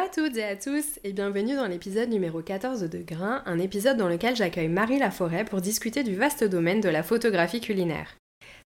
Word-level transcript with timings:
À 0.00 0.08
toutes 0.08 0.38
et 0.38 0.44
à 0.44 0.56
tous 0.56 0.98
et 1.04 1.12
bienvenue 1.12 1.56
dans 1.56 1.66
l'épisode 1.66 2.08
numéro 2.08 2.40
14 2.40 2.80
de 2.84 2.98
Grain, 3.00 3.42
un 3.44 3.58
épisode 3.58 3.98
dans 3.98 4.08
lequel 4.08 4.34
j'accueille 4.34 4.68
Marie 4.68 4.98
Laforêt 4.98 5.44
pour 5.44 5.60
discuter 5.60 6.02
du 6.02 6.14
vaste 6.14 6.42
domaine 6.42 6.80
de 6.80 6.88
la 6.88 7.02
photographie 7.02 7.60
culinaire. 7.60 8.16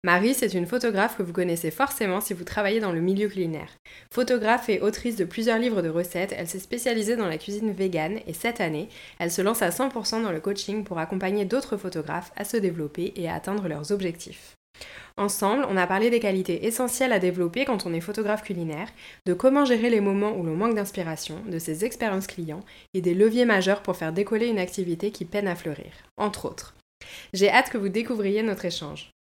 Marie, 0.05 0.34
c'est 0.34 0.55
une 0.55 0.66
photographe 0.66 1.16
que 1.16 1.25
vous 1.25 1.33
connaissez 1.33 1.73
forcément 1.73 2.20
si 2.20 2.34
vous 2.34 2.45
travaillez 2.45 2.78
dans 2.78 2.92
le 2.92 3.01
milieu 3.01 3.27
culinaire. 3.27 3.70
Photographe 4.12 4.69
et 4.69 4.80
autrice 4.80 5.16
de 5.16 5.25
plusieurs 5.25 5.59
livres 5.59 5.83
de 5.83 5.89
recettes, 5.89 6.34
elle 6.39 6.47
s'est 6.47 6.61
spécialisée 6.61 7.16
dans 7.16 7.27
la 7.27 7.39
cuisine 7.39 7.73
végane 7.73 8.20
et 8.28 8.33
cette 8.33 8.61
année, 8.61 8.89
elle 9.19 9.33
se 9.33 9.42
lance 9.42 9.62
à 9.62 9.70
100% 9.70 10.23
dans 10.23 10.30
le 10.30 10.41
coaching 10.41 10.84
pour 10.84 11.01
accompagner 11.01 11.45
d'autres 11.45 11.77
photographes 11.77 12.30
à 12.37 12.45
se 12.45 12.59
développer 12.59 13.12
et 13.16 13.28
à 13.28 13.34
atteindre 13.34 13.66
leurs 13.66 13.91
objectifs. 13.91 14.55
Ensemble, 15.16 15.64
on 15.69 15.77
a 15.77 15.87
parlé 15.87 16.10
des 16.10 16.19
qualités 16.19 16.66
essentielles 16.66 17.12
à 17.12 17.20
développer 17.20 17.64
quand 17.64 17.87
on 17.87 17.92
est 17.92 18.01
photographe 18.01 18.42
culinaire, 18.42 18.89
de 19.27 19.33
comment 19.33 19.64
gérer 19.64 19.89
les 19.89 20.00
moments 20.00 20.36
où 20.36 20.42
l'on 20.42 20.56
manque 20.56 20.75
d'inspiration, 20.75 21.41
de 21.48 21.58
ses 21.61 21.84
expériences 21.84 22.27
clients 22.27 22.64
et 22.94 23.00
des 23.00 23.14
leviers 23.14 23.44
majeurs 23.44 23.83
pour 23.83 23.97
faire 23.97 24.12
décoller 24.12 24.48
une 24.48 24.58
activité 24.58 25.12
qui 25.12 25.25
peine 25.25 25.47
à 25.47 25.55
fleurir, 25.55 25.92
entre 26.16 26.47
autres. 26.47 26.75
J'ai 27.33 27.50
hâte 27.50 27.70
que 27.70 27.78
vous 27.78 27.91
découvriez 27.91 28.42
notre 28.42 28.64
échange. 28.64 29.14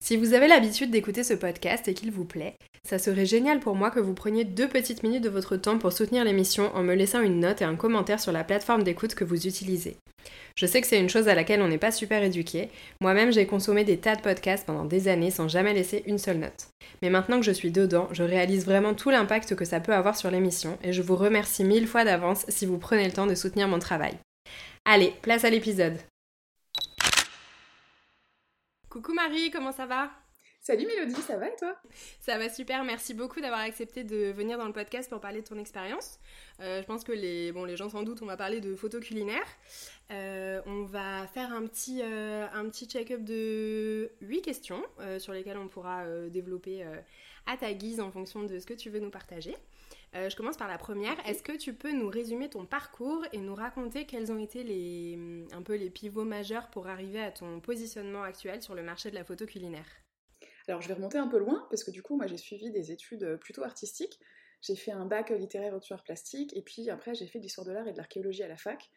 Si 0.00 0.16
vous 0.16 0.32
avez 0.32 0.48
l'habitude 0.48 0.90
d'écouter 0.90 1.22
ce 1.22 1.34
podcast 1.34 1.86
et 1.86 1.92
qu'il 1.92 2.10
vous 2.10 2.24
plaît, 2.24 2.56
ça 2.82 2.98
serait 2.98 3.26
génial 3.26 3.60
pour 3.60 3.74
moi 3.74 3.90
que 3.90 4.00
vous 4.00 4.14
preniez 4.14 4.44
deux 4.44 4.68
petites 4.68 5.02
minutes 5.02 5.24
de 5.24 5.28
votre 5.28 5.56
temps 5.56 5.76
pour 5.76 5.92
soutenir 5.92 6.24
l'émission 6.24 6.74
en 6.74 6.82
me 6.82 6.94
laissant 6.94 7.20
une 7.20 7.40
note 7.40 7.60
et 7.60 7.66
un 7.66 7.76
commentaire 7.76 8.18
sur 8.18 8.32
la 8.32 8.42
plateforme 8.42 8.84
d'écoute 8.84 9.14
que 9.14 9.24
vous 9.24 9.46
utilisez. 9.46 9.98
Je 10.56 10.66
sais 10.66 10.80
que 10.80 10.86
c'est 10.86 10.98
une 10.98 11.10
chose 11.10 11.28
à 11.28 11.34
laquelle 11.34 11.60
on 11.60 11.68
n'est 11.68 11.76
pas 11.76 11.92
super 11.92 12.22
éduqué. 12.22 12.70
Moi-même, 13.02 13.32
j'ai 13.32 13.46
consommé 13.46 13.84
des 13.84 13.98
tas 13.98 14.16
de 14.16 14.22
podcasts 14.22 14.64
pendant 14.64 14.86
des 14.86 15.08
années 15.08 15.30
sans 15.30 15.46
jamais 15.46 15.74
laisser 15.74 16.02
une 16.06 16.18
seule 16.18 16.38
note. 16.38 16.68
Mais 17.02 17.10
maintenant 17.10 17.38
que 17.38 17.46
je 17.46 17.52
suis 17.52 17.70
dedans, 17.70 18.08
je 18.12 18.22
réalise 18.22 18.64
vraiment 18.64 18.94
tout 18.94 19.10
l'impact 19.10 19.56
que 19.56 19.64
ça 19.64 19.80
peut 19.80 19.92
avoir 19.94 20.16
sur 20.16 20.30
l'émission 20.30 20.78
et 20.82 20.94
je 20.94 21.02
vous 21.02 21.16
remercie 21.16 21.64
mille 21.64 21.86
fois 21.86 22.04
d'avance 22.04 22.46
si 22.48 22.64
vous 22.64 22.78
prenez 22.78 23.04
le 23.04 23.12
temps 23.12 23.26
de 23.26 23.34
soutenir 23.34 23.68
mon 23.68 23.78
travail. 23.78 24.14
Allez, 24.86 25.12
place 25.20 25.44
à 25.44 25.50
l'épisode. 25.50 25.98
Coucou 28.98 29.14
Marie, 29.14 29.52
comment 29.52 29.70
ça 29.70 29.86
va? 29.86 30.10
Salut 30.60 30.84
Mélodie, 30.84 31.22
ça 31.22 31.36
va 31.36 31.46
et 31.46 31.54
toi? 31.56 31.76
Ça 32.18 32.36
va 32.36 32.48
super, 32.48 32.82
merci 32.82 33.14
beaucoup 33.14 33.40
d'avoir 33.40 33.60
accepté 33.60 34.02
de 34.02 34.32
venir 34.32 34.58
dans 34.58 34.66
le 34.66 34.72
podcast 34.72 35.08
pour 35.08 35.20
parler 35.20 35.40
de 35.40 35.46
ton 35.46 35.56
expérience. 35.56 36.18
Euh, 36.58 36.82
je 36.82 36.84
pense 36.84 37.04
que 37.04 37.12
les, 37.12 37.52
bon, 37.52 37.64
les 37.64 37.76
gens 37.76 37.88
sans 37.88 38.02
doute, 38.02 38.22
on 38.22 38.26
va 38.26 38.36
parler 38.36 38.60
de 38.60 38.74
photos 38.74 39.00
culinaires. 39.00 39.46
Euh, 40.10 40.60
on 40.66 40.82
va 40.82 41.28
faire 41.28 41.52
un 41.52 41.64
petit, 41.68 42.00
euh, 42.02 42.48
un 42.52 42.68
petit 42.68 42.86
check-up 42.86 43.22
de 43.22 44.10
8 44.20 44.42
questions 44.42 44.82
sur 45.20 45.32
lesquelles 45.32 45.58
on 45.58 45.68
pourra 45.68 46.04
développer 46.28 46.84
à 47.46 47.56
ta 47.56 47.72
guise 47.74 48.00
en 48.00 48.10
fonction 48.10 48.42
de 48.42 48.58
ce 48.58 48.66
que 48.66 48.74
tu 48.74 48.90
veux 48.90 48.98
nous 48.98 49.10
partager. 49.10 49.54
Euh, 50.14 50.30
je 50.30 50.36
commence 50.36 50.56
par 50.56 50.68
la 50.68 50.78
première. 50.78 51.14
Est-ce 51.26 51.42
que 51.42 51.56
tu 51.56 51.74
peux 51.74 51.92
nous 51.92 52.08
résumer 52.08 52.48
ton 52.48 52.64
parcours 52.64 53.24
et 53.32 53.38
nous 53.38 53.54
raconter 53.54 54.06
quels 54.06 54.32
ont 54.32 54.38
été 54.38 54.64
les, 54.64 55.18
un 55.52 55.62
peu 55.62 55.74
les 55.76 55.90
pivots 55.90 56.24
majeurs 56.24 56.70
pour 56.70 56.86
arriver 56.86 57.20
à 57.20 57.30
ton 57.30 57.60
positionnement 57.60 58.22
actuel 58.22 58.62
sur 58.62 58.74
le 58.74 58.82
marché 58.82 59.10
de 59.10 59.14
la 59.14 59.24
photo 59.24 59.44
culinaire? 59.44 59.86
Alors 60.66 60.80
je 60.80 60.88
vais 60.88 60.94
remonter 60.94 61.18
un 61.18 61.28
peu 61.28 61.38
loin 61.38 61.66
parce 61.70 61.84
que 61.84 61.90
du 61.90 62.02
coup 62.02 62.16
moi 62.16 62.26
j'ai 62.26 62.36
suivi 62.36 62.70
des 62.70 62.92
études 62.92 63.36
plutôt 63.40 63.64
artistiques. 63.64 64.18
J'ai 64.60 64.76
fait 64.76 64.92
un 64.92 65.06
bac 65.06 65.30
littéraire 65.30 65.74
au 65.74 65.80
tueur 65.80 66.02
plastique 66.02 66.56
et 66.56 66.62
puis 66.62 66.90
après 66.90 67.14
j'ai 67.14 67.26
fait 67.26 67.38
de 67.38 67.44
l'histoire 67.44 67.66
de 67.66 67.72
l'art 67.72 67.86
et 67.86 67.92
de 67.92 67.96
l'archéologie 67.96 68.42
à 68.42 68.48
la 68.48 68.56
fac. 68.56 68.90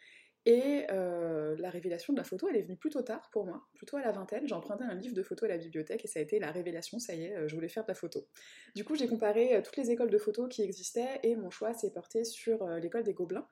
Et 0.45 0.85
euh, 0.89 1.55
la 1.59 1.69
révélation 1.69 2.13
de 2.13 2.17
la 2.17 2.23
photo, 2.23 2.47
elle 2.49 2.55
est 2.55 2.63
venue 2.63 2.75
plutôt 2.75 3.03
tard 3.03 3.29
pour 3.31 3.45
moi, 3.45 3.67
plutôt 3.75 3.97
à 3.97 4.01
la 4.01 4.11
vingtaine. 4.11 4.47
J'ai 4.47 4.55
emprunté 4.55 4.83
un 4.83 4.95
livre 4.95 5.13
de 5.13 5.21
photo 5.21 5.45
à 5.45 5.49
la 5.49 5.57
bibliothèque 5.57 6.03
et 6.03 6.07
ça 6.07 6.19
a 6.19 6.23
été 6.23 6.39
la 6.39 6.51
révélation, 6.51 6.97
ça 6.97 7.13
y 7.13 7.25
est, 7.25 7.35
euh, 7.35 7.47
je 7.47 7.53
voulais 7.53 7.67
faire 7.67 7.83
de 7.83 7.89
la 7.89 7.95
photo. 7.95 8.27
Du 8.75 8.83
coup, 8.83 8.95
j'ai 8.95 9.07
comparé 9.07 9.55
euh, 9.55 9.61
toutes 9.61 9.77
les 9.77 9.91
écoles 9.91 10.09
de 10.09 10.17
photo 10.17 10.47
qui 10.47 10.63
existaient 10.63 11.19
et 11.21 11.35
mon 11.35 11.51
choix 11.51 11.73
s'est 11.73 11.91
porté 11.91 12.23
sur 12.23 12.67
l'école 12.79 13.03
des 13.03 13.13
Gobelins. 13.13 13.47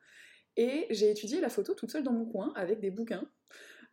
Et 0.58 0.88
j'ai 0.90 1.12
étudié 1.12 1.40
la 1.42 1.50
photo 1.50 1.76
toute 1.76 1.92
seule 1.92 2.04
dans 2.04 2.12
mon 2.12 2.26
coin 2.26 2.52
avec 2.56 2.80
des 2.80 2.90
bouquins. 2.90 3.30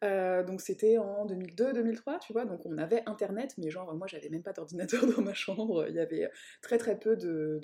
Donc 0.03 0.61
c'était 0.61 0.99
en 0.99 1.27
2002-2003, 1.27 2.21
tu 2.21 2.33
vois, 2.35 2.45
donc 2.45 2.67
on 2.67 2.77
avait 2.77 3.03
internet, 3.07 3.55
mais 3.57 3.71
genre 3.71 3.95
moi 3.95 4.07
j'avais 4.07 4.29
même 4.29 4.43
pas 4.43 4.53
d'ordinateur 4.53 5.07
dans 5.17 5.23
ma 5.23 5.33
chambre, 5.33 5.87
il 5.89 5.95
y 5.95 5.99
avait 5.99 6.31
très 6.61 6.77
très 6.77 6.99
peu 6.99 7.17
de 7.17 7.61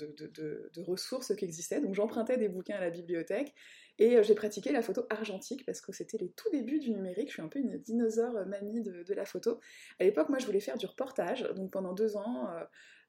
ressources 0.79 1.37
qui 1.37 1.45
existaient, 1.45 1.81
donc 1.81 1.95
j'empruntais 1.95 2.39
des 2.39 2.49
bouquins 2.49 2.77
à 2.77 2.81
la 2.81 2.91
bibliothèque 2.91 3.55
et 3.99 4.17
euh, 4.17 4.23
j'ai 4.23 4.35
pratiqué 4.35 4.73
la 4.73 4.83
photo 4.83 5.05
argentique 5.11 5.65
parce 5.67 5.81
que 5.81 5.93
c'était 5.93 6.19
les 6.19 6.31
tout 6.31 6.51
débuts 6.51 6.79
du 6.79 6.91
numérique, 6.91 7.29
je 7.29 7.35
suis 7.35 7.43
un 7.43 7.49
peu 7.49 7.59
une 7.59 7.79
dinosaure 7.79 8.47
mamie 8.47 8.83
de, 8.83 9.15
la 9.15 9.25
photo. 9.25 9.61
À 10.01 10.05
l'époque 10.05 10.29
moi 10.29 10.39
je 10.39 10.47
voulais 10.47 10.61
faire 10.61 10.79
du 10.79 10.87
reportage, 10.87 11.43
donc 11.55 11.71
pendant 11.71 11.93
deux 11.93 12.17
ans... 12.17 12.49
Euh, 12.51 12.65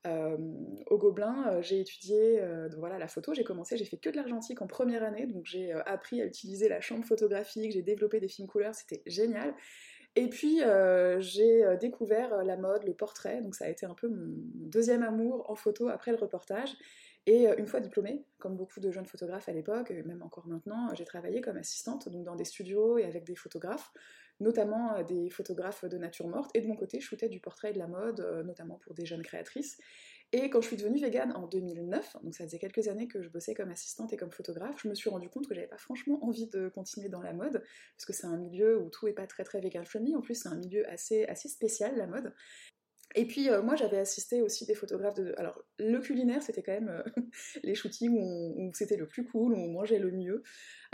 euh, 0.05 0.35
au 0.87 0.97
Gobelin, 0.97 1.47
euh, 1.47 1.61
j'ai 1.61 1.79
étudié 1.79 2.41
euh, 2.41 2.67
voilà, 2.77 2.97
la 2.97 3.07
photo, 3.07 3.33
j'ai 3.33 3.45
commencé, 3.45 3.77
j'ai 3.77 3.85
fait 3.85 3.95
que 3.95 4.09
de 4.09 4.17
l'argentique 4.17 4.61
en 4.61 4.67
première 4.67 5.01
année, 5.01 5.25
donc 5.27 5.45
j'ai 5.45 5.73
euh, 5.73 5.81
appris 5.85 6.21
à 6.21 6.25
utiliser 6.25 6.67
la 6.67 6.81
chambre 6.81 7.05
photographique, 7.05 7.71
j'ai 7.71 7.81
développé 7.81 8.19
des 8.19 8.27
films 8.27 8.47
couleurs, 8.47 8.75
c'était 8.75 9.01
génial. 9.05 9.55
Et 10.15 10.27
puis 10.27 10.61
euh, 10.61 11.21
j'ai 11.21 11.63
euh, 11.63 11.77
découvert 11.77 12.43
la 12.43 12.57
mode, 12.57 12.83
le 12.83 12.93
portrait, 12.93 13.41
donc 13.41 13.55
ça 13.55 13.65
a 13.65 13.69
été 13.69 13.85
un 13.85 13.93
peu 13.93 14.09
mon 14.09 14.35
deuxième 14.55 15.03
amour 15.03 15.49
en 15.49 15.55
photo 15.55 15.87
après 15.87 16.11
le 16.11 16.17
reportage. 16.17 16.75
Et 17.25 17.47
euh, 17.47 17.55
une 17.57 17.67
fois 17.67 17.79
diplômée, 17.79 18.25
comme 18.37 18.57
beaucoup 18.57 18.79
de 18.79 18.91
jeunes 18.91 19.05
photographes 19.05 19.47
à 19.47 19.53
l'époque, 19.53 19.91
et 19.91 20.03
même 20.03 20.21
encore 20.21 20.47
maintenant, 20.47 20.93
j'ai 20.93 21.05
travaillé 21.05 21.41
comme 21.41 21.57
assistante 21.57 22.09
donc 22.09 22.25
dans 22.25 22.35
des 22.35 22.45
studios 22.45 22.97
et 22.97 23.05
avec 23.05 23.23
des 23.23 23.35
photographes, 23.35 23.91
notamment 24.39 24.95
euh, 24.95 25.03
des 25.03 25.29
photographes 25.29 25.85
de 25.85 25.97
nature 25.97 26.27
morte. 26.27 26.51
Et 26.53 26.61
de 26.61 26.67
mon 26.67 26.75
côté, 26.75 26.99
je 26.99 27.05
shootais 27.05 27.29
du 27.29 27.39
portrait 27.39 27.69
et 27.69 27.73
de 27.73 27.79
la 27.79 27.87
mode, 27.87 28.19
euh, 28.19 28.43
notamment 28.43 28.77
pour 28.77 28.93
des 28.93 29.05
jeunes 29.05 29.23
créatrices. 29.23 29.77
Et 30.35 30.49
quand 30.49 30.61
je 30.61 30.67
suis 30.67 30.77
devenue 30.77 30.99
végane 30.99 31.31
en 31.33 31.47
2009, 31.47 32.17
donc 32.23 32.33
ça 32.33 32.43
faisait 32.43 32.57
quelques 32.57 32.87
années 32.87 33.07
que 33.07 33.21
je 33.21 33.29
bossais 33.29 33.53
comme 33.53 33.69
assistante 33.69 34.11
et 34.13 34.17
comme 34.17 34.31
photographe, 34.31 34.81
je 34.81 34.89
me 34.89 34.95
suis 34.95 35.09
rendu 35.09 35.29
compte 35.29 35.47
que 35.47 35.53
j'avais 35.53 35.67
pas 35.67 35.77
franchement 35.77 36.25
envie 36.25 36.47
de 36.47 36.69
continuer 36.69 37.07
dans 37.07 37.21
la 37.21 37.33
mode, 37.33 37.63
parce 37.95 38.05
que 38.05 38.13
c'est 38.13 38.25
un 38.25 38.37
milieu 38.37 38.79
où 38.79 38.89
tout 38.89 39.07
est 39.07 39.13
pas 39.13 39.27
très 39.27 39.43
très 39.43 39.61
vegan 39.61 39.85
friendly. 39.85 40.15
En 40.15 40.21
plus, 40.21 40.33
c'est 40.33 40.49
un 40.49 40.55
milieu 40.55 40.89
assez, 40.89 41.25
assez 41.25 41.49
spécial, 41.49 41.95
la 41.97 42.07
mode. 42.07 42.33
Et 43.15 43.25
puis 43.25 43.49
euh, 43.49 43.61
moi 43.61 43.75
j'avais 43.75 43.99
assisté 43.99 44.41
aussi 44.41 44.65
des 44.65 44.73
photographes 44.73 45.13
de... 45.13 45.33
Alors 45.37 45.63
le 45.77 45.99
culinaire 45.99 46.41
c'était 46.41 46.63
quand 46.63 46.71
même 46.73 46.89
euh, 46.89 47.03
les 47.63 47.75
shootings 47.75 48.11
où, 48.11 48.71
c'était 48.73 48.97
le 48.97 49.07
plus 49.07 49.23
cool, 49.25 49.53
où 49.53 49.57
on 49.57 49.67
mangeait 49.71 49.99
le 49.99 50.11
mieux. 50.11 50.41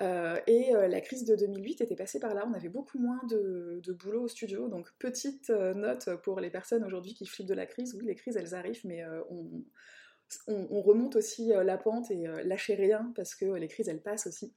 Euh, 0.02 0.38
et 0.47 0.72
la 0.74 1.02
crise 1.02 1.25
de 1.25 1.35
2008 1.35 1.81
était 1.81 1.96
passée 1.96 2.19
par 2.19 2.34
là, 2.34 2.46
on 2.50 2.53
avait 2.53 2.69
beaucoup 2.69 3.00
moins 3.00 3.22
de, 3.30 3.80
de 3.84 3.94
boulot 3.94 4.24
au 4.24 4.28
studio. 4.28 4.68
Donc 4.68 4.90
petite 5.00 5.50
note 5.50 6.09
pour 6.24 6.40
les 6.40 6.50
personnes 6.50 6.84
aujourd'hui 6.84 7.13
qui 7.13 7.25
flippent 7.25 7.47
de 7.47 7.53
la 7.53 7.66
crise, 7.66 7.96
oui 7.96 8.06
les 8.06 8.16
crises 8.16 8.38
elles 8.38 8.53
arrivent 8.56 8.86
mais 8.86 9.03
on, 9.30 9.63
on- 10.47 10.68
on 10.72 10.81
remonte 10.81 11.16
aussi 11.16 11.47
la 11.47 11.78
pente 11.78 12.12
et 12.12 12.28
lâchez 12.44 12.75
rien 12.75 13.12
parce 13.16 13.36
que 13.36 13.46
les 13.46 13.68
crises 13.68 13.90
elles 13.90 14.01
passent 14.01 14.28
aussi. 14.28 14.53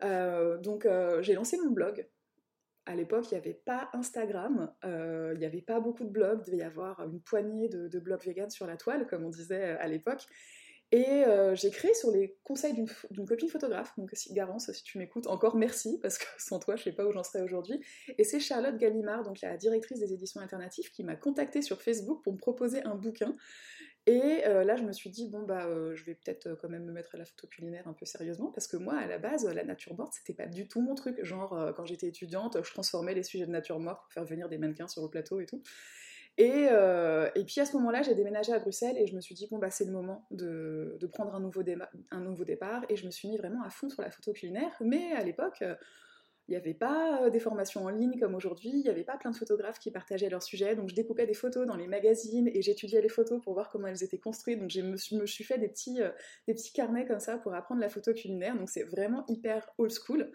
Donc 0.00 0.86
j'ai 1.20 1.34
lancé 1.34 1.56
mon 1.58 1.70
blog 1.70 2.06
à 2.86 2.94
l'époque, 2.96 3.30
il 3.30 3.34
n'y 3.34 3.40
avait 3.40 3.60
pas 3.64 3.90
Instagram, 3.92 4.72
euh, 4.84 5.32
il 5.34 5.38
n'y 5.38 5.46
avait 5.46 5.62
pas 5.62 5.80
beaucoup 5.80 6.04
de 6.04 6.10
blogs, 6.10 6.40
il 6.42 6.50
devait 6.50 6.62
y 6.62 6.66
avoir 6.66 7.00
une 7.04 7.20
poignée 7.20 7.68
de, 7.68 7.98
blogs 7.98 8.24
vegan 8.24 8.50
sur 8.50 8.66
la 8.66 8.76
toile, 8.76 9.06
comme 9.06 9.24
on 9.24 9.30
disait 9.30 9.62
à 9.62 9.86
l'époque. 9.88 10.26
Et 10.94 11.24
euh, 11.24 11.54
j'ai 11.54 11.70
créé 11.70 11.94
sur 11.94 12.10
les 12.10 12.36
conseils 12.44 12.74
d'une 12.74 13.26
copine 13.26 13.48
photographe, 13.48 13.94
donc 13.96 14.12
Garance, 14.32 14.70
si 14.72 14.82
tu 14.82 14.98
m'écoutes, 14.98 15.26
encore 15.26 15.56
merci, 15.56 15.98
parce 16.02 16.18
que 16.18 16.26
sans 16.38 16.58
toi, 16.58 16.76
je 16.76 16.82
sais 16.82 16.92
pas 16.92 17.06
où 17.06 17.12
j'en 17.12 17.24
serais 17.24 17.42
aujourd'hui. 17.42 17.80
Et 18.18 18.24
c'est 18.24 18.40
Charlotte 18.40 18.76
Gallimard, 18.76 19.22
donc 19.22 19.40
la 19.40 19.56
directrice 19.56 20.00
des 20.00 20.12
éditions 20.12 20.42
alternatives, 20.42 20.90
qui 20.90 21.02
m'a 21.02 21.16
contactée 21.16 21.62
sur 21.62 21.80
Facebook 21.80 22.22
pour 22.22 22.34
me 22.34 22.38
proposer 22.38 22.82
un 22.82 22.94
bouquin. 22.94 23.34
Et 24.06 24.44
euh, 24.46 24.64
là, 24.64 24.74
je 24.74 24.82
me 24.82 24.90
suis 24.90 25.10
dit, 25.10 25.28
bon, 25.28 25.42
bah, 25.42 25.66
euh, 25.66 25.94
je 25.94 26.04
vais 26.04 26.14
peut-être 26.14 26.48
euh, 26.48 26.56
quand 26.60 26.68
même 26.68 26.84
me 26.84 26.92
mettre 26.92 27.14
à 27.14 27.18
la 27.18 27.24
photo 27.24 27.46
culinaire 27.46 27.86
un 27.86 27.92
peu 27.92 28.04
sérieusement, 28.04 28.50
parce 28.50 28.66
que 28.66 28.76
moi, 28.76 28.94
à 28.94 29.06
la 29.06 29.18
base, 29.18 29.46
la 29.46 29.62
nature 29.62 29.94
morte, 29.96 30.14
c'était 30.14 30.34
pas 30.34 30.48
du 30.48 30.66
tout 30.66 30.80
mon 30.80 30.96
truc. 30.96 31.22
Genre, 31.24 31.72
quand 31.76 31.84
j'étais 31.84 32.08
étudiante, 32.08 32.58
je 32.64 32.72
transformais 32.72 33.14
les 33.14 33.22
sujets 33.22 33.46
de 33.46 33.52
nature 33.52 33.78
morte 33.78 34.02
pour 34.02 34.12
faire 34.12 34.24
venir 34.24 34.48
des 34.48 34.58
mannequins 34.58 34.88
sur 34.88 35.02
le 35.02 35.08
plateau 35.08 35.38
et 35.40 35.46
tout. 35.46 35.62
Et, 36.38 36.68
puis 37.46 37.60
à 37.60 37.64
ce 37.64 37.76
moment-là, 37.76 38.02
j'ai 38.02 38.14
déménagé 38.14 38.52
à 38.52 38.58
Bruxelles 38.58 38.96
et 38.98 39.06
je 39.06 39.14
me 39.14 39.20
suis 39.20 39.36
dit, 39.36 39.46
bon, 39.48 39.58
bah, 39.58 39.70
c'est 39.70 39.84
le 39.84 39.92
moment 39.92 40.26
de, 40.32 40.98
prendre 41.12 41.34
un 41.36 41.40
nouveau, 41.40 41.62
un 42.10 42.20
nouveau 42.20 42.44
départ. 42.44 42.84
Et 42.88 42.96
je 42.96 43.06
me 43.06 43.12
suis 43.12 43.28
mis 43.28 43.36
vraiment 43.36 43.62
à 43.62 43.70
fond 43.70 43.88
sur 43.88 44.02
la 44.02 44.10
photo 44.10 44.32
culinaire. 44.32 44.72
Mais 44.80 45.12
à 45.12 45.22
l'époque, 45.22 45.62
Il 46.48 46.52
n'y 46.52 46.56
avait 46.56 46.74
pas 46.74 47.30
des 47.30 47.40
formations 47.40 47.84
en 47.84 47.88
ligne 47.88 48.18
comme 48.18 48.34
aujourd'hui, 48.34 48.70
il 48.70 48.82
n'y 48.82 48.88
avait 48.88 49.04
pas 49.04 49.16
plein 49.16 49.30
de 49.30 49.36
photographes 49.36 49.78
qui 49.78 49.90
partageaient 49.90 50.28
leurs 50.28 50.42
sujets, 50.42 50.74
donc 50.74 50.88
je 50.88 50.94
découpais 50.94 51.26
des 51.26 51.34
photos 51.34 51.66
dans 51.66 51.76
les 51.76 51.86
magazines 51.86 52.48
et 52.52 52.62
j'étudiais 52.62 53.00
les 53.00 53.08
photos 53.08 53.40
pour 53.42 53.54
voir 53.54 53.70
comment 53.70 53.86
elles 53.86 54.02
étaient 54.02 54.18
construites, 54.18 54.58
donc 54.58 54.70
je 54.70 54.80
me 54.80 55.26
suis, 55.26 55.44
fait 55.44 55.58
des 55.58 55.68
petits, 55.68 56.00
des 56.46 56.54
petits 56.54 56.72
carnets 56.72 57.06
comme 57.06 57.20
ça 57.20 57.38
pour 57.38 57.54
apprendre 57.54 57.80
la 57.80 57.88
photo 57.88 58.12
culinaire, 58.12 58.56
donc 58.56 58.68
c'est 58.68 58.82
vraiment 58.84 59.24
hyper 59.28 59.70
old 59.78 59.92
school. 59.92 60.32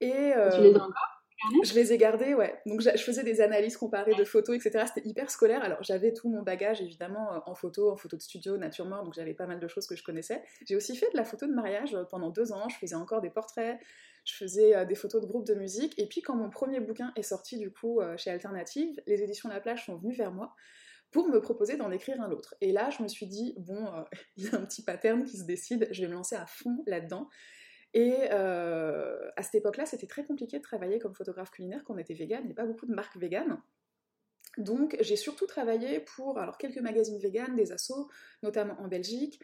Et, 0.00 0.32
tu 0.54 0.62
les 0.62 0.74
as 0.74 0.84
encore 0.84 1.20
je 1.62 1.74
les 1.74 1.92
ai 1.92 1.98
gardés, 1.98 2.34
ouais. 2.34 2.60
Donc 2.66 2.82
je 2.82 3.02
faisais 3.02 3.22
des 3.22 3.40
analyses 3.40 3.76
comparées 3.76 4.14
de 4.14 4.24
photos, 4.24 4.56
etc. 4.56 4.84
C'était 4.94 5.08
hyper 5.08 5.30
scolaire. 5.30 5.62
Alors 5.62 5.82
j'avais 5.82 6.12
tout 6.12 6.28
mon 6.28 6.42
bagage 6.42 6.82
évidemment 6.82 7.32
euh, 7.32 7.38
en 7.46 7.54
photo, 7.54 7.90
en 7.90 7.96
photo 7.96 8.16
de 8.16 8.22
studio, 8.22 8.56
nature 8.58 8.86
morte, 8.86 9.04
donc 9.04 9.14
j'avais 9.14 9.34
pas 9.34 9.46
mal 9.46 9.58
de 9.58 9.68
choses 9.68 9.86
que 9.86 9.96
je 9.96 10.02
connaissais. 10.02 10.42
J'ai 10.68 10.76
aussi 10.76 10.96
fait 10.96 11.10
de 11.12 11.16
la 11.16 11.24
photo 11.24 11.46
de 11.46 11.52
mariage 11.52 11.94
euh, 11.94 12.04
pendant 12.04 12.30
deux 12.30 12.52
ans. 12.52 12.68
Je 12.68 12.76
faisais 12.76 12.94
encore 12.94 13.20
des 13.20 13.30
portraits, 13.30 13.78
je 14.24 14.34
faisais 14.34 14.76
euh, 14.76 14.84
des 14.84 14.94
photos 14.94 15.20
de 15.20 15.26
groupes 15.26 15.46
de 15.46 15.54
musique. 15.54 15.98
Et 15.98 16.06
puis 16.06 16.22
quand 16.22 16.34
mon 16.34 16.50
premier 16.50 16.80
bouquin 16.80 17.12
est 17.16 17.22
sorti 17.22 17.58
du 17.58 17.72
coup 17.72 18.00
chez 18.16 18.30
Alternative, 18.30 19.00
les 19.06 19.22
éditions 19.22 19.48
La 19.48 19.60
Plage 19.60 19.86
sont 19.86 19.96
venues 19.96 20.14
vers 20.14 20.32
moi 20.32 20.54
pour 21.10 21.28
me 21.28 21.40
proposer 21.40 21.76
d'en 21.76 21.90
écrire 21.90 22.20
un 22.20 22.30
autre. 22.30 22.54
Et 22.60 22.70
là, 22.70 22.90
je 22.90 23.02
me 23.02 23.08
suis 23.08 23.26
dit, 23.26 23.54
bon, 23.58 23.86
il 24.36 24.44
y 24.44 24.48
a 24.48 24.56
un 24.56 24.64
petit 24.64 24.82
pattern 24.82 25.24
qui 25.24 25.38
se 25.38 25.44
décide, 25.44 25.88
je 25.90 26.02
vais 26.02 26.08
me 26.08 26.14
lancer 26.14 26.36
à 26.36 26.46
fond 26.46 26.82
là-dedans. 26.86 27.28
Et 27.92 28.14
euh, 28.30 29.30
à 29.36 29.42
cette 29.42 29.56
époque-là, 29.56 29.86
c'était 29.86 30.06
très 30.06 30.24
compliqué 30.24 30.58
de 30.58 30.62
travailler 30.62 30.98
comme 30.98 31.14
photographe 31.14 31.50
culinaire 31.50 31.82
quand 31.84 31.94
on 31.94 31.98
était 31.98 32.14
vegan, 32.14 32.40
il 32.42 32.46
n'y 32.46 32.52
a 32.52 32.56
pas 32.56 32.66
beaucoup 32.66 32.86
de 32.86 32.94
marques 32.94 33.16
véganes. 33.16 33.60
Donc 34.58 34.96
j'ai 35.00 35.16
surtout 35.16 35.46
travaillé 35.46 36.00
pour 36.00 36.38
alors, 36.38 36.58
quelques 36.58 36.78
magazines 36.78 37.18
véganes, 37.18 37.56
des 37.56 37.72
assos, 37.72 38.08
notamment 38.42 38.80
en 38.80 38.88
Belgique, 38.88 39.40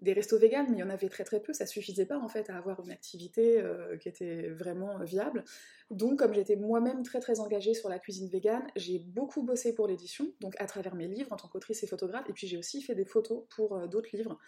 des 0.00 0.12
restos 0.12 0.38
véganes, 0.38 0.66
mais 0.68 0.76
il 0.76 0.80
y 0.80 0.82
en 0.82 0.90
avait 0.90 1.08
très 1.08 1.24
très 1.24 1.40
peu, 1.40 1.52
ça 1.52 1.66
suffisait 1.66 2.06
pas 2.06 2.18
en 2.18 2.28
fait 2.28 2.50
à 2.50 2.56
avoir 2.56 2.80
une 2.80 2.90
activité 2.90 3.60
euh, 3.60 3.96
qui 3.96 4.08
était 4.08 4.48
vraiment 4.50 5.02
viable. 5.02 5.44
Donc 5.90 6.18
comme 6.18 6.34
j'étais 6.34 6.56
moi-même 6.56 7.02
très 7.02 7.20
très 7.20 7.40
engagée 7.40 7.74
sur 7.74 7.88
la 7.88 7.98
cuisine 7.98 8.28
végane, 8.28 8.66
j'ai 8.76 8.98
beaucoup 8.98 9.42
bossé 9.42 9.74
pour 9.74 9.86
l'édition, 9.86 10.32
donc 10.40 10.54
à 10.60 10.66
travers 10.66 10.94
mes 10.94 11.06
livres 11.06 11.32
en 11.32 11.36
tant 11.36 11.48
qu'autrice 11.48 11.82
et 11.82 11.86
photographe, 11.86 12.28
et 12.28 12.32
puis 12.32 12.46
j'ai 12.46 12.56
aussi 12.56 12.82
fait 12.82 12.94
des 12.94 13.04
photos 13.04 13.44
pour 13.54 13.76
euh, 13.76 13.86
d'autres 13.86 14.10
livres. 14.12 14.38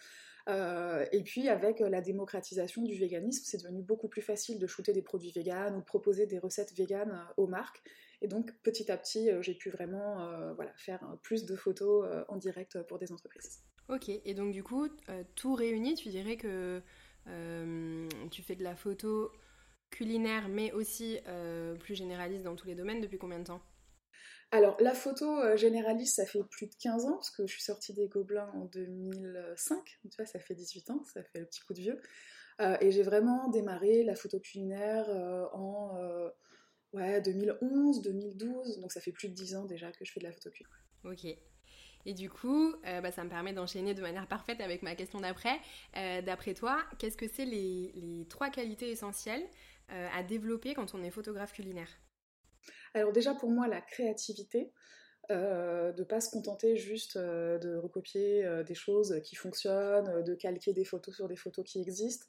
Euh, 0.49 1.05
et 1.11 1.23
puis 1.23 1.49
avec 1.49 1.81
la 1.81 1.99
démocratisation 1.99 2.81
du 2.81 2.97
véganisme, 2.97 3.43
c'est 3.45 3.57
devenu 3.57 3.81
beaucoup 3.81 4.07
plus 4.07 4.21
facile 4.21 4.59
de 4.59 4.67
shooter 4.67 4.93
des 4.93 5.01
produits 5.01 5.31
véganes 5.31 5.75
ou 5.75 5.79
de 5.79 5.85
proposer 5.85 6.25
des 6.25 6.39
recettes 6.39 6.73
véganes 6.73 7.21
aux 7.35 7.47
marques. 7.47 7.81
Et 8.21 8.27
donc 8.27 8.53
petit 8.63 8.89
à 8.89 8.95
petit, 8.97 9.29
j'ai 9.41 9.55
pu 9.55 9.69
vraiment 9.69 10.53
voilà, 10.55 10.71
faire 10.77 11.17
plus 11.21 11.45
de 11.45 11.55
photos 11.57 12.07
en 12.29 12.37
direct 12.37 12.81
pour 12.83 12.97
des 12.97 13.11
entreprises. 13.11 13.59
Ok, 13.89 14.09
et 14.09 14.33
donc 14.33 14.51
du 14.51 14.63
coup, 14.63 14.87
euh, 15.09 15.23
tout 15.35 15.55
réuni, 15.55 15.95
tu 15.95 16.09
dirais 16.09 16.35
que 16.35 16.81
euh, 17.27 18.09
tu 18.31 18.43
fais 18.43 18.55
de 18.55 18.63
la 18.63 18.75
photo 18.75 19.31
culinaire, 19.89 20.49
mais 20.49 20.73
aussi 20.73 21.19
euh, 21.27 21.75
plus 21.75 21.95
généraliste 21.95 22.43
dans 22.43 22.55
tous 22.55 22.67
les 22.67 22.75
domaines 22.75 22.99
depuis 22.99 23.17
combien 23.17 23.39
de 23.39 23.45
temps? 23.45 23.61
Alors, 24.51 24.77
la 24.79 24.93
photo 24.93 25.55
généraliste, 25.57 26.17
ça 26.17 26.25
fait 26.25 26.43
plus 26.49 26.67
de 26.67 26.75
15 26.75 27.05
ans, 27.05 27.13
parce 27.13 27.31
que 27.31 27.45
je 27.47 27.51
suis 27.53 27.63
sortie 27.63 27.93
des 27.93 28.07
Gobelins 28.07 28.49
en 28.55 28.65
2005, 28.65 29.99
tu 30.03 30.09
vois, 30.17 30.25
ça 30.25 30.39
fait 30.39 30.55
18 30.55 30.89
ans, 30.89 31.03
ça 31.13 31.21
fait 31.23 31.39
le 31.39 31.45
petit 31.45 31.61
coup 31.61 31.73
de 31.73 31.81
vieux. 31.81 32.01
et 32.79 32.91
j'ai 32.91 33.03
vraiment 33.03 33.49
démarré 33.49 34.03
la 34.03 34.15
photo 34.15 34.39
culinaire 34.39 35.09
en 35.53 35.97
ouais, 36.93 37.21
2011, 37.21 38.01
2012, 38.01 38.79
donc 38.79 38.91
ça 38.93 39.01
fait 39.01 39.11
plus 39.11 39.27
de 39.27 39.33
10 39.33 39.55
ans 39.55 39.65
déjà 39.65 39.91
que 39.91 40.05
je 40.05 40.11
fais 40.13 40.21
de 40.21 40.25
la 40.25 40.31
photo 40.31 40.49
culinaire. 40.49 40.85
Ok. 41.03 41.37
Et 42.05 42.13
du 42.13 42.29
coup, 42.29 42.73
euh, 42.85 43.01
bah, 43.01 43.11
ça 43.11 43.23
me 43.23 43.29
permet 43.29 43.53
d'enchaîner 43.53 43.93
de 43.93 44.01
manière 44.01 44.27
parfaite 44.27 44.61
avec 44.61 44.81
ma 44.81 44.95
question 44.95 45.19
d'après. 45.19 45.59
Euh, 45.97 46.21
d'après 46.21 46.53
toi, 46.53 46.79
qu'est-ce 46.99 47.17
que 47.17 47.27
c'est 47.27 47.45
les, 47.45 48.25
trois 48.29 48.49
qualités 48.49 48.89
essentielles 48.89 49.43
euh, 49.91 50.07
à 50.13 50.23
développer 50.23 50.73
quand 50.73 50.95
on 50.95 51.03
est 51.03 51.11
photographe 51.11 51.53
culinaire? 51.53 51.89
Alors 52.93 53.11
déjà 53.11 53.33
pour 53.33 53.49
moi, 53.49 53.67
la 53.67 53.81
créativité. 53.81 54.71
de 55.29 55.93
ne 55.97 56.03
pas 56.03 56.21
se 56.21 56.29
contenter 56.29 56.77
juste 56.77 57.17
de 57.17 57.75
recopier 57.75 58.47
des 58.65 58.75
choses 58.75 59.19
qui 59.25 59.35
fonctionnent, 59.35 60.23
de 60.23 60.35
calquer 60.35 60.71
des 60.71 60.85
photos 60.85 61.15
sur 61.15 61.27
des 61.27 61.35
photos 61.35 61.65
qui 61.65 61.81
existent. 61.81 62.25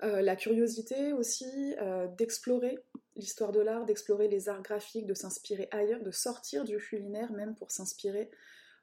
la 0.00 0.34
curiosité 0.34 1.12
aussi, 1.12 1.76
d'explorer 2.18 2.80
l'histoire 3.14 3.52
de 3.52 3.60
l'art, 3.60 3.84
d'explorer 3.84 4.26
les 4.26 4.48
arts 4.48 4.62
graphiques, 4.62 5.06
de 5.06 5.14
s'inspirer 5.14 5.68
ailleurs, 5.70 6.02
de 6.02 6.10
sortir 6.10 6.64
du 6.64 6.78
culinaire 6.78 7.32
même 7.32 7.54
pour 7.54 7.70
s'inspirer 7.70 8.28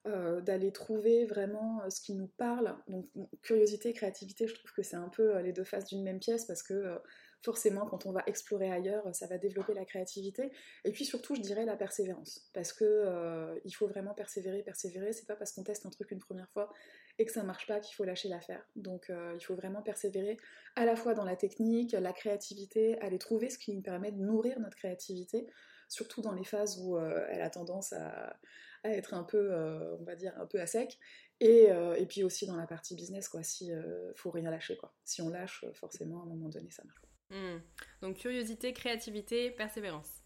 euh, 0.07 0.39
d'aller 0.39 0.71
trouver 0.71 1.25
vraiment 1.25 1.81
euh, 1.81 1.89
ce 1.89 1.99
qui 1.99 2.13
nous 2.13 2.27
parle. 2.27 2.73
Donc 2.87 3.09
curiosité, 3.41 3.91
créativité, 3.91 4.47
je 4.47 4.55
trouve 4.55 4.71
que 4.71 4.81
c'est 4.81 4.95
un 4.95 5.09
peu 5.09 5.35
euh, 5.35 5.41
les 5.41 5.51
deux 5.51 5.65
faces 5.65 5.87
d'une 5.87 6.03
même 6.03 6.19
pièce 6.19 6.45
parce 6.45 6.63
que 6.63 6.97
forcément 7.43 7.85
quand 7.85 8.05
on 8.05 8.13
va 8.13 8.23
explorer 8.25 8.71
ailleurs, 8.71 9.13
ça 9.13 9.27
va 9.27 9.37
développer 9.37 9.73
la 9.73 9.83
créativité. 9.83 10.53
Et 10.85 10.93
puis 10.93 11.03
surtout, 11.03 11.35
je 11.35 11.41
dirais 11.41 11.65
la 11.65 11.75
persévérance 11.75 12.49
parce 12.53 12.71
que 12.71 13.59
il 13.65 13.71
faut 13.71 13.87
vraiment 13.87 14.13
persévérer, 14.13 14.63
persévérer. 14.63 15.11
C'est 15.11 15.27
pas 15.27 15.35
parce 15.35 15.51
qu'on 15.51 15.63
teste 15.63 15.85
un 15.85 15.89
truc 15.89 16.11
une 16.11 16.19
première 16.19 16.49
fois 16.49 16.71
et 17.17 17.25
que 17.25 17.31
ça 17.33 17.43
marche 17.43 17.67
pas 17.67 17.81
qu'il 17.81 17.93
faut 17.93 18.05
lâcher 18.05 18.29
l'affaire. 18.29 18.65
Donc 18.77 19.09
il 19.09 19.43
faut 19.43 19.55
vraiment 19.55 19.81
persévérer 19.81 20.37
à 20.77 20.85
la 20.85 20.95
fois 20.95 21.13
dans 21.13 21.25
la 21.25 21.35
technique, 21.35 21.91
la 21.91 22.13
créativité, 22.13 22.97
aller 23.01 23.19
trouver 23.19 23.49
ce 23.49 23.57
qui 23.57 23.73
nous 23.73 23.81
permet 23.81 24.13
de 24.13 24.21
nourrir 24.21 24.59
notre 24.61 24.77
créativité, 24.77 25.45
surtout 25.89 26.21
dans 26.21 26.31
les 26.31 26.45
phases 26.45 26.79
où 26.79 26.97
elle 26.97 27.41
a 27.41 27.49
tendance 27.49 27.91
à 27.93 28.39
à 28.83 28.89
être 28.91 29.13
un 29.13 29.23
peu, 29.23 29.51
euh, 29.51 29.97
on 29.99 30.03
va 30.03 30.15
dire, 30.15 30.33
un 30.39 30.45
peu 30.45 30.59
à 30.59 30.65
sec. 30.65 30.97
Et, 31.39 31.71
euh, 31.71 31.95
et, 31.95 32.05
puis 32.05 32.23
aussi 32.23 32.45
dans 32.45 32.55
la 32.55 32.67
partie 32.67 32.95
business, 32.95 33.29
quoi, 33.29 33.43
si 33.43 33.71
euh, 33.71 34.11
faut 34.15 34.31
rien 34.31 34.51
lâcher, 34.51 34.77
quoi. 34.77 34.93
Si 35.05 35.21
on 35.21 35.29
lâche, 35.29 35.63
forcément, 35.73 36.21
à 36.21 36.23
un 36.23 36.27
moment 36.27 36.49
donné, 36.49 36.69
ça 36.69 36.83
marche. 36.83 37.01
Hmm. 37.29 37.59
Donc 38.01 38.17
curiosité, 38.17 38.73
créativité, 38.73 39.51
persévérance. 39.51 40.23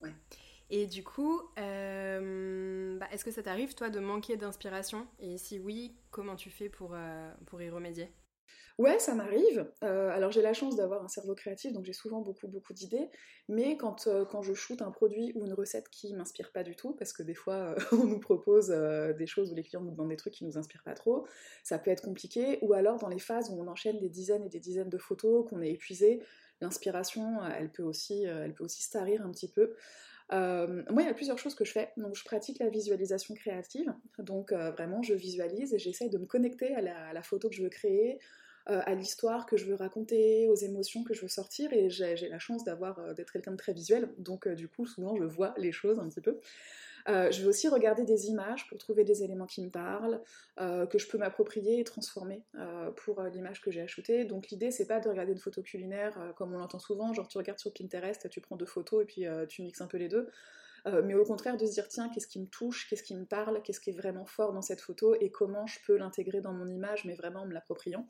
Ouais. 0.00 0.14
Et 0.70 0.86
du 0.86 1.04
coup, 1.04 1.40
bah, 1.56 3.06
est-ce 3.12 3.24
que 3.24 3.30
ça 3.30 3.42
t'arrive, 3.42 3.74
toi, 3.74 3.90
de 3.90 4.00
manquer 4.00 4.36
d'inspiration? 4.36 5.06
Et 5.18 5.36
si 5.36 5.58
oui, 5.58 5.96
comment 6.10 6.34
tu 6.34 6.50
fais 6.50 6.70
pour, 6.70 6.96
pour 7.46 7.60
y 7.60 7.68
remédier? 7.68 8.10
Ouais, 8.78 8.98
ça 8.98 9.14
m'arrive. 9.14 9.66
Euh, 9.84 10.08
alors 10.10 10.32
j'ai 10.32 10.40
la 10.40 10.54
chance 10.54 10.76
d'avoir 10.76 11.04
un 11.04 11.08
cerveau 11.08 11.34
créatif, 11.34 11.72
donc 11.72 11.84
j'ai 11.84 11.92
souvent 11.92 12.20
beaucoup 12.20 12.48
beaucoup 12.48 12.72
d'idées. 12.72 13.10
Mais 13.48 13.76
quand, 13.76 14.06
euh, 14.06 14.24
quand 14.24 14.42
je 14.42 14.54
shoote 14.54 14.80
un 14.80 14.90
produit 14.90 15.32
ou 15.34 15.44
une 15.44 15.52
recette 15.52 15.88
qui 15.90 16.14
m'inspire 16.14 16.52
pas 16.52 16.62
du 16.62 16.74
tout, 16.74 16.94
parce 16.94 17.12
que 17.12 17.22
des 17.22 17.34
fois 17.34 17.54
euh, 17.54 17.76
on 17.92 18.04
nous 18.04 18.20
propose 18.20 18.68
des 18.68 19.26
choses 19.26 19.52
où 19.52 19.54
les 19.54 19.62
clients 19.62 19.82
nous 19.82 19.90
demandent 19.90 20.08
des 20.08 20.16
trucs 20.16 20.34
qui 20.34 20.44
nous 20.44 20.56
inspirent 20.56 20.82
pas 20.82 20.94
trop, 20.94 21.26
ça 21.62 21.78
peut 21.78 21.90
être 21.90 22.02
compliqué. 22.02 22.58
Ou 22.62 22.72
alors 22.72 22.98
dans 22.98 23.08
les 23.08 23.18
phases 23.18 23.50
où 23.50 23.60
on 23.60 23.68
enchaîne 23.68 24.00
des 24.00 24.08
dizaines 24.08 24.44
et 24.44 24.48
des 24.48 24.60
dizaines 24.60 24.90
de 24.90 24.98
photos, 24.98 25.48
qu'on 25.48 25.60
est 25.60 25.70
épuisé, 25.70 26.22
l'inspiration, 26.60 27.44
elle 27.44 27.70
peut 27.70 27.82
aussi, 27.82 28.24
elle 28.24 28.54
peut 28.54 28.64
aussi 28.64 28.82
starir 28.82 29.22
un 29.24 29.30
petit 29.30 29.48
peu. 29.48 29.74
moi, 30.30 31.02
il 31.02 31.06
y 31.06 31.08
a 31.08 31.14
plusieurs 31.14 31.38
choses 31.38 31.54
que 31.54 31.64
je 31.64 31.72
fais. 31.72 31.92
Donc, 31.96 32.14
je 32.14 32.24
pratique 32.24 32.58
la 32.58 32.68
visualisation 32.68 33.34
créative. 33.34 33.92
Donc, 34.18 34.52
vraiment, 34.52 35.02
je 35.02 35.14
visualise 35.14 35.74
et 35.74 35.78
j'essaye 35.78 36.08
de 36.08 36.18
me 36.18 36.26
connecter 36.26 36.74
à 36.74 37.12
la, 37.12 37.22
photo 37.22 37.48
que 37.48 37.54
je 37.54 37.62
veux 37.62 37.68
créer, 37.68 38.18
à 38.66 38.94
l'histoire 38.94 39.46
que 39.46 39.56
je 39.56 39.64
veux 39.66 39.74
raconter, 39.74 40.48
aux 40.48 40.54
émotions 40.54 41.02
que 41.04 41.14
je 41.14 41.22
veux 41.22 41.28
sortir, 41.28 41.72
et 41.72 41.90
j'ai 41.90 42.28
la 42.28 42.38
chance 42.38 42.64
d'avoir 42.64 42.98
euh, 42.98 43.14
d'être 43.14 43.32
quelqu'un 43.32 43.52
de 43.52 43.56
très 43.56 43.72
visuel, 43.72 44.08
donc 44.18 44.46
euh, 44.46 44.54
du 44.54 44.68
coup 44.68 44.86
souvent 44.86 45.16
je 45.16 45.24
vois 45.24 45.54
les 45.56 45.72
choses 45.72 45.98
un 45.98 46.08
petit 46.08 46.20
peu. 46.20 46.38
je 47.06 47.42
vais 47.42 47.48
aussi 47.48 47.68
regarder 47.68 48.04
des 48.04 48.26
images 48.26 48.68
pour 48.68 48.78
trouver 48.78 49.04
des 49.04 49.24
éléments 49.24 49.46
qui 49.46 49.60
me 49.62 49.70
parlent, 49.70 50.20
que 50.58 50.98
je 50.98 51.08
peux 51.08 51.18
m'approprier 51.18 51.80
et 51.80 51.84
transformer 51.84 52.44
pour 52.96 53.20
l'image 53.22 53.60
que 53.60 53.72
j'ai 53.72 53.80
achetée. 53.80 54.24
Donc 54.24 54.50
l'idée 54.50 54.70
c'est 54.70 54.86
pas 54.86 55.00
de 55.00 55.08
regarder 55.08 55.32
une 55.32 55.38
photo 55.38 55.62
culinaire 55.62 56.16
comme 56.36 56.54
on 56.54 56.58
l'entend 56.58 56.78
souvent, 56.78 57.12
genre 57.12 57.26
tu 57.26 57.38
regardes 57.38 57.58
sur 57.58 57.72
Pinterest, 57.74 58.28
tu 58.30 58.40
prends 58.40 58.56
deux 58.56 58.66
photos 58.66 59.02
et 59.02 59.06
puis 59.06 59.24
tu 59.48 59.62
mixes 59.62 59.80
un 59.80 59.88
peu 59.88 59.98
les 59.98 60.08
deux. 60.08 60.28
mais 61.02 61.14
au 61.14 61.24
contraire 61.24 61.56
de 61.56 61.66
se 61.66 61.72
dire 61.72 61.88
tiens 61.88 62.08
qu'est-ce 62.08 62.28
qui 62.28 62.38
me 62.38 62.46
touche, 62.46 62.88
qu'est-ce 62.88 63.02
qui 63.02 63.16
me 63.16 63.24
parle, 63.24 63.62
qu'est-ce 63.62 63.80
qui 63.80 63.90
est 63.90 63.98
vraiment 64.02 64.24
fort 64.24 64.52
dans 64.52 64.62
cette 64.62 64.80
photo 64.80 65.16
et 65.20 65.30
comment 65.30 65.66
je 65.66 65.80
peux 65.84 65.96
l'intégrer 65.96 66.40
dans 66.40 66.52
mon 66.52 66.68
image 66.68 67.04
mais 67.04 67.14
vraiment 67.14 67.40
en 67.40 67.46
me 67.46 67.54
l'appropriant. 67.54 68.06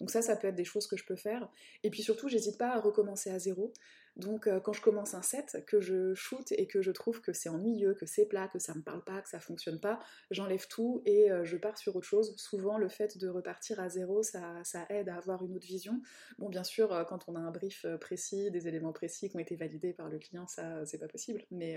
Donc 0.00 0.10
ça, 0.10 0.22
ça 0.22 0.36
peut 0.36 0.48
être 0.48 0.54
des 0.54 0.64
choses 0.64 0.86
que 0.86 0.96
je 0.96 1.04
peux 1.04 1.16
faire. 1.16 1.48
Et 1.82 1.90
puis 1.90 2.02
surtout, 2.02 2.28
j'hésite 2.28 2.58
pas 2.58 2.74
à 2.74 2.80
recommencer 2.80 3.30
à 3.30 3.38
zéro. 3.38 3.72
Donc 4.16 4.46
euh, 4.46 4.60
quand 4.60 4.72
je 4.72 4.80
commence 4.80 5.14
un 5.14 5.22
set, 5.22 5.64
que 5.66 5.80
je 5.80 6.14
shoot 6.14 6.52
et 6.52 6.66
que 6.66 6.82
je 6.82 6.92
trouve 6.92 7.20
que 7.20 7.32
c'est 7.32 7.48
ennuyeux, 7.48 7.94
que 7.94 8.06
c'est 8.06 8.26
plat, 8.26 8.48
que 8.48 8.60
ça 8.60 8.74
me 8.74 8.82
parle 8.82 9.02
pas, 9.02 9.20
que 9.20 9.28
ça 9.28 9.40
fonctionne 9.40 9.80
pas, 9.80 9.98
j'enlève 10.30 10.68
tout 10.68 11.02
et 11.04 11.32
euh, 11.32 11.44
je 11.44 11.56
pars 11.56 11.76
sur 11.76 11.96
autre 11.96 12.06
chose. 12.06 12.36
Souvent, 12.36 12.78
le 12.78 12.88
fait 12.88 13.18
de 13.18 13.28
repartir 13.28 13.80
à 13.80 13.88
zéro, 13.88 14.22
ça, 14.22 14.62
aide 14.88 15.08
à 15.08 15.16
avoir 15.16 15.44
une 15.44 15.56
autre 15.56 15.66
vision. 15.66 16.00
Bon, 16.38 16.48
bien 16.48 16.62
sûr, 16.62 16.92
euh, 16.92 17.04
quand 17.04 17.24
on 17.26 17.34
a 17.34 17.40
un 17.40 17.50
brief 17.50 17.86
précis, 18.00 18.50
des 18.52 18.68
éléments 18.68 18.92
précis 18.92 19.28
qui 19.28 19.36
ont 19.36 19.40
été 19.40 19.56
validés 19.56 19.92
par 19.92 20.08
le 20.08 20.18
client, 20.18 20.46
ça, 20.46 20.86
c'est 20.86 20.98
pas 20.98 21.08
possible. 21.08 21.42
Mais 21.50 21.76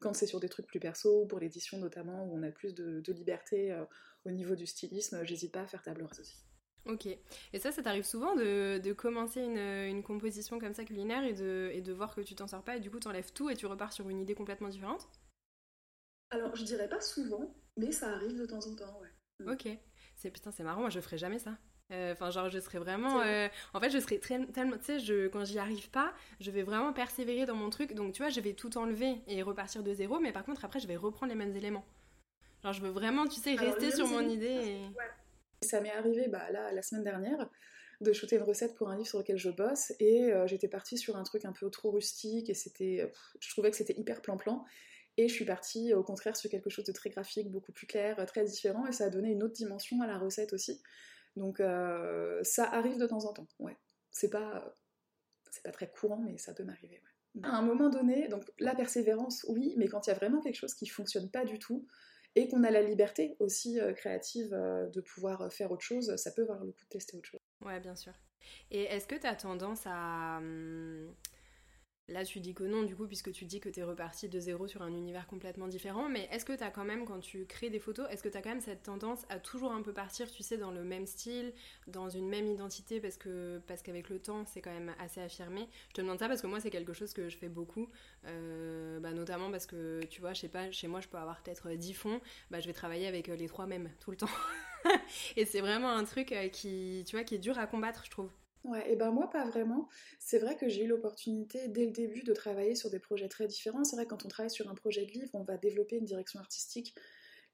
quand 0.00 0.14
c'est 0.14 0.26
sur 0.26 0.40
des 0.40 0.48
trucs 0.48 0.66
plus 0.66 0.80
perso, 0.80 1.26
pour 1.26 1.38
l'édition 1.38 1.78
notamment, 1.78 2.24
où 2.24 2.36
on 2.36 2.42
a 2.42 2.50
plus 2.50 2.74
de, 2.74 3.00
de 3.00 3.12
liberté 3.12 3.76
au 4.24 4.30
niveau 4.30 4.54
du 4.54 4.66
stylisme, 4.66 5.24
j'hésite 5.24 5.52
pas 5.52 5.62
à 5.62 5.66
faire 5.66 5.82
table 5.82 6.02
rase 6.02 6.20
aussi. 6.20 6.45
Ok. 6.86 7.06
Et 7.06 7.58
ça, 7.58 7.72
ça 7.72 7.82
t'arrive 7.82 8.04
souvent 8.04 8.34
de, 8.34 8.92
commencer 8.92 9.42
une, 9.42 10.02
composition 10.02 10.58
comme 10.58 10.74
ça 10.74 10.84
culinaire 10.84 11.24
et 11.24 11.34
de, 11.34 11.70
et 11.72 11.80
de 11.80 11.92
voir 11.92 12.14
que 12.14 12.20
tu 12.20 12.34
t'en 12.34 12.46
sors 12.46 12.62
pas 12.62 12.76
et 12.76 12.80
du 12.80 12.90
coup 12.90 13.00
t'enlèves 13.00 13.32
tout 13.32 13.50
et 13.50 13.56
tu 13.56 13.66
repars 13.66 13.92
sur 13.92 14.08
une 14.08 14.20
idée 14.20 14.34
complètement 14.34 14.68
différente? 14.68 15.08
Alors, 16.30 16.54
je 16.56 16.64
dirais 16.64 16.88
pas 16.88 17.00
souvent, 17.00 17.54
mais 17.76 17.92
ça 17.92 18.10
arrive 18.12 18.38
de 18.38 18.46
temps 18.46 18.58
en 18.58 18.74
temps, 18.74 19.00
ouais. 19.00 19.44
Mm. 19.44 19.50
Ok. 19.50 19.68
C'est 20.16 20.30
putain, 20.30 20.50
c'est 20.50 20.64
marrant, 20.64 20.80
moi 20.80 20.90
je 20.90 21.00
ferais 21.00 21.18
jamais 21.18 21.38
ça. 21.38 21.56
Enfin, 21.90 22.30
genre, 22.30 22.50
je 22.50 22.58
serais 22.58 22.78
vraiment. 22.78 23.20
en 23.74 23.80
fait, 23.80 23.90
je 23.90 23.98
serais 23.98 24.18
très, 24.18 24.44
tellement. 24.46 24.76
Tu 24.78 24.84
sais, 24.84 24.98
je, 24.98 25.28
quand 25.28 25.44
j'y 25.44 25.58
arrive 25.58 25.88
pas, 25.90 26.12
je 26.40 26.50
vais 26.50 26.62
vraiment 26.62 26.92
persévérer 26.92 27.46
dans 27.46 27.54
mon 27.54 27.70
truc. 27.70 27.94
Donc, 27.94 28.12
tu 28.12 28.22
vois, 28.22 28.30
je 28.30 28.40
vais 28.40 28.54
tout 28.54 28.76
enlever 28.76 29.20
et 29.28 29.42
repartir 29.42 29.84
de 29.84 29.94
zéro. 29.94 30.18
Mais 30.18 30.32
par 30.32 30.44
contre, 30.44 30.64
après, 30.64 30.80
je 30.80 30.88
vais 30.88 30.96
reprendre 30.96 31.30
les 31.30 31.38
mêmes 31.38 31.54
éléments. 31.54 31.84
Genre, 32.64 32.72
je 32.72 32.80
veux 32.80 32.90
vraiment, 32.90 33.28
tu 33.28 33.40
sais, 33.40 33.54
rester 33.54 33.92
sur 33.92 34.08
mon 34.08 34.28
idée. 34.28 34.80
Ça 35.62 35.80
m'est 35.80 35.92
arrivé 35.92 36.28
bah, 36.28 36.50
là, 36.50 36.72
la 36.72 36.82
semaine 36.82 37.04
dernière 37.04 37.48
de 38.00 38.12
shooter 38.12 38.36
une 38.36 38.42
recette 38.42 38.74
pour 38.74 38.88
un 38.90 38.96
livre 38.96 39.08
sur 39.08 39.18
lequel 39.18 39.38
je 39.38 39.50
bosse 39.50 39.92
et 40.00 40.32
euh, 40.32 40.46
j'étais 40.46 40.68
partie 40.68 40.98
sur 40.98 41.16
un 41.16 41.22
truc 41.22 41.44
un 41.44 41.52
peu 41.52 41.70
trop 41.70 41.90
rustique 41.90 42.50
et 42.50 42.54
c'était 42.54 43.10
je 43.40 43.50
trouvais 43.50 43.70
que 43.70 43.76
c'était 43.76 43.98
hyper 43.98 44.20
plan-plan 44.20 44.64
et 45.16 45.28
je 45.28 45.34
suis 45.34 45.46
partie 45.46 45.94
au 45.94 46.02
contraire 46.02 46.36
sur 46.36 46.50
quelque 46.50 46.68
chose 46.68 46.84
de 46.84 46.92
très 46.92 47.10
graphique, 47.10 47.50
beaucoup 47.50 47.72
plus 47.72 47.86
clair, 47.86 48.24
très 48.26 48.44
différent 48.44 48.86
et 48.86 48.92
ça 48.92 49.06
a 49.06 49.10
donné 49.10 49.30
une 49.30 49.42
autre 49.42 49.54
dimension 49.54 50.00
à 50.02 50.06
la 50.06 50.18
recette 50.18 50.52
aussi. 50.52 50.82
Donc 51.36 51.60
euh, 51.60 52.40
ça 52.42 52.64
arrive 52.64 52.98
de 52.98 53.06
temps 53.06 53.24
en 53.24 53.32
temps, 53.32 53.48
ouais. 53.58 53.76
C'est 54.10 54.30
pas 54.30 54.74
c'est 55.50 55.62
pas 55.62 55.72
très 55.72 55.88
courant 55.88 56.18
mais 56.18 56.36
ça 56.36 56.52
peut 56.52 56.64
m'arriver, 56.64 57.00
À 57.42 57.56
un 57.56 57.62
moment 57.62 57.88
donné, 57.88 58.28
donc 58.28 58.44
la 58.58 58.74
persévérance, 58.74 59.46
oui, 59.48 59.74
mais 59.78 59.88
quand 59.88 60.06
il 60.06 60.10
y 60.10 60.12
a 60.12 60.16
vraiment 60.16 60.40
quelque 60.40 60.56
chose 60.56 60.74
qui 60.74 60.86
fonctionne 60.86 61.30
pas 61.30 61.46
du 61.46 61.58
tout, 61.58 61.86
et 62.36 62.48
qu'on 62.48 62.62
a 62.64 62.70
la 62.70 62.82
liberté 62.82 63.36
aussi 63.40 63.80
euh, 63.80 63.92
créative 63.92 64.50
de 64.50 65.00
pouvoir 65.00 65.52
faire 65.52 65.72
autre 65.72 65.82
chose, 65.82 66.14
ça 66.16 66.30
peut 66.30 66.42
valoir 66.42 66.64
le 66.64 66.72
coup 66.72 66.84
de 66.84 66.90
tester 66.90 67.16
autre 67.16 67.28
chose. 67.28 67.40
Ouais, 67.64 67.80
bien 67.80 67.96
sûr. 67.96 68.12
Et 68.70 68.82
est-ce 68.84 69.08
que 69.08 69.16
tu 69.16 69.26
as 69.26 69.34
tendance 69.34 69.82
à... 69.86 70.40
Là, 72.08 72.24
tu 72.24 72.38
dis 72.38 72.54
que 72.54 72.62
non, 72.62 72.84
du 72.84 72.94
coup, 72.94 73.08
puisque 73.08 73.32
tu 73.32 73.46
dis 73.46 73.58
que 73.58 73.68
tu 73.68 73.80
es 73.80 73.82
reparti 73.82 74.28
de 74.28 74.38
zéro 74.38 74.68
sur 74.68 74.82
un 74.82 74.92
univers 74.92 75.26
complètement 75.26 75.66
différent, 75.66 76.08
mais 76.08 76.28
est-ce 76.30 76.44
que 76.44 76.52
tu 76.52 76.62
as 76.62 76.70
quand 76.70 76.84
même, 76.84 77.04
quand 77.04 77.18
tu 77.18 77.46
crées 77.46 77.68
des 77.68 77.80
photos, 77.80 78.06
est-ce 78.10 78.22
que 78.22 78.28
tu 78.28 78.36
as 78.36 78.42
quand 78.42 78.50
même 78.50 78.60
cette 78.60 78.84
tendance 78.84 79.24
à 79.28 79.40
toujours 79.40 79.72
un 79.72 79.82
peu 79.82 79.92
partir, 79.92 80.30
tu 80.30 80.44
sais, 80.44 80.56
dans 80.56 80.70
le 80.70 80.84
même 80.84 81.06
style, 81.06 81.52
dans 81.88 82.08
une 82.08 82.28
même 82.28 82.46
identité, 82.46 83.00
parce 83.00 83.16
que 83.16 83.60
parce 83.66 83.82
qu'avec 83.82 84.08
le 84.08 84.20
temps, 84.20 84.44
c'est 84.46 84.60
quand 84.60 84.70
même 84.70 84.94
assez 85.00 85.20
affirmé? 85.20 85.68
Je 85.88 85.94
te 85.94 86.00
demande 86.00 86.20
ça 86.20 86.28
parce 86.28 86.40
que 86.42 86.46
moi, 86.46 86.60
c'est 86.60 86.70
quelque 86.70 86.92
chose 86.92 87.12
que 87.12 87.28
je 87.28 87.36
fais 87.36 87.48
beaucoup, 87.48 87.88
euh, 88.26 89.00
bah, 89.00 89.12
notamment 89.12 89.50
parce 89.50 89.66
que, 89.66 90.00
tu 90.08 90.20
vois, 90.20 90.32
je 90.32 90.42
sais 90.42 90.48
pas, 90.48 90.70
chez 90.70 90.86
moi, 90.86 91.00
je 91.00 91.08
peux 91.08 91.18
avoir 91.18 91.42
peut-être 91.42 91.70
10 91.70 91.92
fonds, 91.92 92.20
bah, 92.52 92.60
je 92.60 92.68
vais 92.68 92.72
travailler 92.72 93.08
avec 93.08 93.28
euh, 93.28 93.34
les 93.34 93.48
trois 93.48 93.66
mêmes 93.66 93.90
tout 93.98 94.12
le 94.12 94.16
temps. 94.16 94.30
et 95.36 95.44
c'est 95.44 95.60
vraiment 95.60 95.90
un 95.90 96.04
truc 96.04 96.30
euh, 96.30 96.48
qui, 96.48 97.02
tu 97.04 97.16
vois, 97.16 97.24
qui 97.24 97.34
est 97.34 97.38
dur 97.38 97.58
à 97.58 97.66
combattre, 97.66 98.04
je 98.04 98.10
trouve. 98.10 98.30
Et 98.86 98.96
ben 98.96 99.10
moi 99.10 99.30
pas 99.30 99.44
vraiment. 99.44 99.88
C'est 100.18 100.38
vrai 100.38 100.56
que 100.56 100.68
j'ai 100.68 100.84
eu 100.84 100.86
l'opportunité 100.88 101.68
dès 101.68 101.86
le 101.86 101.92
début 101.92 102.22
de 102.22 102.32
travailler 102.32 102.74
sur 102.74 102.90
des 102.90 102.98
projets 102.98 103.28
très 103.28 103.46
différents. 103.46 103.84
C'est 103.84 103.96
vrai 103.96 104.04
que 104.04 104.10
quand 104.10 104.24
on 104.24 104.28
travaille 104.28 104.50
sur 104.50 104.68
un 104.68 104.74
projet 104.74 105.04
de 105.06 105.10
livre, 105.10 105.30
on 105.34 105.42
va 105.42 105.56
développer 105.56 105.96
une 105.96 106.04
direction 106.04 106.40
artistique. 106.40 106.94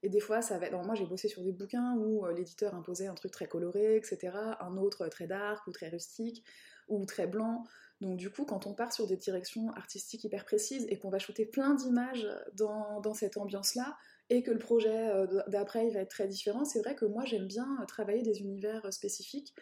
Et 0.02 0.08
des 0.08 0.20
fois, 0.20 0.42
ça 0.42 0.58
va 0.58 0.70
moi, 0.70 0.94
j'ai 0.94 1.06
bossé 1.06 1.28
sur 1.28 1.42
des 1.42 1.52
bouquins 1.52 1.94
où 1.96 2.26
euh, 2.26 2.32
l'éditeur 2.32 2.74
imposait 2.74 3.06
un 3.06 3.14
truc 3.14 3.30
très 3.30 3.46
coloré, 3.46 3.96
etc. 3.96 4.36
Un 4.60 4.76
autre 4.76 5.06
très 5.08 5.26
dark 5.26 5.66
ou 5.66 5.72
très 5.72 5.88
rustique 5.88 6.44
ou 6.88 7.04
très 7.06 7.26
blanc. 7.26 7.64
Donc 8.00 8.16
du 8.16 8.30
coup, 8.30 8.44
quand 8.44 8.66
on 8.66 8.74
part 8.74 8.92
sur 8.92 9.06
des 9.06 9.16
directions 9.16 9.70
artistiques 9.70 10.24
hyper 10.24 10.44
précises 10.44 10.86
et 10.88 10.98
qu'on 10.98 11.10
va 11.10 11.20
shooter 11.20 11.46
plein 11.46 11.74
d'images 11.74 12.26
dans, 12.54 13.00
dans 13.00 13.14
cette 13.14 13.36
ambiance-là, 13.36 13.96
et 14.32 14.42
que 14.42 14.50
le 14.50 14.58
projet 14.58 15.10
euh, 15.10 15.26
d'après 15.48 15.90
va 15.90 16.00
être 16.00 16.10
très 16.10 16.26
différent, 16.26 16.64
c'est 16.64 16.80
vrai 16.80 16.94
que 16.94 17.04
moi 17.04 17.24
j'aime 17.24 17.46
bien 17.46 17.68
euh, 17.80 17.84
travailler 17.84 18.22
des 18.22 18.40
univers 18.40 18.84
euh, 18.86 18.90
spécifiques, 18.90 19.54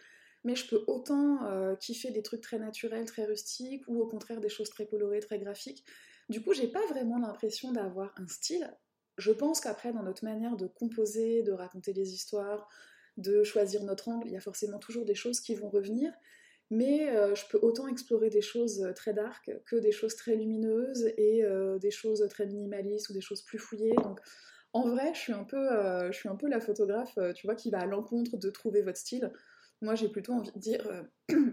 mais 0.44 0.54
je 0.54 0.66
peux 0.68 0.82
autant 0.86 1.76
kiffer 1.76 2.10
des 2.10 2.22
trucs 2.22 2.40
très 2.40 2.58
naturels, 2.58 3.04
très 3.04 3.24
rustiques, 3.24 3.84
ou 3.88 4.00
au 4.00 4.06
contraire 4.06 4.40
des 4.40 4.48
choses 4.48 4.70
très 4.70 4.86
colorées, 4.86 5.20
très 5.20 5.38
graphiques. 5.38 5.84
Du 6.28 6.42
coup, 6.42 6.52
j'ai 6.52 6.68
pas 6.68 6.84
vraiment 6.88 7.18
l'impression 7.18 7.72
d'avoir 7.72 8.14
un 8.16 8.26
style. 8.28 8.74
Je 9.18 9.32
pense 9.32 9.60
qu'après, 9.60 9.92
dans 9.92 10.02
notre 10.02 10.24
manière 10.24 10.56
de 10.56 10.66
composer, 10.66 11.42
de 11.42 11.52
raconter 11.52 11.92
des 11.92 12.14
histoires, 12.14 12.68
de 13.16 13.42
choisir 13.42 13.82
notre 13.84 14.08
angle, 14.08 14.28
il 14.28 14.32
y 14.32 14.36
a 14.36 14.40
forcément 14.40 14.78
toujours 14.78 15.04
des 15.04 15.14
choses 15.14 15.40
qui 15.40 15.54
vont 15.54 15.68
revenir. 15.68 16.12
Mais 16.70 17.12
je 17.34 17.42
peux 17.50 17.58
autant 17.60 17.88
explorer 17.88 18.30
des 18.30 18.42
choses 18.42 18.92
très 18.94 19.12
dark 19.12 19.50
que 19.66 19.76
des 19.76 19.90
choses 19.90 20.14
très 20.14 20.36
lumineuses 20.36 21.12
et 21.16 21.42
des 21.80 21.90
choses 21.90 22.26
très 22.30 22.46
minimalistes 22.46 23.10
ou 23.10 23.12
des 23.12 23.20
choses 23.20 23.42
plus 23.42 23.58
fouillées. 23.58 23.96
Donc 24.04 24.20
en 24.72 24.88
vrai, 24.88 25.12
je 25.14 25.18
suis 25.18 25.32
un 25.32 25.44
peu, 25.44 25.72
euh, 25.72 26.12
je 26.12 26.16
suis 26.16 26.28
un 26.28 26.36
peu 26.36 26.48
la 26.48 26.60
photographe, 26.60 27.18
euh, 27.18 27.32
tu 27.32 27.46
vois, 27.46 27.56
qui 27.56 27.70
va 27.70 27.80
à 27.80 27.86
l'encontre 27.86 28.36
de 28.36 28.50
trouver 28.50 28.82
votre 28.82 28.98
style. 28.98 29.32
Moi, 29.82 29.94
j'ai 29.94 30.08
plutôt 30.08 30.32
envie 30.32 30.52
de 30.52 30.58
dire, 30.58 30.86
euh, 30.86 31.02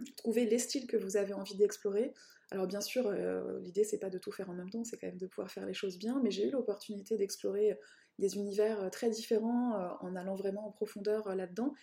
trouver 0.17 0.45
les 0.45 0.59
styles 0.59 0.87
que 0.87 0.97
vous 0.97 1.17
avez 1.17 1.33
envie 1.33 1.55
d'explorer. 1.55 2.13
Alors 2.49 2.65
bien 2.65 2.79
sûr, 2.79 3.11
l'idée 3.59 3.83
c'est 3.83 3.99
pas 3.99 4.09
de 4.09 4.17
tout 4.17 4.31
faire 4.31 4.49
en 4.49 4.53
même 4.53 4.69
temps, 4.69 4.85
c'est 4.85 4.97
quand 4.97 5.07
même 5.07 5.17
de 5.17 5.27
pouvoir 5.27 5.51
faire 5.51 5.65
les 5.65 5.73
choses 5.73 5.97
bien, 5.99 6.21
mais 6.23 6.31
j'ai 6.31 6.47
eu 6.47 6.49
l'opportunité 6.49 7.17
d'explorer 7.17 7.77
des 8.19 8.37
univers 8.37 8.89
très 8.89 9.09
différents 9.09 9.97
en 9.99 10.15
allant 10.15 10.35
vraiment 10.35 10.65
en 10.65 10.71
profondeur 10.71 11.35
là-dedans. 11.35 11.73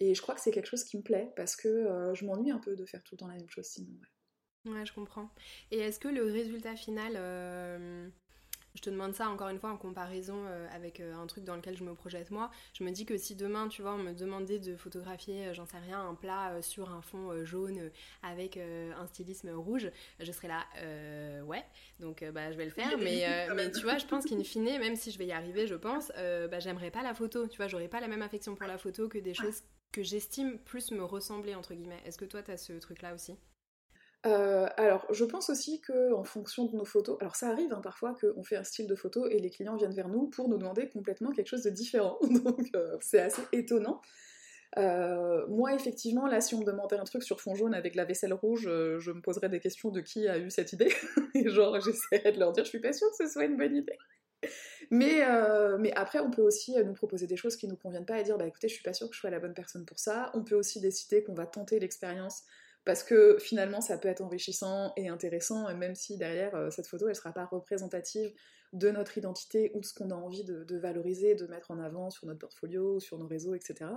Et 0.00 0.14
je 0.14 0.22
crois 0.22 0.34
que 0.34 0.40
c'est 0.40 0.50
quelque 0.50 0.68
chose 0.68 0.84
qui 0.84 0.96
me 0.96 1.02
plaît 1.02 1.30
parce 1.36 1.56
que 1.56 2.10
je 2.14 2.24
m'ennuie 2.24 2.50
un 2.50 2.58
peu 2.58 2.74
de 2.74 2.86
faire 2.86 3.02
tout 3.02 3.16
le 3.16 3.18
temps 3.18 3.28
la 3.28 3.34
même 3.34 3.50
chose 3.50 3.66
sinon. 3.66 3.92
Ouais, 4.64 4.72
ouais 4.72 4.86
je 4.86 4.94
comprends. 4.94 5.28
Et 5.70 5.80
est-ce 5.80 6.00
que 6.00 6.08
le 6.08 6.24
résultat 6.24 6.74
final 6.74 8.10
je 8.74 8.80
te 8.80 8.90
demande 8.90 9.14
ça 9.14 9.28
encore 9.28 9.48
une 9.48 9.58
fois 9.58 9.70
en 9.70 9.76
comparaison 9.76 10.44
euh, 10.46 10.66
avec 10.74 11.00
euh, 11.00 11.14
un 11.14 11.26
truc 11.26 11.44
dans 11.44 11.54
lequel 11.54 11.76
je 11.76 11.84
me 11.84 11.94
projette 11.94 12.30
moi. 12.30 12.50
Je 12.72 12.82
me 12.82 12.90
dis 12.90 13.06
que 13.06 13.16
si 13.16 13.36
demain, 13.36 13.68
tu 13.68 13.82
vois, 13.82 13.94
on 13.94 13.98
me 13.98 14.12
demandait 14.12 14.58
de 14.58 14.76
photographier, 14.76 15.46
euh, 15.46 15.54
j'en 15.54 15.66
sais 15.66 15.78
rien, 15.78 16.00
un 16.00 16.14
plat 16.14 16.60
sur 16.60 16.90
un 16.90 17.00
fond 17.00 17.44
jaune 17.44 17.90
avec 18.22 18.56
un 18.56 19.06
stylisme 19.06 19.50
rouge, 19.50 19.90
je 20.20 20.32
serais 20.32 20.48
là, 20.48 20.64
ouais, 21.44 21.64
donc 22.00 22.24
bah, 22.32 22.50
je 22.52 22.56
vais 22.56 22.64
le 22.64 22.70
faire. 22.70 22.98
mais, 22.98 23.24
mais 23.54 23.70
tu 23.70 23.82
vois, 23.82 23.98
je 23.98 24.06
pense 24.06 24.24
qu'in 24.24 24.42
fine, 24.42 24.64
même 24.64 24.96
si 24.96 25.10
je 25.10 25.18
vais 25.18 25.26
y 25.26 25.32
arriver, 25.32 25.66
je 25.66 25.74
pense, 25.74 26.10
bah, 26.50 26.58
j'aimerais 26.58 26.90
pas 26.90 27.02
la 27.02 27.14
photo. 27.14 27.46
Tu 27.46 27.56
vois, 27.56 27.68
j'aurais 27.68 27.88
pas 27.88 28.00
la 28.00 28.08
même 28.08 28.22
affection 28.22 28.54
pour 28.54 28.66
la 28.66 28.78
photo 28.78 29.08
que 29.08 29.18
des 29.18 29.34
choses 29.34 29.62
que 29.92 30.02
j'estime 30.02 30.58
plus 30.58 30.90
me 30.90 31.04
ressembler, 31.04 31.54
entre 31.54 31.74
guillemets. 31.74 32.02
Est-ce 32.04 32.18
que 32.18 32.24
toi, 32.24 32.42
tu 32.42 32.50
as 32.50 32.56
ce 32.56 32.72
truc-là 32.72 33.14
aussi? 33.14 33.36
Euh, 34.26 34.66
alors, 34.76 35.06
je 35.12 35.24
pense 35.24 35.50
aussi 35.50 35.82
qu'en 35.82 36.24
fonction 36.24 36.64
de 36.64 36.76
nos 36.76 36.84
photos, 36.84 37.16
alors 37.20 37.36
ça 37.36 37.48
arrive 37.48 37.72
hein, 37.72 37.80
parfois 37.82 38.14
qu'on 38.14 38.42
fait 38.42 38.56
un 38.56 38.64
style 38.64 38.86
de 38.86 38.94
photo 38.94 39.26
et 39.28 39.38
les 39.38 39.50
clients 39.50 39.76
viennent 39.76 39.94
vers 39.94 40.08
nous 40.08 40.28
pour 40.28 40.48
nous 40.48 40.56
demander 40.56 40.88
complètement 40.88 41.30
quelque 41.30 41.48
chose 41.48 41.62
de 41.62 41.70
différent. 41.70 42.18
Donc, 42.44 42.70
euh, 42.74 42.96
c'est 43.00 43.20
assez 43.20 43.42
étonnant. 43.52 44.00
Euh, 44.78 45.46
moi, 45.48 45.74
effectivement, 45.74 46.26
là, 46.26 46.40
si 46.40 46.54
on 46.54 46.60
me 46.60 46.64
demandait 46.64 46.96
un 46.96 47.04
truc 47.04 47.22
sur 47.22 47.40
fond 47.40 47.54
jaune 47.54 47.74
avec 47.74 47.94
la 47.94 48.04
vaisselle 48.04 48.32
rouge, 48.32 48.62
je 48.62 49.10
me 49.10 49.20
poserais 49.20 49.50
des 49.50 49.60
questions 49.60 49.90
de 49.90 50.00
qui 50.00 50.26
a 50.26 50.38
eu 50.38 50.50
cette 50.50 50.72
idée. 50.72 50.92
et 51.34 51.48
genre, 51.50 51.78
j'essaierais 51.80 52.32
de 52.32 52.38
leur 52.38 52.52
dire, 52.52 52.64
je 52.64 52.70
suis 52.70 52.80
pas 52.80 52.92
sûre 52.94 53.08
que 53.10 53.26
ce 53.26 53.30
soit 53.30 53.44
une 53.44 53.58
bonne 53.58 53.76
idée. 53.76 53.98
Mais, 54.90 55.20
après, 55.94 56.20
on 56.20 56.30
peut 56.30 56.42
aussi 56.42 56.74
nous 56.82 56.94
proposer 56.94 57.26
des 57.26 57.36
choses 57.36 57.56
qui 57.56 57.68
nous 57.68 57.76
conviennent 57.76 58.06
pas 58.06 58.18
et 58.18 58.22
dire, 58.22 58.38
bah 58.38 58.46
écoutez, 58.46 58.68
je 58.68 58.74
suis 58.74 58.82
pas 58.82 58.94
sûre 58.94 59.08
que 59.08 59.14
je 59.14 59.20
sois 59.20 59.30
la 59.30 59.38
bonne 59.38 59.54
personne 59.54 59.84
pour 59.84 59.98
ça. 59.98 60.30
On 60.32 60.42
peut 60.42 60.56
aussi 60.56 60.80
décider 60.80 61.22
qu'on 61.22 61.34
va 61.34 61.46
tenter 61.46 61.78
l'expérience 61.78 62.42
parce 62.84 63.02
que 63.02 63.38
finalement 63.38 63.80
ça 63.80 63.98
peut 63.98 64.08
être 64.08 64.20
enrichissant 64.20 64.92
et 64.96 65.08
intéressant, 65.08 65.74
même 65.74 65.94
si 65.94 66.16
derrière 66.18 66.54
euh, 66.54 66.70
cette 66.70 66.86
photo 66.86 67.08
elle 67.08 67.16
sera 67.16 67.32
pas 67.32 67.46
représentative 67.46 68.32
de 68.72 68.90
notre 68.90 69.16
identité 69.16 69.70
ou 69.74 69.80
de 69.80 69.84
ce 69.84 69.94
qu'on 69.94 70.10
a 70.10 70.14
envie 70.14 70.44
de, 70.44 70.76
valoriser, 70.76 71.34
de 71.34 71.46
mettre 71.46 71.70
en 71.70 71.78
avant 71.78 72.10
sur 72.10 72.26
notre 72.26 72.40
portfolio, 72.40 72.98
sur 72.98 73.18
nos 73.18 73.28
réseaux, 73.28 73.54
etc. 73.54 73.90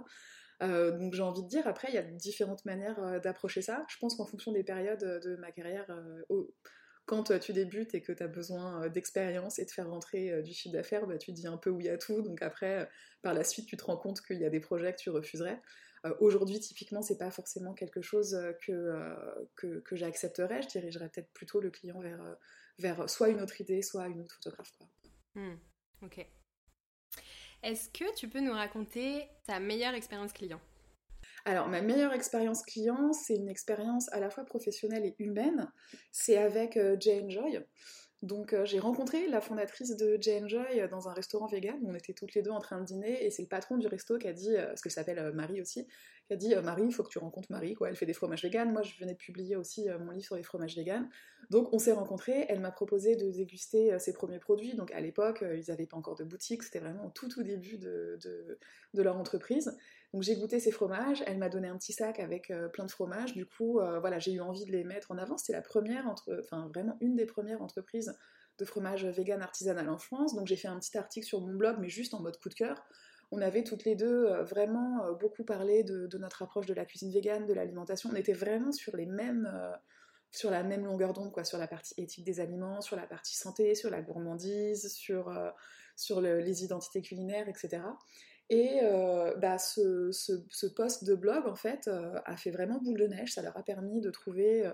Euh, 0.61 0.91
donc 0.91 1.15
j'ai 1.15 1.23
envie 1.23 1.43
de 1.43 1.47
dire, 1.47 1.67
après 1.67 1.87
il 1.89 1.95
y 1.95 1.97
a 1.97 2.03
différentes 2.03 2.63
manières 2.63 2.99
euh, 2.99 3.19
d'approcher 3.19 3.61
ça. 3.61 3.85
Je 3.89 3.97
pense 3.99 4.15
qu'en 4.15 4.25
fonction 4.25 4.51
des 4.51 4.63
périodes 4.63 5.03
de 5.23 5.35
ma 5.37 5.51
carrière, 5.51 5.87
quand 7.05 7.39
tu 7.39 7.53
débutes 7.53 7.95
et 7.95 8.01
que 8.01 8.11
tu 8.11 8.21
as 8.21 8.27
besoin 8.27 8.87
d'expérience 8.89 9.59
et 9.59 9.65
de 9.65 9.71
faire 9.71 9.89
rentrer 9.89 10.43
du 10.43 10.53
chiffre 10.53 10.73
d'affaires, 10.73 11.07
bah, 11.07 11.17
tu 11.17 11.31
dis 11.31 11.47
un 11.47 11.57
peu 11.57 11.69
oui 11.69 11.89
à 11.89 11.97
tout. 11.97 12.21
Donc 12.21 12.41
après, 12.41 12.87
par 13.21 13.33
la 13.33 13.43
suite, 13.43 13.65
tu 13.65 13.77
te 13.77 13.83
rends 13.85 13.97
compte 13.97 14.21
qu'il 14.21 14.39
y 14.39 14.45
a 14.45 14.49
des 14.49 14.59
projets 14.59 14.93
que 14.93 14.99
tu 14.99 15.09
refuserais. 15.09 15.59
Euh, 16.05 16.13
aujourd'hui, 16.19 16.59
typiquement, 16.59 17.01
c'est 17.01 17.17
pas 17.17 17.31
forcément 17.31 17.73
quelque 17.73 18.01
chose 18.01 18.35
euh, 18.35 18.51
euh, 18.69 19.15
que, 19.55 19.79
que, 19.79 19.95
j'accepterais. 19.95 20.61
Je 20.61 20.67
dirigerais 20.67 21.09
peut-être 21.09 21.31
plutôt 21.33 21.59
le 21.59 21.69
client 21.69 21.99
vers, 21.99 22.37
vers 22.79 23.09
soit 23.09 23.29
une 23.29 23.41
autre 23.41 23.59
idée, 23.61 23.81
soit 23.81 24.07
une 24.07 24.21
autre 24.21 24.35
photographe. 24.35 24.71
Quoi. 24.77 24.87
Hmm, 25.35 25.57
ok. 26.03 26.25
Est-ce 27.63 27.89
que 27.89 28.15
tu 28.15 28.27
peux 28.27 28.39
nous 28.39 28.53
raconter 28.53 29.27
ta 29.45 29.59
meilleure 29.59 29.95
expérience 29.95 30.33
client? 30.33 30.61
Alors, 31.45 31.69
ma 31.69 31.81
meilleure 31.81 32.13
expérience 32.13 32.61
client, 32.61 33.13
c'est 33.13 33.35
une 33.35 33.47
expérience 33.47 34.11
à 34.11 34.19
la 34.19 34.29
fois 34.29 34.43
professionnelle 34.43 35.05
et 35.05 35.15
humaine. 35.17 35.71
C'est 36.11 36.37
avec 36.37 36.77
Jane 36.99 37.31
Joy. 37.31 37.63
Donc 38.23 38.53
euh, 38.53 38.65
j'ai 38.65 38.79
rencontré 38.79 39.27
la 39.27 39.41
fondatrice 39.41 39.95
de 39.95 40.17
J 40.19 40.39
Enjoy 40.43 40.81
euh, 40.81 40.87
dans 40.87 41.07
un 41.07 41.13
restaurant 41.13 41.45
vegan 41.45 41.77
on 41.85 41.93
était 41.93 42.13
toutes 42.13 42.33
les 42.33 42.41
deux 42.41 42.49
en 42.49 42.59
train 42.59 42.79
de 42.79 42.85
dîner 42.85 43.23
et 43.23 43.29
c'est 43.29 43.43
le 43.43 43.47
patron 43.47 43.77
du 43.77 43.85
resto 43.85 44.17
qui 44.17 44.27
a 44.27 44.33
dit, 44.33 44.55
euh, 44.55 44.75
ce 44.75 44.81
que 44.81 44.89
s'appelle 44.89 45.31
Marie 45.33 45.61
aussi, 45.61 45.85
qui 46.25 46.33
a 46.33 46.35
dit 46.35 46.55
Marie, 46.55 46.85
il 46.85 46.91
faut 46.91 47.03
que 47.03 47.09
tu 47.09 47.19
rencontres 47.19 47.51
Marie, 47.51 47.75
quoi. 47.75 47.89
Elle 47.89 47.95
fait 47.95 48.07
des 48.07 48.13
fromages 48.13 48.43
vegan. 48.43 48.71
Moi, 48.71 48.81
je 48.81 48.99
venais 48.99 49.13
de 49.13 49.17
publier 49.17 49.55
aussi 49.55 49.87
mon 50.01 50.11
livre 50.11 50.25
sur 50.25 50.35
les 50.35 50.43
fromages 50.43 50.75
vegan. 50.75 51.07
Donc 51.49 51.69
on 51.71 51.79
s'est 51.79 51.93
rencontrés. 51.93 52.45
Elle 52.49 52.59
m'a 52.59 52.71
proposé 52.71 53.15
de 53.15 53.31
déguster 53.31 53.97
ses 53.99 54.11
premiers 54.11 54.39
produits. 54.39 54.75
Donc 54.75 54.91
à 54.91 54.99
l'époque, 54.99 55.41
ils 55.41 55.69
n'avaient 55.69 55.85
pas 55.85 55.95
encore 55.95 56.15
de 56.15 56.25
boutique. 56.25 56.63
C'était 56.63 56.79
vraiment 56.79 57.05
au 57.05 57.11
tout 57.11 57.29
tout 57.29 57.43
début 57.43 57.77
de 57.77 58.59
leur 58.93 59.15
entreprise. 59.15 59.77
Donc 60.13 60.23
j'ai 60.23 60.35
goûté 60.37 60.59
ces 60.59 60.71
fromages, 60.71 61.21
elle 61.27 61.37
m'a 61.37 61.49
donné 61.49 61.67
un 61.67 61.77
petit 61.77 61.91
sac 61.91 62.19
avec 62.19 62.49
euh, 62.49 62.69
plein 62.69 62.85
de 62.85 62.91
fromages, 62.91 63.33
du 63.33 63.45
coup 63.45 63.79
euh, 63.79 63.99
voilà 63.99 64.19
j'ai 64.19 64.31
eu 64.31 64.39
envie 64.39 64.65
de 64.65 64.71
les 64.71 64.85
mettre 64.85 65.11
en 65.11 65.17
avant, 65.17 65.37
c'était 65.37 65.53
la 65.53 65.61
première, 65.61 66.07
entre, 66.07 66.39
enfin 66.39 66.69
vraiment 66.73 66.97
une 67.01 67.15
des 67.15 67.25
premières 67.25 67.61
entreprises 67.61 68.15
de 68.57 68.65
fromage 68.65 69.05
vegan 69.05 69.41
artisanal 69.41 69.89
en 69.89 69.97
France, 69.97 70.33
donc 70.33 70.47
j'ai 70.47 70.55
fait 70.55 70.69
un 70.69 70.79
petit 70.79 70.97
article 70.97 71.27
sur 71.27 71.41
mon 71.41 71.53
blog 71.53 71.77
mais 71.79 71.89
juste 71.89 72.13
en 72.13 72.21
mode 72.21 72.37
coup 72.39 72.47
de 72.49 72.53
cœur, 72.53 72.85
on 73.31 73.41
avait 73.41 73.63
toutes 73.65 73.83
les 73.83 73.95
deux 73.95 74.27
vraiment 74.43 75.11
beaucoup 75.19 75.43
parlé 75.43 75.83
de, 75.83 76.17
notre 76.17 76.43
approche 76.43 76.65
de 76.65 76.73
la 76.73 76.85
cuisine 76.85 77.11
végane, 77.11 77.45
de 77.45 77.53
l'alimentation. 77.53 78.09
On 78.09 78.15
était 78.15 78.31
vraiment 78.31 78.71
sur 78.71 78.95
les 78.95 79.05
mêmes, 79.05 79.51
sur 80.31 80.49
la 80.49 80.63
même 80.63 80.85
longueur 80.85 81.11
d'onde, 81.11 81.33
quoi, 81.33 81.43
sur 81.43 81.57
la 81.57 81.67
partie 81.67 81.93
éthique 81.97 82.23
des 82.23 82.39
aliments, 82.39 82.79
sur 82.79 82.95
la 82.95 83.05
partie 83.05 83.35
santé, 83.35 83.75
sur 83.75 83.89
la 83.89 84.01
gourmandise, 84.01 84.93
sur, 84.93 85.37
sur 85.97 86.21
les 86.21 86.63
identités 86.63 87.01
culinaires, 87.01 87.49
etc. 87.49 87.81
Et 88.49 88.79
bah, 89.37 89.57
ce, 89.57 90.11
ce, 90.11 90.67
post 90.67 91.03
de 91.03 91.15
blog, 91.15 91.47
en 91.47 91.55
fait, 91.55 91.89
a 92.25 92.37
fait 92.37 92.51
vraiment 92.51 92.79
boule 92.79 92.97
de 92.97 93.07
neige. 93.07 93.33
Ça 93.33 93.41
leur 93.41 93.57
a 93.57 93.63
permis 93.63 93.99
de 93.99 94.09
trouver 94.09 94.71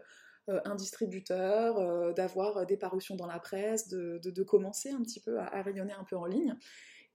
un 0.48 0.76
distributeur, 0.76 2.14
d'avoir 2.14 2.66
des 2.68 2.78
parutions 2.78 3.16
dans 3.16 3.26
la 3.26 3.40
presse, 3.40 3.88
de, 3.88 4.20
de, 4.24 4.44
commencer 4.44 4.92
un 4.92 5.02
petit 5.02 5.20
peu 5.20 5.40
à, 5.40 5.62
rayonner 5.64 5.94
un 5.94 6.04
peu 6.04 6.16
en 6.16 6.26
ligne. 6.26 6.56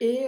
Et, 0.00 0.26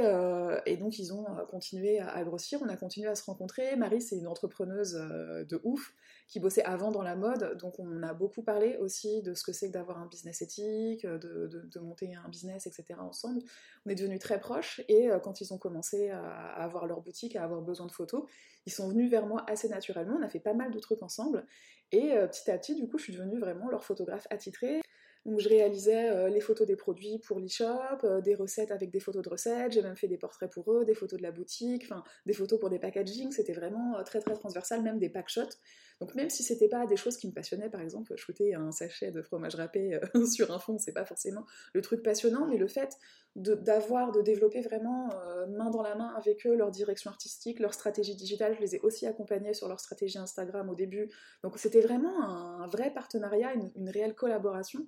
et 0.66 0.76
donc 0.76 1.00
ils 1.00 1.12
ont 1.12 1.26
continué 1.48 1.98
à, 1.98 2.22
grossir, 2.22 2.60
on 2.62 2.68
a 2.68 2.76
continué 2.76 3.08
à 3.08 3.16
se 3.16 3.24
rencontrer. 3.24 3.74
Marie, 3.74 4.00
c'est 4.00 4.16
une 4.16 4.28
entrepreneuse 4.28 4.92
de 4.94 5.60
ouf 5.64 5.94
qui 6.30 6.40
bossait 6.40 6.62
avant 6.62 6.90
dans 6.90 7.02
la 7.02 7.16
mode, 7.16 7.58
donc 7.58 7.78
on 7.78 8.02
a 8.02 8.14
beaucoup 8.14 8.42
parlé 8.42 8.76
aussi 8.78 9.20
de 9.22 9.34
ce 9.34 9.42
que 9.42 9.52
c'est 9.52 9.68
que 9.68 9.72
d'avoir 9.72 9.98
un 9.98 10.06
business 10.06 10.40
éthique, 10.42 11.04
de, 11.04 11.48
de, 11.48 11.80
monter 11.80 12.14
un 12.14 12.28
business, 12.28 12.66
etc. 12.66 13.00
ensemble. 13.00 13.42
On 13.84 13.90
est 13.90 13.96
devenus 13.96 14.20
très 14.20 14.40
proches 14.40 14.80
et 14.88 15.08
quand 15.22 15.40
ils 15.40 15.52
ont 15.52 15.58
commencé 15.58 16.10
à, 16.10 16.22
avoir 16.54 16.86
leur 16.86 17.00
boutique, 17.00 17.36
à 17.36 17.42
avoir 17.42 17.60
besoin 17.60 17.86
de 17.86 17.92
photos, 17.92 18.22
ils 18.64 18.72
sont 18.72 18.88
venus 18.88 19.10
vers 19.10 19.26
moi 19.26 19.44
assez 19.48 19.68
naturellement. 19.68 20.16
On 20.20 20.22
a 20.22 20.28
fait 20.28 20.40
pas 20.40 20.54
mal 20.54 20.70
de 20.70 20.78
trucs 20.78 21.02
ensemble 21.02 21.44
et 21.92 22.14
petit 22.30 22.50
à 22.50 22.56
petit, 22.58 22.76
du 22.76 22.88
coup, 22.88 22.96
je 22.98 23.04
suis 23.04 23.12
devenue 23.12 23.40
vraiment 23.40 23.68
leur 23.68 23.84
photographe 23.84 24.28
attitrée. 24.30 24.80
Donc 25.26 25.38
je 25.40 25.48
réalisais 25.50 26.10
euh, 26.10 26.28
les 26.28 26.40
photos 26.40 26.66
des 26.66 26.76
produits 26.76 27.18
pour 27.18 27.40
l'e-shop, 27.40 28.04
euh, 28.04 28.20
des 28.22 28.34
recettes 28.34 28.70
avec 28.70 28.90
des 28.90 29.00
photos 29.00 29.22
de 29.22 29.28
recettes, 29.28 29.72
j'ai 29.72 29.82
même 29.82 29.96
fait 29.96 30.08
des 30.08 30.16
portraits 30.16 30.50
pour 30.50 30.72
eux, 30.72 30.84
des 30.86 30.94
photos 30.94 31.18
de 31.18 31.22
la 31.22 31.30
boutique, 31.30 31.86
des 32.24 32.32
photos 32.32 32.58
pour 32.58 32.70
des 32.70 32.78
packaging, 32.78 33.30
c'était 33.30 33.52
vraiment 33.52 33.98
euh, 33.98 34.02
très 34.02 34.20
très 34.20 34.32
transversal, 34.32 34.82
même 34.82 34.98
des 34.98 35.10
pack 35.10 35.28
shots. 35.28 35.58
Donc 36.00 36.14
même 36.14 36.30
si 36.30 36.42
c'était 36.42 36.68
pas 36.68 36.86
des 36.86 36.96
choses 36.96 37.16
qui 37.16 37.26
me 37.26 37.32
passionnaient, 37.32 37.68
par 37.68 37.80
exemple, 37.80 38.16
shooter 38.16 38.54
un 38.54 38.72
sachet 38.72 39.10
de 39.10 39.22
fromage 39.22 39.54
râpé 39.54 40.00
sur 40.32 40.50
un 40.50 40.58
fond, 40.58 40.78
c'est 40.78 40.92
pas 40.92 41.04
forcément 41.04 41.44
le 41.74 41.82
truc 41.82 42.02
passionnant, 42.02 42.46
mais 42.46 42.56
le 42.56 42.68
fait 42.68 42.96
d'avoir, 43.36 44.10
de, 44.10 44.22
développer 44.22 44.60
vraiment 44.60 45.10
main 45.50 45.70
dans 45.70 45.82
la 45.82 45.94
main 45.94 46.12
avec 46.16 46.46
eux 46.46 46.56
leur 46.56 46.70
direction 46.70 47.10
artistique, 47.10 47.60
leur 47.60 47.74
stratégie 47.74 48.16
digitale, 48.16 48.54
je 48.56 48.60
les 48.60 48.76
ai 48.76 48.80
aussi 48.80 49.06
accompagnés 49.06 49.54
sur 49.54 49.68
leur 49.68 49.78
stratégie 49.78 50.18
Instagram 50.18 50.68
au 50.70 50.74
début. 50.74 51.10
Donc 51.44 51.58
c'était 51.58 51.80
vraiment 51.80 52.22
un, 52.22 52.66
vrai 52.66 52.92
partenariat, 52.92 53.52
une 53.76 53.90
réelle 53.90 54.14
collaboration. 54.14 54.86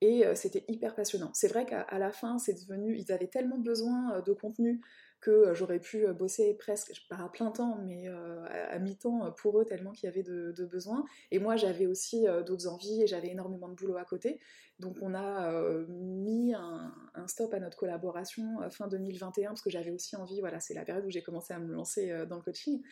Et 0.00 0.26
euh, 0.26 0.34
c'était 0.34 0.64
hyper 0.68 0.94
passionnant. 0.94 1.30
C'est 1.32 1.48
vrai 1.48 1.64
qu'à 1.64 1.98
la 1.98 2.12
fin, 2.12 2.38
c'est 2.38 2.52
devenu, 2.52 2.96
ils 2.98 3.10
avaient 3.12 3.28
tellement 3.28 3.58
besoin 3.58 4.14
euh, 4.16 4.20
de 4.20 4.32
contenu 4.32 4.82
que 5.24 5.30
euh, 5.30 5.54
j'aurais 5.54 5.80
pu 5.80 6.06
bosser 6.12 6.54
presque, 6.54 6.92
pas 7.08 7.16
à 7.16 7.28
plein 7.28 7.50
temps, 7.50 7.78
mais 7.84 8.08
à, 8.08 8.78
mi-temps 8.78 9.32
pour 9.32 9.60
eux, 9.60 9.64
tellement 9.64 9.92
qu'il 9.92 10.08
y 10.08 10.12
avait 10.12 10.22
de, 10.22 10.64
besoins. 10.64 11.04
Et 11.30 11.38
moi, 11.38 11.56
j'avais 11.56 11.86
aussi 11.86 12.26
d'autres 12.46 12.66
envies 12.68 13.02
et 13.02 13.06
j'avais 13.06 13.28
énormément 13.28 13.68
de 13.68 13.74
boulot 13.74 13.96
à 13.96 14.04
côté. 14.04 14.40
Donc 14.80 14.96
on 15.02 15.14
a 15.14 15.50
mis 15.88 16.52
un, 16.54 16.92
stop 17.26 17.54
à 17.54 17.60
notre 17.60 17.76
collaboration 17.76 18.58
fin 18.70 18.88
2021 18.88 19.50
parce 19.50 19.62
que 19.62 19.70
j'avais 19.70 19.90
aussi 19.90 20.16
envie, 20.16 20.40
voilà, 20.40 20.60
c'est 20.60 20.74
la 20.74 20.84
période 20.84 21.04
où 21.06 21.10
j'ai 21.10 21.22
commencé 21.22 21.54
à 21.54 21.58
me 21.58 21.72
lancer 21.72 22.12
dans 22.26 22.36
le 22.36 22.42
coaching. 22.42 22.82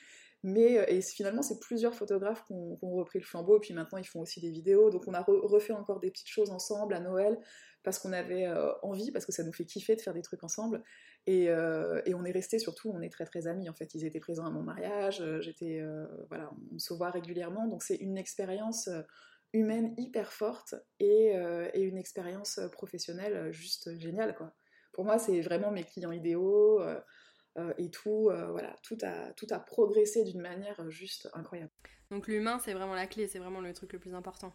Mais 0.42 0.78
euh, 0.78 0.84
et 0.88 1.00
finalement, 1.00 1.42
c'est 1.42 1.60
plusieurs 1.60 1.94
photographes 1.94 2.44
qui 2.44 2.52
ont, 2.52 2.76
repris 2.96 3.18
le 3.20 3.24
flambeau, 3.24 3.58
et 3.58 3.60
puis 3.60 3.74
maintenant 3.74 3.98
ils 3.98 4.06
font 4.06 4.20
aussi 4.20 4.40
des 4.40 4.50
vidéos. 4.50 4.90
Donc 4.90 5.04
on 5.06 5.14
a 5.14 5.22
refait 5.22 5.72
encore 5.72 6.00
des 6.00 6.10
petites 6.10 6.28
choses 6.28 6.50
ensemble 6.50 6.94
à 6.94 7.00
Noël, 7.00 7.38
parce 7.84 7.98
qu'on 7.98 8.12
avait 8.12 8.46
euh, 8.46 8.72
envie, 8.82 9.12
parce 9.12 9.24
que 9.24 9.32
ça 9.32 9.44
nous 9.44 9.52
fait 9.52 9.64
kiffer 9.64 9.94
de 9.94 10.00
faire 10.00 10.14
des 10.14 10.22
trucs 10.22 10.42
ensemble. 10.42 10.82
Et, 11.26 11.50
euh, 11.50 12.02
et 12.04 12.14
on 12.14 12.24
est 12.24 12.32
restés 12.32 12.58
surtout, 12.58 12.90
on 12.90 13.00
est 13.00 13.10
très 13.10 13.24
très 13.24 13.46
amis 13.46 13.68
en 13.68 13.74
fait. 13.74 13.94
Ils 13.94 14.04
étaient 14.04 14.20
présents 14.20 14.46
à 14.46 14.50
mon 14.50 14.62
mariage, 14.62 15.22
j'étais, 15.40 15.82
voilà, 16.28 16.50
on 16.74 16.78
se 16.78 16.92
voit 16.94 17.10
régulièrement. 17.10 17.68
Donc 17.68 17.82
c'est 17.82 17.96
une 17.96 18.18
expérience 18.18 18.88
humaine 19.52 19.94
hyper 19.98 20.32
forte 20.32 20.74
et, 20.98 21.32
et 21.74 21.82
une 21.82 21.96
expérience 21.96 22.58
professionnelle 22.72 23.52
juste 23.52 23.96
géniale 23.98 24.34
quoi. 24.34 24.52
Pour 24.92 25.04
moi, 25.06 25.18
c'est 25.18 25.40
vraiment 25.40 25.70
mes 25.70 25.84
clients 25.84 26.12
idéaux. 26.12 26.82
Euh, 27.58 27.72
et 27.76 27.90
tout, 27.90 28.30
euh, 28.30 28.50
voilà, 28.50 28.74
tout 28.82 28.96
a, 29.02 29.32
tout 29.32 29.46
a 29.50 29.58
progressé 29.58 30.24
d'une 30.24 30.40
manière 30.40 30.80
euh, 30.80 30.90
juste 30.90 31.28
incroyable. 31.34 31.70
Donc 32.10 32.26
l'humain, 32.26 32.58
c'est 32.58 32.72
vraiment 32.72 32.94
la 32.94 33.06
clé, 33.06 33.28
c'est 33.28 33.38
vraiment 33.38 33.60
le 33.60 33.72
truc 33.74 33.92
le 33.92 33.98
plus 33.98 34.14
important. 34.14 34.54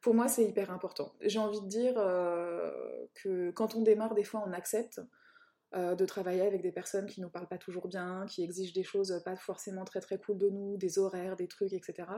Pour 0.00 0.14
moi, 0.14 0.26
c'est 0.26 0.44
hyper 0.44 0.72
important. 0.72 1.14
J'ai 1.20 1.38
envie 1.38 1.60
de 1.60 1.68
dire 1.68 1.94
que 3.14 3.52
quand 3.52 3.76
on 3.76 3.82
démarre, 3.82 4.14
des 4.14 4.24
fois, 4.24 4.42
on 4.44 4.52
accepte 4.52 5.00
de 5.74 6.04
travailler 6.04 6.42
avec 6.42 6.62
des 6.62 6.72
personnes 6.72 7.06
qui 7.06 7.20
nous 7.20 7.30
parlent 7.30 7.48
pas 7.48 7.58
toujours 7.58 7.88
bien, 7.88 8.26
qui 8.28 8.42
exigent 8.42 8.74
des 8.74 8.82
choses 8.82 9.22
pas 9.24 9.36
forcément 9.36 9.84
très 9.84 10.00
très 10.00 10.18
cool 10.18 10.38
de 10.38 10.48
nous, 10.50 10.76
des 10.76 10.98
horaires, 10.98 11.36
des 11.36 11.48
trucs, 11.48 11.72
etc. 11.72 12.08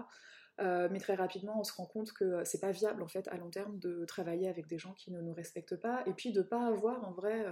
mais 0.58 0.98
très 0.98 1.14
rapidement, 1.14 1.60
on 1.60 1.64
se 1.64 1.72
rend 1.72 1.86
compte 1.86 2.12
que 2.12 2.42
c'est 2.44 2.60
pas 2.60 2.72
viable 2.72 3.02
en 3.02 3.08
fait 3.08 3.28
à 3.28 3.36
long 3.36 3.50
terme 3.50 3.78
de 3.78 4.04
travailler 4.06 4.48
avec 4.48 4.66
des 4.66 4.78
gens 4.78 4.92
qui 4.94 5.12
ne 5.12 5.20
nous 5.20 5.32
respectent 5.32 5.76
pas, 5.76 6.02
et 6.06 6.12
puis 6.12 6.32
de 6.32 6.42
pas 6.42 6.66
avoir 6.66 7.04
en 7.04 7.12
vrai 7.12 7.46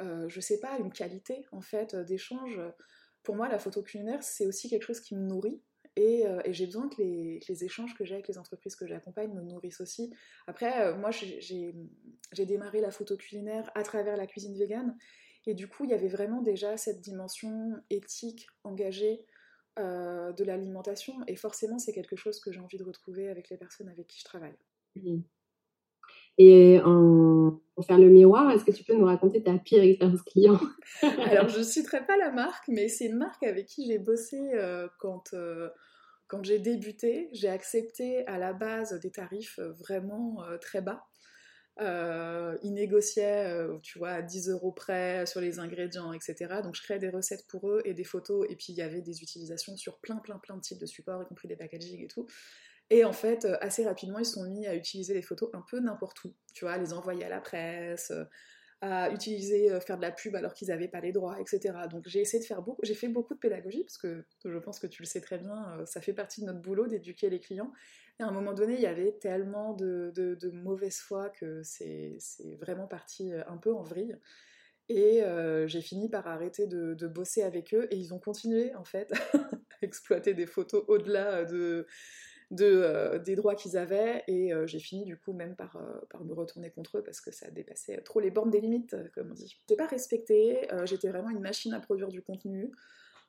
euh, 0.00 0.28
je 0.28 0.40
sais 0.40 0.58
pas, 0.58 0.78
une 0.78 0.92
qualité 0.92 1.46
en 1.52 1.60
fait 1.60 1.94
euh, 1.94 2.04
d'échange. 2.04 2.60
Pour 3.22 3.36
moi, 3.36 3.48
la 3.48 3.58
photo 3.58 3.82
culinaire, 3.82 4.22
c'est 4.22 4.46
aussi 4.46 4.68
quelque 4.68 4.84
chose 4.84 5.00
qui 5.00 5.14
me 5.14 5.20
nourrit. 5.20 5.62
Et, 5.96 6.26
euh, 6.26 6.40
j'ai 6.48 6.66
besoin 6.66 6.88
que 6.88 7.00
les, 7.02 7.64
échanges 7.64 7.94
que 7.94 8.04
j'ai 8.04 8.14
avec 8.14 8.28
les 8.28 8.38
entreprises 8.38 8.76
que 8.76 8.86
j'accompagne 8.86 9.32
me 9.32 9.42
nourrissent 9.42 9.80
aussi. 9.80 10.12
Après, 10.46 10.96
moi, 10.96 11.10
j'ai 11.10 11.74
démarré 12.46 12.80
la 12.80 12.90
photo 12.90 13.16
culinaire 13.16 13.70
à 13.74 13.82
travers 13.82 14.16
la 14.16 14.26
cuisine 14.26 14.56
végane. 14.56 14.96
Et 15.46 15.54
du 15.54 15.68
coup, 15.68 15.84
il 15.84 15.90
y 15.90 15.94
avait 15.94 16.08
vraiment 16.08 16.40
déjà 16.40 16.76
cette 16.76 17.00
dimension 17.00 17.74
éthique, 17.90 18.46
engagée 18.64 19.24
de 19.76 20.44
l'alimentation. 20.44 21.14
Et 21.26 21.36
forcément, 21.36 21.78
c'est 21.78 21.92
quelque 21.92 22.16
chose 22.16 22.40
que 22.40 22.52
j'ai 22.52 22.60
envie 22.60 22.78
de 22.78 22.84
retrouver 22.84 23.28
avec 23.28 23.50
les 23.50 23.56
personnes 23.56 23.88
avec 23.88 24.06
qui 24.06 24.18
je 24.20 24.24
travaille. 24.24 24.56
Mmh. 24.96 25.20
Et 26.38 26.80
pour 27.74 27.86
faire 27.86 27.98
le 27.98 28.08
miroir, 28.08 28.50
est-ce 28.50 28.64
que 28.64 28.70
tu 28.70 28.84
peux 28.84 28.94
nous 28.94 29.06
raconter 29.06 29.42
ta 29.42 29.56
pire 29.58 29.82
expérience 29.82 30.22
client? 30.22 30.60
Alors, 31.02 31.48
je 31.48 31.58
ne 31.58 31.64
citerai 31.64 32.04
pas 32.04 32.16
la 32.16 32.30
marque, 32.30 32.68
mais 32.68 32.88
c'est 32.88 33.06
une 33.06 33.16
marque 33.16 33.42
avec 33.42 33.66
qui 33.66 33.86
j'ai 33.86 33.98
bossé 33.98 34.38
euh, 34.54 34.88
quand, 34.98 35.32
euh, 35.32 35.70
quand 36.28 36.44
j'ai 36.44 36.58
débuté. 36.58 37.28
J'ai 37.32 37.48
accepté 37.48 38.26
à 38.26 38.38
la 38.38 38.52
base 38.52 38.98
des 39.00 39.10
tarifs 39.10 39.58
vraiment 39.58 40.44
euh, 40.44 40.58
très 40.58 40.82
bas. 40.82 41.02
ils 41.80 42.72
négociaient, 42.74 43.66
tu 43.82 43.98
vois, 43.98 44.10
à 44.10 44.22
10 44.22 44.50
euros 44.50 44.72
près 44.72 45.24
sur 45.24 45.40
les 45.40 45.58
ingrédients, 45.58 46.12
etc. 46.12 46.60
Donc 46.62 46.74
je 46.74 46.82
créais 46.82 46.98
des 46.98 47.10
recettes 47.10 47.46
pour 47.48 47.70
eux 47.70 47.80
et 47.86 47.94
des 47.94 48.04
photos, 48.04 48.46
et 48.50 48.56
puis 48.56 48.66
il 48.68 48.76
y 48.76 48.82
avait 48.82 49.00
des 49.00 49.22
utilisations 49.22 49.76
sur 49.76 49.98
plein, 50.00 50.16
plein, 50.16 50.38
plein 50.38 50.56
de 50.56 50.60
types 50.60 50.80
de 50.80 50.86
supports, 50.86 51.22
y 51.22 51.26
compris 51.26 51.48
des 51.48 51.56
packaging 51.56 52.04
et 52.04 52.08
tout. 52.08 52.26
Et 52.92 53.06
en 53.06 53.14
fait, 53.14 53.46
euh, 53.46 53.56
assez 53.62 53.86
rapidement, 53.86 54.18
ils 54.18 54.26
se 54.26 54.34
sont 54.34 54.44
mis 54.44 54.66
à 54.66 54.74
utiliser 54.74 55.14
les 55.14 55.22
photos 55.22 55.48
un 55.54 55.64
peu 55.66 55.80
n'importe 55.80 56.24
où. 56.24 56.34
Tu 56.52 56.66
vois, 56.66 56.74
à 56.74 56.78
les 56.78 56.92
envoyer 56.92 57.24
à 57.24 57.30
la 57.30 57.40
presse, 57.40 58.10
euh, 58.10 58.24
à 58.82 59.10
utiliser, 59.10 59.72
euh, 59.72 59.80
faire 59.80 59.96
de 59.96 60.02
la 60.02 60.10
pub 60.10 60.36
alors 60.36 60.52
qu'ils 60.52 60.68
n'avaient 60.68 60.88
pas 60.88 61.00
les 61.00 61.10
droits, 61.10 61.40
etc. 61.40 61.72
Donc 61.90 62.06
j'ai 62.06 62.20
essayé 62.20 62.42
de 62.42 62.46
faire 62.46 62.60
beaucoup, 62.60 62.82
j'ai 62.82 62.92
fait 62.92 63.08
beaucoup 63.08 63.32
de 63.32 63.38
pédagogie, 63.38 63.82
parce 63.84 63.96
que 63.96 64.26
je 64.44 64.58
pense 64.58 64.78
que 64.78 64.86
tu 64.86 65.00
le 65.00 65.06
sais 65.06 65.22
très 65.22 65.38
bien, 65.38 65.82
ça 65.86 66.02
fait 66.02 66.12
partie 66.12 66.42
de 66.42 66.46
notre 66.46 66.60
boulot 66.60 66.86
d'éduquer 66.86 67.30
les 67.30 67.40
clients. 67.40 67.72
Et 68.20 68.24
à 68.24 68.26
un 68.26 68.30
moment 68.30 68.52
donné, 68.52 68.74
il 68.74 68.82
y 68.82 68.86
avait 68.86 69.12
tellement 69.12 69.72
de, 69.72 70.50
mauvaise 70.52 70.98
foi 70.98 71.30
que 71.30 71.62
c'est 71.62 72.18
vraiment 72.60 72.86
parti 72.86 73.32
un 73.46 73.56
peu 73.56 73.72
en 73.72 73.82
vrille. 73.82 74.18
Et 74.90 75.22
j'ai 75.66 75.80
fini 75.80 76.10
par 76.10 76.26
arrêter 76.26 76.66
de, 76.66 76.92
de, 76.92 77.06
bosser 77.06 77.42
avec 77.42 77.72
eux 77.72 77.88
et 77.90 77.96
ils 77.96 78.12
ont 78.12 78.18
continué 78.18 78.74
en 78.74 78.84
fait 78.84 79.12
à 79.32 79.48
exploiter 79.80 80.34
des 80.34 80.46
photos 80.46 80.84
au-delà 80.88 81.44
de, 81.46 81.86
euh, 82.60 83.18
des 83.18 83.34
droits 83.34 83.54
qu'ils 83.54 83.78
avaient 83.78 84.24
et 84.26 84.52
euh, 84.52 84.66
j'ai 84.66 84.78
fini 84.78 85.04
du 85.04 85.16
coup 85.16 85.32
même 85.32 85.56
par, 85.56 85.76
euh, 85.76 86.00
par, 86.10 86.22
me 86.24 86.34
retourner 86.34 86.70
contre 86.70 86.98
eux 86.98 87.02
parce 87.02 87.20
que 87.20 87.32
ça 87.32 87.50
dépassait 87.50 87.96
trop 88.02 88.20
les 88.20 88.30
bornes 88.30 88.50
des 88.50 88.60
limites, 88.60 88.94
comme 89.14 89.30
on 89.30 89.34
dit. 89.34 89.56
J'étais 89.60 89.76
pas 89.76 89.86
respectée, 89.86 90.68
j'étais 90.84 91.08
vraiment 91.08 91.30
une 91.30 91.40
machine 91.40 91.72
à 91.72 91.80
produire 91.80 92.08
du 92.08 92.22
contenu. 92.22 92.70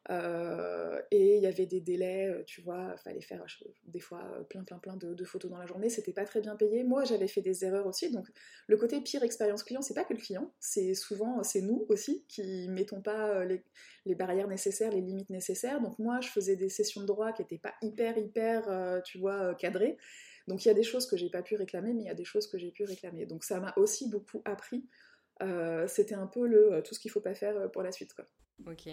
Euh, 0.10 1.02
et 1.12 1.38
il 1.38 1.44
y 1.44 1.48
avait 1.48 1.66
des 1.66 1.80
délais, 1.80 2.28
euh, 2.28 2.44
tu 2.46 2.62
vois, 2.62 2.98
fallait 2.98 3.22
faire 3.22 3.46
des 3.86 4.02
fois 4.02 4.22
euh, 4.36 4.44
plein 4.44 4.63
plein 4.63 4.78
plein 4.78 4.98
de, 4.98 5.24
photos 5.24 5.50
dans 5.50 5.58
la 5.58 5.66
journée, 5.66 5.89
c'était 5.89 6.12
pas 6.12 6.26
très 6.26 6.42
bien 6.42 6.56
payé. 6.58 6.84
Moi 6.84 7.06
j'avais 7.06 7.28
fait 7.28 7.42
des 7.42 7.63
erreurs 7.63 7.88
aussi, 7.88 8.12
donc 8.12 8.28
le 8.68 8.76
côté 8.76 9.00
pire 9.00 9.24
expérience 9.24 9.63
client, 9.63 9.82
c'est 9.82 9.94
pas 9.94 10.04
que 10.04 10.13
le 10.13 10.20
client, 10.20 10.54
c'est 10.60 10.94
souvent 10.94 11.42
c'est 11.44 11.62
nous 11.62 11.86
aussi 11.88 12.26
qui 12.28 12.68
mettons 12.68 13.02
pas 13.02 13.46
les, 13.46 13.63
les, 14.06 14.16
barrières 14.16 14.50
nécessaires, 14.50 14.92
les 14.92 15.02
limites 15.02 15.30
nécessaires. 15.30 15.80
Donc 15.80 15.98
moi 16.00 16.20
je 16.20 16.28
faisais 16.28 16.58
des 16.58 16.70
sessions 16.70 17.02
de 17.02 17.08
droit 17.08 17.32
qui 17.32 17.42
étaient 17.42 17.58
pas 17.58 17.74
hyper 17.82 18.18
hyper, 18.18 19.02
tu 19.04 19.20
vois, 19.20 19.56
cadrées. 19.56 19.98
Donc 20.50 20.66
il 20.66 20.68
y 20.68 20.72
a 20.72 20.74
des 20.74 20.84
choses 20.84 21.08
que 21.08 21.16
j'ai 21.16 21.30
pas 21.30 21.44
pu 21.44 21.56
réclamer, 21.56 21.94
mais 21.94 22.04
il 22.04 22.08
y 22.08 22.10
a 22.10 22.16
des 22.16 22.26
choses 22.26 22.48
que 22.48 22.58
j'ai 22.58 22.72
pu 22.72 22.84
réclamer. 22.84 23.26
Donc 23.26 23.46
ça 23.46 23.62
m'a 23.62 23.74
aussi 23.78 24.10
beaucoup 24.10 24.42
appris. 24.44 24.86
c'était 25.88 26.16
un 26.16 26.28
peu 26.28 26.46
le 26.46 26.82
tout 26.84 26.94
ce 26.94 27.00
qu'il 27.00 27.12
faut 27.12 27.22
pas 27.22 27.36
faire 27.36 27.72
pour 27.72 27.84
la 27.84 27.94
suite 27.94 28.13
quoi. 28.13 28.26
Ok. 28.68 28.89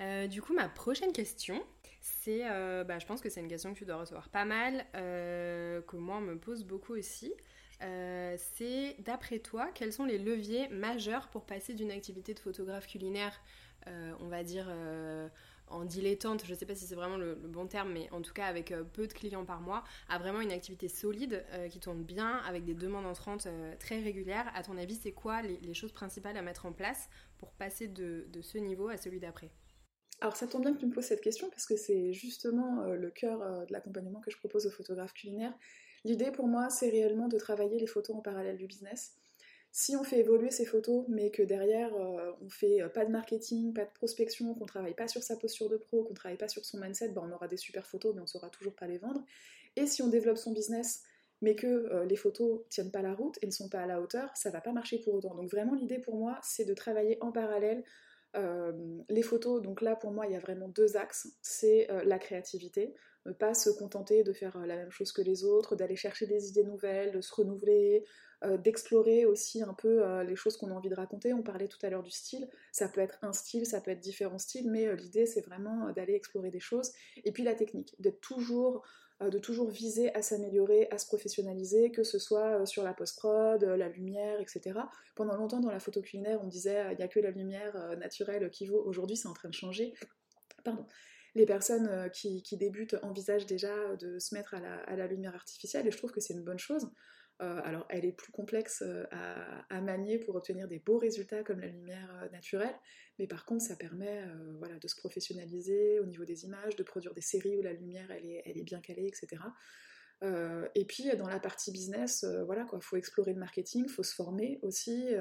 Euh, 0.00 0.26
du 0.26 0.42
coup, 0.42 0.54
ma 0.54 0.68
prochaine 0.68 1.12
question, 1.12 1.62
c'est, 2.00 2.42
euh, 2.44 2.84
bah, 2.84 2.98
je 2.98 3.06
pense 3.06 3.20
que 3.20 3.28
c'est 3.28 3.40
une 3.40 3.48
question 3.48 3.72
que 3.72 3.78
tu 3.78 3.84
dois 3.84 3.96
recevoir 3.96 4.28
pas 4.28 4.44
mal, 4.44 4.84
euh, 4.94 5.80
que 5.82 5.96
moi 5.96 6.16
on 6.16 6.20
me 6.20 6.38
pose 6.38 6.64
beaucoup 6.64 6.94
aussi. 6.94 7.32
c'est 7.80 8.96
d'après 9.00 9.38
toi, 9.38 9.68
quels 9.74 9.92
sont 9.92 10.04
les 10.04 10.18
leviers 10.18 10.68
majeurs 10.68 11.28
pour 11.28 11.44
passer 11.44 11.74
d'une 11.74 11.90
activité 11.90 12.34
de 12.34 12.40
photographe 12.40 12.86
culinaire, 12.86 13.40
on 14.20 14.28
va 14.28 14.42
dire 14.42 14.68
en 15.68 15.84
dilettante, 15.84 16.44
je 16.46 16.52
ne 16.52 16.56
sais 16.56 16.64
pas 16.64 16.74
si 16.74 16.86
c'est 16.86 16.94
vraiment 16.94 17.16
le, 17.16 17.34
bon 17.34 17.66
terme, 17.66 17.92
mais 17.92 18.08
en 18.12 18.22
tout 18.22 18.32
cas 18.32 18.46
avec 18.46 18.72
peu 18.92 19.06
de 19.06 19.12
clients 19.12 19.44
par 19.44 19.60
mois, 19.60 19.84
à 20.08 20.18
vraiment 20.18 20.40
une 20.40 20.52
activité 20.52 20.88
solide 20.88 21.44
qui 21.70 21.80
tourne 21.80 22.02
bien, 22.02 22.38
avec 22.48 22.64
des 22.64 22.74
demandes 22.74 23.06
entrantes 23.06 23.46
très 23.78 24.00
régulières. 24.00 24.50
À 24.54 24.62
ton 24.62 24.78
avis, 24.78 24.94
c'est 24.94 25.12
quoi 25.12 25.42
les, 25.42 25.74
choses 25.74 25.92
principales 25.92 26.36
à 26.36 26.42
mettre 26.42 26.66
en 26.66 26.72
place 26.72 27.08
pour 27.38 27.52
passer 27.52 27.88
de, 27.88 28.26
ce 28.40 28.58
niveau 28.58 28.88
à 28.88 28.96
celui 28.96 29.20
d'après? 29.20 29.50
Alors 30.20 30.36
ça 30.36 30.46
tombe 30.46 30.62
bien 30.62 30.72
que 30.72 30.78
tu 30.78 30.86
me 30.86 30.92
poses 30.92 31.04
cette 31.04 31.20
question 31.20 31.50
parce 31.50 31.66
que 31.66 31.76
c'est 31.76 32.12
justement 32.12 32.84
le 32.86 33.10
cœur 33.10 33.66
de 33.66 33.72
l'accompagnement 33.72 34.20
que 34.20 34.30
je 34.30 34.38
propose 34.38 34.66
aux 34.66 34.70
photographes 34.70 35.12
culinaires. 35.12 35.52
L'idée 36.04 36.30
pour 36.30 36.46
moi 36.46 36.70
c'est 36.70 36.88
réellement 36.88 37.28
de 37.28 37.38
travailler 37.38 37.78
les 37.78 37.86
photos 37.86 38.16
en 38.16 38.20
parallèle 38.20 38.56
du 38.56 38.66
business. 38.66 39.14
Si 39.78 39.94
on 39.94 40.04
fait 40.04 40.20
évoluer 40.20 40.50
ces 40.50 40.64
photos, 40.64 41.04
mais 41.06 41.30
que 41.30 41.42
derrière 41.42 41.94
euh, 41.94 42.32
on 42.40 42.48
fait 42.48 42.80
euh, 42.80 42.88
pas 42.88 43.04
de 43.04 43.10
marketing, 43.10 43.74
pas 43.74 43.84
de 43.84 43.90
prospection, 43.90 44.54
qu'on 44.54 44.64
travaille 44.64 44.94
pas 44.94 45.06
sur 45.06 45.22
sa 45.22 45.36
posture 45.36 45.68
de 45.68 45.76
pro, 45.76 46.02
qu'on 46.02 46.14
travaille 46.14 46.38
pas 46.38 46.48
sur 46.48 46.64
son 46.64 46.78
mindset, 46.78 47.10
ben 47.10 47.28
on 47.28 47.30
aura 47.30 47.46
des 47.46 47.58
super 47.58 47.86
photos, 47.86 48.14
mais 48.14 48.22
on 48.22 48.26
saura 48.26 48.48
toujours 48.48 48.74
pas 48.74 48.86
les 48.86 48.96
vendre. 48.96 49.22
Et 49.76 49.86
si 49.86 50.00
on 50.00 50.08
développe 50.08 50.38
son 50.38 50.52
business, 50.52 51.02
mais 51.42 51.54
que 51.54 51.66
euh, 51.66 52.06
les 52.06 52.16
photos 52.16 52.62
tiennent 52.70 52.90
pas 52.90 53.02
la 53.02 53.12
route 53.12 53.38
et 53.42 53.46
ne 53.46 53.50
sont 53.50 53.68
pas 53.68 53.80
à 53.80 53.86
la 53.86 54.00
hauteur, 54.00 54.34
ça 54.34 54.48
va 54.48 54.62
pas 54.62 54.72
marcher 54.72 54.98
pour 54.98 55.12
autant. 55.12 55.34
Donc 55.34 55.50
vraiment 55.50 55.74
l'idée 55.74 55.98
pour 55.98 56.16
moi, 56.16 56.38
c'est 56.42 56.64
de 56.64 56.72
travailler 56.72 57.18
en 57.20 57.30
parallèle 57.30 57.84
les 59.08 59.22
photos. 59.22 59.62
Donc 59.62 59.80
là 59.80 59.96
pour 59.96 60.10
moi, 60.10 60.26
il 60.26 60.32
y 60.32 60.36
a 60.36 60.40
vraiment 60.40 60.68
deux 60.68 60.96
axes. 60.96 61.28
C'est 61.42 61.88
la 62.04 62.18
créativité, 62.18 62.94
ne 63.26 63.32
pas 63.32 63.54
se 63.54 63.70
contenter 63.70 64.22
de 64.22 64.32
faire 64.32 64.58
la 64.66 64.76
même 64.76 64.90
chose 64.90 65.12
que 65.12 65.22
les 65.22 65.44
autres, 65.44 65.76
d'aller 65.76 65.96
chercher 65.96 66.26
des 66.26 66.48
idées 66.48 66.64
nouvelles, 66.64 67.12
de 67.12 67.20
se 67.20 67.34
renouveler, 67.34 68.04
euh, 68.44 68.58
d'explorer 68.58 69.24
aussi 69.24 69.62
un 69.62 69.72
peu 69.72 70.04
euh, 70.04 70.22
les 70.22 70.36
choses 70.36 70.58
qu'on 70.58 70.70
a 70.70 70.74
envie 70.74 70.90
de 70.90 70.94
raconter. 70.94 71.32
On 71.32 71.42
parlait 71.42 71.68
tout 71.68 71.78
à 71.82 71.88
l'heure 71.88 72.02
du 72.02 72.10
style, 72.10 72.48
ça 72.70 72.88
peut 72.88 73.00
être 73.00 73.18
un 73.22 73.32
style, 73.32 73.66
ça 73.66 73.80
peut 73.80 73.90
être 73.90 74.00
différents 74.00 74.38
styles, 74.38 74.70
mais 74.70 74.86
euh, 74.86 74.94
l'idée 74.94 75.24
c'est 75.26 75.40
vraiment 75.40 75.90
d'aller 75.92 76.14
explorer 76.14 76.50
des 76.50 76.60
choses. 76.60 76.92
Et 77.24 77.32
puis 77.32 77.42
la 77.42 77.54
technique, 77.54 77.94
d'être 77.98 78.20
toujours 78.20 78.84
de 79.20 79.38
toujours 79.38 79.70
viser 79.70 80.14
à 80.14 80.22
s'améliorer, 80.22 80.88
à 80.90 80.98
se 80.98 81.06
professionnaliser, 81.06 81.90
que 81.90 82.02
ce 82.02 82.18
soit 82.18 82.66
sur 82.66 82.82
la 82.82 82.92
post-prod, 82.92 83.62
la 83.62 83.88
lumière, 83.88 84.40
etc. 84.40 84.78
Pendant 85.14 85.36
longtemps 85.36 85.60
dans 85.60 85.70
la 85.70 85.80
photo 85.80 86.02
culinaire, 86.02 86.40
on 86.42 86.48
disait 86.48 86.92
il 86.92 86.96
n'y 86.96 87.02
a 87.02 87.08
que 87.08 87.20
la 87.20 87.30
lumière 87.30 87.96
naturelle 87.98 88.50
qui 88.50 88.66
vaut. 88.66 88.82
Aujourd'hui, 88.84 89.16
c'est 89.16 89.28
en 89.28 89.32
train 89.32 89.48
de 89.48 89.54
changer. 89.54 89.94
Pardon. 90.64 90.84
Les 91.34 91.46
personnes 91.46 92.10
qui, 92.12 92.42
débutent 92.52 92.96
envisagent 93.02 93.46
déjà 93.46 93.96
de 93.96 94.18
se 94.18 94.34
mettre 94.34 94.54
à 94.54 94.96
la 94.96 95.06
lumière 95.06 95.34
artificielle 95.34 95.86
et 95.86 95.90
je 95.90 95.96
trouve 95.96 96.12
que 96.12 96.20
c'est 96.20 96.34
une 96.34 96.44
bonne 96.44 96.58
chose. 96.58 96.86
Euh, 97.42 97.60
alors, 97.64 97.84
elle 97.90 98.06
est 98.06 98.12
plus 98.12 98.32
complexe 98.32 98.82
euh, 98.82 99.04
à, 99.68 99.80
manier 99.82 100.18
pour 100.18 100.34
obtenir 100.36 100.68
des 100.68 100.78
beaux 100.78 100.98
résultats 100.98 101.42
comme 101.42 101.60
la 101.60 101.66
lumière 101.66 102.08
euh, 102.22 102.28
naturelle, 102.30 102.74
mais 103.18 103.26
par 103.26 103.44
contre, 103.44 103.62
ça 103.62 103.76
permet 103.76 104.24
voilà, 104.58 104.78
de 104.78 104.88
se 104.88 104.96
professionnaliser 104.96 106.00
au 106.00 106.06
niveau 106.06 106.24
des 106.24 106.44
images, 106.44 106.76
de 106.76 106.82
produire 106.82 107.12
des 107.14 107.20
séries 107.20 107.56
où 107.56 107.62
la 107.62 107.72
lumière 107.72 108.10
elle 108.10 108.24
est, 108.26 108.64
bien 108.64 108.80
calée, 108.80 109.06
etc. 109.06 109.42
et 110.74 110.84
puis, 110.84 111.14
dans 111.16 111.28
la 111.28 111.40
partie 111.40 111.72
business, 111.72 112.24
voilà 112.44 112.64
quoi, 112.64 112.78
faut 112.80 112.96
explorer 112.96 113.32
le 113.32 113.38
marketing, 113.38 113.88
faut 113.88 114.02
se 114.02 114.14
former 114.14 114.58
aussi, 114.60 115.14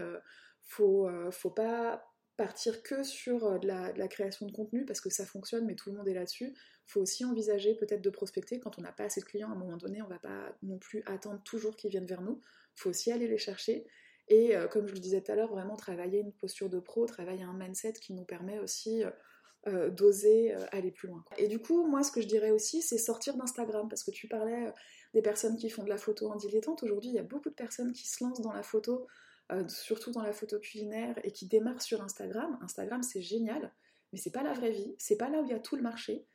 faut, 0.63 1.09
faut 1.31 1.51
pas 1.51 2.03
partir 2.35 2.83
que 2.83 3.03
sur 3.03 3.59
de 3.61 3.67
la, 3.67 4.07
création 4.09 4.45
de 4.45 4.51
contenu 4.51 4.85
parce 4.85 4.99
que 4.99 5.09
ça 5.09 5.25
fonctionne, 5.25 5.65
mais 5.65 5.75
tout 5.75 5.89
le 5.89 5.95
monde 5.95 6.07
est 6.09 6.13
là-dessus 6.13 6.53
faut 6.85 7.01
aussi 7.01 7.25
envisager 7.25 7.75
peut-être 7.75 8.01
de 8.01 8.09
prospecter 8.09 8.59
quand 8.59 8.77
on 8.77 8.81
n'a 8.81 8.91
pas 8.91 9.05
assez 9.05 9.21
de 9.21 9.25
clients 9.25 9.49
à 9.49 9.53
un 9.53 9.57
moment 9.57 9.77
donné, 9.77 10.01
on 10.01 10.07
va 10.07 10.19
pas 10.19 10.55
non 10.63 10.77
plus 10.77 11.03
attendre 11.05 11.41
toujours 11.43 11.75
qu'ils 11.75 11.91
viennent 11.91 12.05
vers 12.05 12.21
nous. 12.21 12.39
Il 12.77 12.81
faut 12.81 12.89
aussi 12.89 13.11
aller 13.11 13.27
les 13.27 13.37
chercher. 13.37 13.87
Et 14.27 14.55
euh, 14.55 14.67
comme 14.67 14.87
je 14.87 14.93
le 14.93 14.99
disais 14.99 15.21
tout 15.21 15.31
à 15.31 15.35
l'heure, 15.35 15.49
vraiment 15.49 15.75
travailler 15.75 16.19
une 16.19 16.33
posture 16.33 16.69
de 16.69 16.79
pro, 16.79 17.05
travailler 17.05 17.43
un 17.43 17.53
mindset 17.53 17.93
qui 17.93 18.13
nous 18.13 18.25
permet 18.25 18.59
aussi 18.59 19.03
euh, 19.03 19.11
euh, 19.67 19.89
d'oser 19.89 20.53
aller 20.71 20.91
plus 20.91 21.07
loin. 21.07 21.23
Et 21.37 21.47
du 21.47 21.59
coup, 21.59 21.85
moi, 21.87 22.03
ce 22.03 22.11
que 22.11 22.21
je 22.21 22.27
dirais 22.27 22.51
aussi, 22.51 22.81
c'est 22.81 22.97
sortir 22.97 23.35
d'Instagram, 23.35 23.87
parce 23.89 24.03
que 24.03 24.11
tu 24.11 24.27
parlais 24.27 24.71
des 25.13 25.21
personnes 25.21 25.57
qui 25.57 25.69
font 25.69 25.83
de 25.83 25.89
la 25.89 25.97
photo 25.97 26.29
en 26.29 26.35
dilettante. 26.35 26.83
Aujourd'hui, 26.83 27.09
il 27.09 27.15
y 27.15 27.19
a 27.19 27.23
beaucoup 27.23 27.49
de 27.49 27.55
personnes 27.55 27.91
qui 27.91 28.07
se 28.07 28.23
lancent 28.23 28.41
dans 28.41 28.53
la 28.53 28.63
photo, 28.63 29.07
surtout 29.67 30.11
dans 30.11 30.21
la 30.21 30.33
photo 30.33 30.59
culinaire, 30.59 31.15
et 31.23 31.31
qui 31.31 31.47
démarrent 31.47 31.81
sur 31.81 32.03
Instagram. 32.03 32.59
Instagram, 32.61 33.01
c'est 33.01 33.21
génial, 33.21 33.73
mais 34.11 34.19
c'est 34.19 34.31
pas 34.31 34.43
la 34.43 34.53
vraie 34.53 34.71
vie, 34.71 34.95
c'est 34.99 35.17
pas 35.17 35.29
là 35.29 35.41
où 35.41 35.45
il 35.45 35.51
y 35.51 35.55
a 35.55 35.59
tout 35.59 35.75
le 35.75 35.81
marché. 35.81 36.27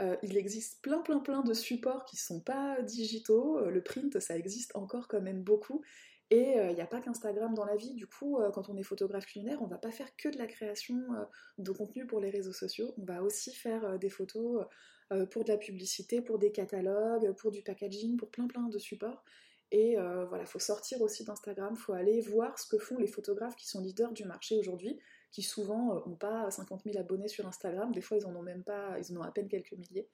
Euh, 0.00 0.16
il 0.22 0.36
existe 0.36 0.80
plein 0.80 1.00
plein 1.00 1.18
plein 1.18 1.42
de 1.42 1.52
supports 1.52 2.04
qui 2.04 2.16
sont 2.16 2.40
pas 2.40 2.80
digitaux. 2.82 3.58
Euh, 3.58 3.70
le 3.70 3.82
print, 3.82 4.20
ça 4.20 4.36
existe 4.36 4.76
encore 4.76 5.08
quand 5.08 5.20
même 5.20 5.42
beaucoup. 5.42 5.82
Et 6.30 6.52
il 6.52 6.58
euh, 6.58 6.72
n'y 6.72 6.80
a 6.82 6.86
pas 6.86 7.00
qu'Instagram 7.00 7.54
dans 7.54 7.64
la 7.64 7.76
vie. 7.76 7.94
Du 7.94 8.06
coup, 8.06 8.38
quand 8.52 8.68
on 8.68 8.76
est 8.76 8.82
photographe 8.82 9.26
culinaire, 9.26 9.62
on 9.62 9.66
va 9.66 9.78
pas 9.78 9.90
faire 9.90 10.14
que 10.16 10.28
de 10.28 10.36
la 10.36 10.46
création 10.46 11.02
de 11.56 11.72
contenu 11.72 12.06
pour 12.06 12.20
les 12.20 12.30
réseaux 12.30 12.52
sociaux. 12.52 12.92
On 12.98 13.04
va 13.04 13.22
aussi 13.22 13.52
faire 13.54 13.98
des 13.98 14.10
photos 14.10 14.66
pour 15.30 15.44
de 15.44 15.48
la 15.48 15.56
publicité, 15.56 16.20
pour 16.20 16.38
des 16.38 16.52
catalogues, 16.52 17.32
pour 17.36 17.50
du 17.50 17.62
packaging, 17.62 18.18
pour 18.18 18.28
plein 18.28 18.46
plein 18.46 18.68
de 18.68 18.78
supports. 18.78 19.24
Et 19.70 19.96
voilà, 20.28 20.44
faut 20.44 20.58
sortir 20.58 21.00
aussi 21.00 21.24
d'Instagram, 21.24 21.74
faut 21.76 21.94
aller 21.94 22.20
voir 22.20 22.58
ce 22.58 22.66
que 22.66 22.76
font 22.76 22.98
les 22.98 23.06
photographes 23.06 23.56
qui 23.56 23.66
sont 23.66 23.80
leaders 23.80 24.12
du 24.12 24.26
marché 24.26 24.58
aujourd'hui 24.58 25.00
qui 25.30 25.42
souvent 25.42 25.94
n'ont 26.06 26.12
euh, 26.12 26.16
pas 26.16 26.50
50 26.50 26.84
000 26.84 26.98
abonnés 26.98 27.28
sur 27.28 27.46
Instagram, 27.46 27.92
des 27.92 28.00
fois 28.00 28.16
ils 28.16 28.26
en 28.26 28.34
ont 28.34 28.42
même 28.42 28.64
pas, 28.64 28.98
ils 28.98 29.16
en 29.16 29.20
ont 29.20 29.24
à 29.24 29.30
peine 29.30 29.48
quelques 29.48 29.72
milliers. 29.72 30.08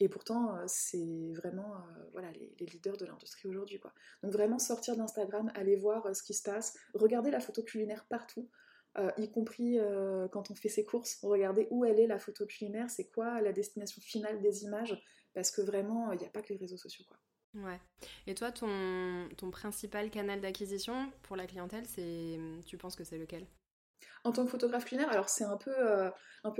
Et 0.00 0.08
pourtant, 0.08 0.54
euh, 0.54 0.64
c'est 0.66 1.32
vraiment 1.34 1.74
euh, 1.74 2.04
voilà, 2.12 2.30
les, 2.32 2.66
leaders 2.66 2.96
de 2.96 3.04
l'industrie 3.04 3.48
aujourd'hui. 3.48 3.80
Donc 4.22 4.32
vraiment 4.32 4.58
sortir 4.58 4.96
d'Instagram, 4.96 5.50
aller 5.54 5.76
voir 5.76 6.14
ce 6.14 6.22
qui 6.22 6.34
se 6.34 6.42
passe, 6.42 6.78
regarder 6.94 7.30
la 7.30 7.40
photo 7.40 7.62
culinaire 7.62 8.06
partout, 8.08 8.48
y 9.16 9.30
compris 9.30 9.78
quand 10.32 10.50
on 10.50 10.56
fait 10.56 10.68
ses 10.68 10.84
courses, 10.84 11.20
regarder 11.22 11.68
où 11.70 11.84
elle 11.84 12.00
est 12.00 12.08
la 12.08 12.18
photo 12.18 12.46
culinaire, 12.46 12.90
c'est 12.90 13.08
quoi 13.08 13.40
la 13.40 13.52
destination 13.52 14.02
finale 14.02 14.40
des 14.40 14.64
images, 14.64 15.00
parce 15.34 15.52
que 15.52 15.60
vraiment, 15.60 16.10
il 16.10 16.18
n'y 16.18 16.26
a 16.26 16.30
pas 16.30 16.42
que 16.42 16.52
les 16.52 16.58
réseaux 16.58 16.78
sociaux. 16.78 17.04
Quoi. 17.06 17.16
Ouais. 17.54 17.80
Et 18.26 18.34
toi, 18.34 18.50
ton, 18.50 19.28
ton 19.36 19.52
principal 19.52 20.10
canal 20.10 20.40
d'acquisition 20.40 21.12
pour 21.22 21.36
la 21.36 21.46
clientèle, 21.46 21.86
c'est, 21.86 22.40
tu 22.66 22.76
penses 22.76 22.96
que 22.96 23.04
c'est 23.04 23.18
lequel? 23.18 23.46
En 24.24 24.32
tant 24.32 24.44
que 24.44 24.50
photographe 24.50 24.84
culinaire, 24.84 25.10
alors 25.10 25.28
c'est 25.28 25.44
un 25.44 25.56
peu, 25.56 25.72
euh, 25.74 26.10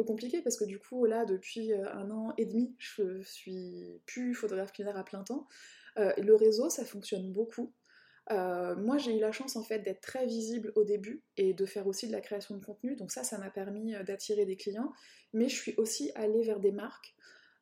compliqué 0.06 0.42
parce 0.42 0.56
que 0.56 0.64
du 0.64 0.78
coup, 0.78 1.04
là, 1.06 1.24
depuis 1.24 1.72
euh, 1.72 1.92
un 1.92 2.10
an 2.10 2.32
et 2.36 2.46
demi, 2.46 2.74
je 2.78 3.22
suis 3.22 4.00
plus 4.06 4.34
photographe 4.34 4.72
culinaire 4.72 4.96
à 4.96 5.04
plein 5.04 5.22
temps. 5.22 5.48
Euh, 5.98 6.12
le 6.18 6.34
réseau, 6.34 6.68
ça 6.68 6.84
fonctionne 6.84 7.32
beaucoup. 7.32 7.72
moi, 8.30 8.98
j'ai 8.98 9.16
eu 9.16 9.20
la 9.20 9.32
chance 9.32 9.56
en 9.56 9.62
fait 9.62 9.80
d'être 9.80 10.02
très 10.02 10.26
visible 10.26 10.72
au 10.76 10.84
début 10.84 11.22
et 11.36 11.54
de 11.54 11.66
faire 11.66 11.86
aussi 11.86 12.06
de 12.06 12.12
la 12.12 12.20
création 12.20 12.56
de 12.56 12.64
contenu. 12.64 12.94
Donc 12.96 13.10
ça, 13.10 13.24
ça 13.24 13.38
m'a 13.38 13.50
permis 13.50 13.94
d'attirer 14.04 14.44
des 14.44 14.56
clients. 14.56 14.92
Mais 15.32 15.48
je 15.48 15.56
suis 15.56 15.74
aussi 15.76 16.10
allée 16.14 16.42
vers 16.42 16.60
des 16.60 16.72
marques 16.72 17.14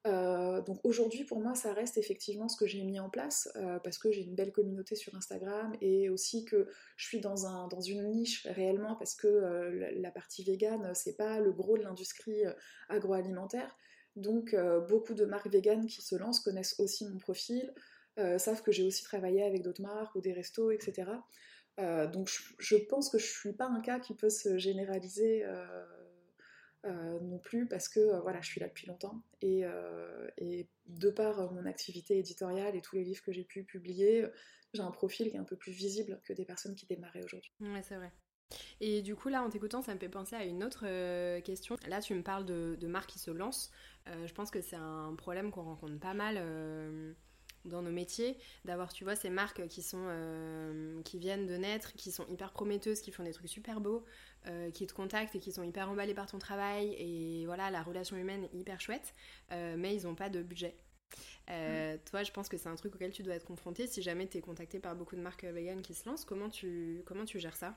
euh, 0.07 0.61
donc 0.63 0.79
aujourd'hui, 0.85 1.25
pour 1.25 1.41
moi, 1.41 1.55
ça 1.55 1.73
reste 1.73 1.99
effectivement 1.99 2.49
ce 2.49 2.57
que 2.57 2.67
j'ai 2.67 2.83
mis 2.85 3.01
en 3.01 3.11
place 3.11 3.49
euh, 3.57 3.79
parce 3.81 3.99
que 3.99 4.13
j'ai 4.13 4.23
une 4.23 4.35
belle 4.35 4.53
communauté 4.53 4.95
sur 4.95 5.15
Instagram 5.15 5.75
et 5.81 6.09
aussi 6.11 6.45
que 6.45 6.69
je 6.97 7.07
suis 7.07 7.21
dans, 7.21 7.47
un, 7.47 7.67
dans 7.69 7.81
une 7.81 8.09
niche 8.11 8.47
réellement 8.47 8.95
parce 8.97 9.15
que 9.15 9.27
euh, 9.27 9.91
la, 9.97 10.11
partie 10.11 10.45
vegan, 10.45 10.93
c'est 10.95 11.17
pas 11.17 11.41
le 11.41 11.53
gros 11.53 11.77
de 11.77 11.83
l'industrie 11.83 12.43
agroalimentaire. 12.89 13.77
Donc 14.15 14.57
beaucoup 14.89 15.13
de 15.13 15.27
marques 15.27 15.51
véganes 15.51 15.87
qui 15.87 16.01
se 16.01 16.17
lancent 16.17 16.41
connaissent 16.41 16.81
aussi 16.81 17.07
mon 17.07 17.19
profil, 17.19 17.75
savent 18.17 18.63
que 18.63 18.73
j'ai 18.73 18.83
aussi 18.83 19.05
travaillé 19.05 19.43
avec 19.43 19.61
d'autres 19.61 19.83
marques 19.83 20.15
ou 20.15 20.23
des 20.23 20.33
restos, 20.33 20.71
etc. 20.71 21.11
donc 21.77 22.31
je, 22.31 22.55
je, 22.59 22.77
pense 22.77 23.11
que 23.11 23.19
je 23.19 23.27
suis 23.27 23.53
pas 23.53 23.67
un 23.67 23.83
cas 23.83 24.01
qui 24.01 24.15
peut 24.15 24.31
se 24.31 24.57
généraliser 24.57 25.45
euh, 26.87 27.19
non 27.21 27.39
plus 27.39 27.67
parce 27.67 27.89
que 27.89 28.01
euh, 28.01 28.21
voilà, 28.21 28.41
je 28.41 28.47
suis 28.47 28.61
là 28.61 28.69
depuis 28.69 28.87
longtemps 28.87 29.21
et, 29.43 29.65
euh, 29.65 30.29
de 30.87 31.11
par 31.11 31.53
mon 31.53 31.67
activité 31.67 32.19
éditoriale 32.19 32.77
et 32.77 32.81
tous 32.81 32.97
les 32.97 33.05
livres 33.05 33.23
que 33.23 33.33
j'ai 33.33 33.45
pu 33.45 33.65
publier, 33.65 34.25
j'ai 34.73 34.83
un 34.83 34.91
profil 34.91 35.31
qui 35.31 35.37
est 35.37 35.41
un 35.41 35.45
peu 35.45 35.57
plus 35.57 35.73
visible 35.73 36.21
que 36.25 36.33
des 36.33 36.45
personnes 36.45 36.77
qui 36.77 36.87
démarraient 36.87 37.25
aujourd'hui. 37.25 37.53
Ouais, 37.61 37.83
c'est 37.83 37.97
vrai. 37.97 38.13
Et 38.81 39.03
du 39.03 39.17
coup, 39.17 39.29
là, 39.29 39.43
en 39.43 39.51
t'écoutant, 39.51 39.83
ça 39.83 39.93
me 39.93 39.99
fait 39.99 40.09
penser 40.09 40.37
à 40.37 40.45
une 40.45 40.63
autre 40.63 40.87
question. 41.41 41.77
Là, 41.89 42.01
tu 42.01 42.15
me 42.15 42.23
parles 42.23 42.45
de, 42.45 42.87
marques 42.87 43.11
qui 43.11 43.19
se 43.19 43.33
lancent. 43.33 43.73
je 44.07 44.33
pense 44.33 44.53
que 44.53 44.61
c'est 44.61 44.77
un 44.77 45.15
problème 45.17 45.51
qu'on 45.51 45.65
rencontre 45.65 45.99
pas 45.99 46.15
mal 46.15 46.37
dans 47.65 47.83
nos 47.83 47.91
métiers, 47.91 48.39
d'avoir, 48.65 48.93
tu 48.93 49.03
vois, 49.03 49.17
ces 49.17 49.31
marques 49.31 49.67
qui 49.67 49.83
sont, 49.83 50.07
qui 51.05 51.19
viennent 51.19 51.47
de 51.47 51.57
naître, 51.57 51.95
qui 51.95 52.13
sont 52.13 52.27
hyper 52.29 52.53
prometteuses, 52.53 53.01
qui 53.01 53.11
font 53.11 53.25
des 53.25 53.33
trucs 53.33 53.49
super 53.49 53.81
beaux, 53.81 54.05
euh, 54.49 54.71
qui 54.71 54.87
te 54.87 54.93
contactent 54.93 55.35
et 55.35 55.41
qui 55.41 55.53
sont 55.53 55.63
hyper 55.63 55.89
emballés 55.91 56.15
par 56.15 56.27
ton 56.27 56.39
travail, 56.39 56.95
et 56.99 57.47
voilà, 57.47 57.71
la 57.71 57.83
relation 57.83 58.17
humaine 58.17 58.45
est 58.45 58.57
hyper 58.57 58.81
chouette, 58.81 59.15
euh, 59.53 59.77
mais 59.79 59.95
ils 59.95 60.05
n'ont 60.05 60.15
pas 60.15 60.29
de 60.29 60.43
budget. 60.43 60.77
Mm. 61.49 61.99
Toi, 62.11 62.25
je 62.25 62.33
pense 62.33 62.49
que 62.49 62.57
c'est 62.57 62.69
un 62.69 62.75
truc 62.75 62.95
auquel 62.95 63.13
tu 63.13 63.23
dois 63.23 63.35
être 63.35 63.45
confronté 63.45 63.87
si 63.87 64.03
jamais 64.03 64.27
tu 64.27 64.39
es 64.39 64.41
contacté 64.41 64.81
par 64.81 64.97
beaucoup 64.97 65.15
de 65.15 65.21
marques 65.21 65.45
vegan 65.45 65.81
qui 65.81 65.95
se 65.95 66.09
lancent. 66.09 66.25
Comment 66.25 66.49
tu, 66.49 67.03
comment 67.07 67.25
tu 67.25 67.39
gères 67.39 67.57
ça? 67.57 67.77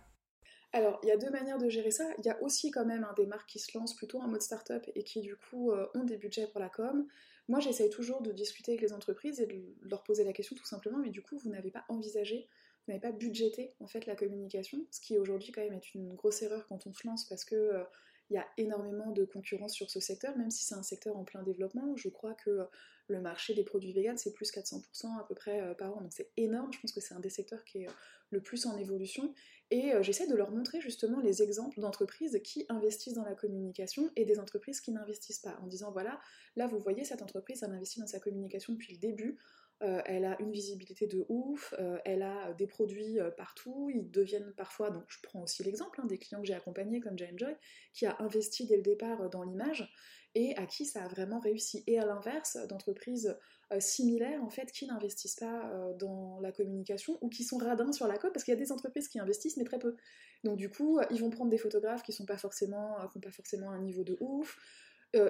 Alors, 0.72 1.00
il 1.04 1.10
y 1.10 1.12
a 1.12 1.18
deux 1.18 1.30
manières 1.30 1.60
de 1.60 1.70
gérer 1.70 1.92
ça. 1.92 2.10
Il 2.18 2.26
y 2.26 2.30
a 2.30 2.42
aussi 2.42 2.72
quand 2.72 2.86
même 2.86 3.08
des 3.18 3.28
marques 3.28 3.48
qui 3.48 3.60
se 3.60 3.78
lancent 3.78 3.96
plutôt 3.96 4.20
en 4.20 4.28
mode 4.28 4.42
start-up 4.42 4.84
et 4.96 5.04
qui 5.04 5.22
du 5.22 5.36
coup 5.36 5.72
ont 5.94 6.04
des 6.04 6.18
budgets 6.18 6.48
pour 6.48 6.60
la 6.60 6.70
com. 6.70 7.08
Moi, 7.48 7.60
j'essaye 7.60 7.90
toujours 7.90 8.22
de 8.22 8.32
discuter 8.32 8.74
avec 8.74 8.82
les 8.82 8.94
entreprises 8.94 9.40
et 9.40 9.48
de 9.48 9.64
leur 9.82 10.04
poser 10.04 10.24
la 10.24 10.34
question 10.34 10.56
tout 10.56 10.66
simplement, 10.66 11.00
mais 11.00 11.10
du 11.10 11.24
coup, 11.24 11.38
vous 11.40 11.50
n'avez 11.50 11.72
pas 11.72 11.84
envisagé 11.90 12.48
n'avait 12.90 13.02
pas 13.02 13.12
budgété 13.12 13.74
en 13.80 13.88
fait 13.88 14.06
la 14.06 14.16
communication, 14.16 14.86
ce 14.92 15.02
qui 15.02 15.18
aujourd'hui 15.18 15.52
quand 15.52 15.62
même 15.62 15.74
est 15.74 15.94
une 15.96 16.14
grosse 16.14 16.42
erreur 16.42 16.68
quand 16.68 16.88
on 16.88 16.94
se 16.94 17.08
lance 17.08 17.26
parce 17.26 17.46
que 17.46 17.84
il 18.30 18.36
y 18.36 18.38
a 18.38 18.46
énormément 18.58 19.12
de 19.12 19.26
concurrence 19.26 19.74
sur 19.74 19.90
ce 19.90 20.00
secteur, 20.00 20.38
même 20.38 20.52
si 20.52 20.64
c'est 20.64 20.76
un 20.76 20.84
secteur 20.84 21.18
en 21.18 21.24
plein 21.24 21.42
développement. 21.42 21.96
Je 21.96 22.10
crois 22.10 22.36
que 22.36 22.68
le 23.08 23.22
marché 23.22 23.56
des 23.56 23.64
produits 23.64 23.92
véganes, 23.92 24.18
c'est 24.18 24.34
plus 24.34 24.52
400% 24.52 25.20
à 25.20 25.24
peu 25.28 25.36
près 25.36 25.62
euh, 25.62 25.74
par 25.74 25.98
an. 25.98 26.02
Donc 26.02 26.14
c'est 26.14 26.30
énorme. 26.38 26.72
Je 26.72 26.80
pense 26.80 26.92
que 26.92 27.02
c'est 27.02 27.14
un 27.14 27.20
des 27.20 27.30
secteurs 27.30 27.64
qui 27.66 27.84
est 27.84 27.88
euh, 27.88 27.94
le 28.30 28.42
plus 28.42 28.68
en 28.68 28.78
évolution. 28.78 29.34
Et 29.72 29.94
euh, 29.94 30.04
j'essaie 30.04 30.28
de 30.28 30.36
leur 30.36 30.52
montrer 30.52 30.80
justement 30.80 31.20
les 31.20 31.42
exemples 31.42 31.80
d'entreprises 31.82 32.40
qui 32.44 32.66
investissent 32.70 33.16
dans 33.16 33.26
la 33.26 33.36
communication 33.36 34.12
et 34.16 34.26
des 34.26 34.40
entreprises 34.40 34.80
qui 34.80 34.92
n'investissent 34.92 35.40
pas. 35.40 35.58
En 35.64 35.68
disant 35.68 35.92
voilà, 35.92 36.20
là 36.56 36.68
vous 36.68 36.80
voyez, 36.80 37.04
cette 37.04 37.24
entreprise, 37.24 37.64
elle 37.64 37.72
investit 37.72 38.00
dans 38.00 38.08
sa 38.08 38.20
communication 38.20 38.74
depuis 38.74 38.94
le 38.94 39.00
début. 39.00 39.38
Euh, 39.82 40.02
elle 40.06 40.26
a 40.26 40.40
une 40.42 40.52
visibilité 40.52 41.08
de 41.08 41.26
ouf, 41.30 41.74
euh, 41.80 41.98
elle 42.04 42.22
a 42.22 42.52
des 42.54 42.68
produits 42.68 43.18
euh, 43.18 43.32
partout, 43.32 43.90
ils 43.94 44.12
deviennent 44.12 44.54
parfois, 44.58 44.90
donc 44.90 45.06
je 45.08 45.20
prends 45.24 45.44
aussi 45.44 45.64
l'exemple 45.64 46.02
hein, 46.02 46.06
des 46.06 46.18
clients 46.18 46.42
que 46.42 46.48
j'ai 46.48 46.54
accompagnés 46.54 47.00
comme 47.00 47.18
Jane 47.18 47.40
Joy, 47.40 47.56
qui 47.94 48.06
a 48.06 48.18
investi 48.20 48.66
dès 48.66 48.76
le 48.76 48.82
départ 48.82 49.30
dans 49.30 49.42
l'image 49.42 49.90
et 50.36 50.54
à 50.58 50.66
qui 50.66 50.86
ça 50.86 51.06
a 51.06 51.08
vraiment 51.08 51.40
réussi. 51.40 51.84
Et 51.88 51.98
à 51.98 52.06
l'inverse, 52.06 52.58
d'entreprises 52.68 53.36
similaires 53.80 54.44
en 54.44 54.50
fait 54.50 54.72
qui 54.72 54.86
n'investissent 54.86 55.38
pas 55.38 55.72
dans 55.98 56.40
la 56.40 56.52
communication 56.52 57.18
ou 57.22 57.30
qui 57.30 57.44
sont 57.44 57.58
radins 57.58 57.92
sur 57.92 58.08
la 58.08 58.18
côte 58.18 58.34
parce 58.34 58.44
qu'il 58.44 58.54
y 58.54 58.58
a 58.58 58.60
des 58.60 58.72
entreprises 58.72 59.08
qui 59.08 59.20
investissent 59.20 59.58
mais 59.58 59.64
très 59.64 59.80
peu. 59.80 59.96
Donc 60.44 60.58
du 60.58 60.70
coup, 60.70 61.00
ils 61.10 61.20
vont 61.20 61.32
prendre 61.32 61.50
des 61.50 61.58
photographes 61.58 62.04
qui 62.04 62.14
sont 62.14 62.26
pas 62.26 62.38
forcément, 62.38 62.96
qui 63.12 63.20
pas 63.20 63.32
forcément 63.32 63.72
un 63.72 63.80
niveau 63.80 64.04
de 64.04 64.18
ouf. 64.20 64.56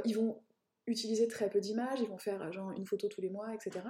ils 0.04 0.18
vont 0.18 0.42
utiliser 0.90 1.28
très 1.28 1.50
peu 1.50 1.60
d'images, 1.60 2.00
ils 2.02 2.08
vont 2.08 2.18
faire 2.18 2.42
euh, 2.42 2.52
genre 2.52 2.72
une 2.72 2.86
photo 2.86 3.08
tous 3.08 3.22
les 3.22 3.30
mois, 3.30 3.54
etc. 3.54 3.86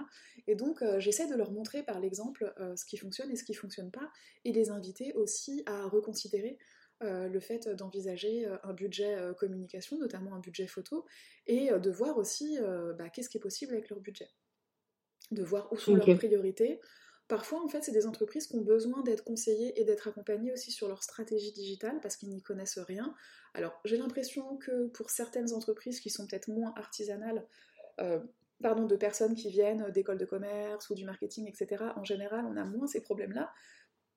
Et 0.48 0.56
donc 0.56 0.82
euh, 0.82 1.00
j'essaie 1.00 1.28
de 1.28 1.36
leur 1.36 1.52
montrer 1.52 1.84
par 1.84 2.00
l'exemple 2.00 2.54
euh, 2.60 2.76
ce 2.76 2.86
qui 2.86 2.98
fonctionne 2.98 3.32
et 3.32 3.36
ce 3.36 3.44
qui 3.44 3.54
fonctionne 3.54 3.92
pas, 3.92 4.12
et 4.46 4.52
les 4.52 4.70
inviter 4.70 5.14
aussi 5.14 5.64
à 5.66 5.88
reconsidérer 5.88 6.58
le 7.02 7.40
fait 7.40 7.70
d'envisager 7.70 8.46
un 8.64 8.74
budget 8.74 9.18
communication, 9.38 9.98
notamment 9.98 10.36
un 10.36 10.40
budget 10.40 10.68
photo, 10.68 11.06
et 11.48 11.70
de 11.70 11.92
voir 11.92 12.18
aussi 12.18 12.58
bah, 12.98 13.08
qu'est-ce 13.08 13.30
qui 13.30 13.38
est 13.38 13.40
possible 13.40 13.72
avec 13.72 13.88
leur 13.90 14.02
budget. 14.02 14.28
De 15.32 15.42
voir 15.42 15.72
où 15.72 15.78
sont 15.78 15.96
leurs 15.96 16.18
priorités, 16.18 16.82
Parfois, 17.30 17.64
en 17.64 17.68
fait, 17.68 17.84
c'est 17.84 17.92
des 17.92 18.08
entreprises 18.08 18.48
qui 18.48 18.56
ont 18.56 18.62
besoin 18.62 19.04
d'être 19.04 19.24
conseillées 19.24 19.80
et 19.80 19.86
d'être 19.86 20.08
accompagnées 20.08 20.52
aussi 20.52 20.72
sur 20.72 20.88
leur 20.88 21.04
stratégie 21.04 21.52
digitale 21.52 22.00
parce 22.02 22.18
qu'ils 22.18 22.30
n'y 22.30 22.42
connaissent 22.42 22.80
rien. 22.80 23.14
Alors, 23.54 23.80
j'ai 23.86 23.98
l'impression 23.98 24.58
que 24.58 24.88
pour 24.88 25.12
certaines 25.12 25.54
entreprises 25.54 26.00
qui 26.00 26.10
sont 26.10 26.26
peut-être 26.26 26.48
moins 26.48 26.74
artisanales, 26.76 27.46
euh, 28.02 28.20
pardon, 28.64 28.88
de 28.88 28.96
personnes 28.96 29.36
qui 29.36 29.52
viennent 29.52 29.92
d'écoles 29.92 30.18
de 30.18 30.26
commerce 30.26 30.90
ou 30.90 30.96
du 30.96 31.06
marketing, 31.06 31.48
etc., 31.48 31.92
en 31.96 32.04
général, 32.04 32.46
on 32.46 32.58
a 32.58 32.66
moins 32.66 32.88
ces 32.88 33.02
problèmes-là. 33.02 33.54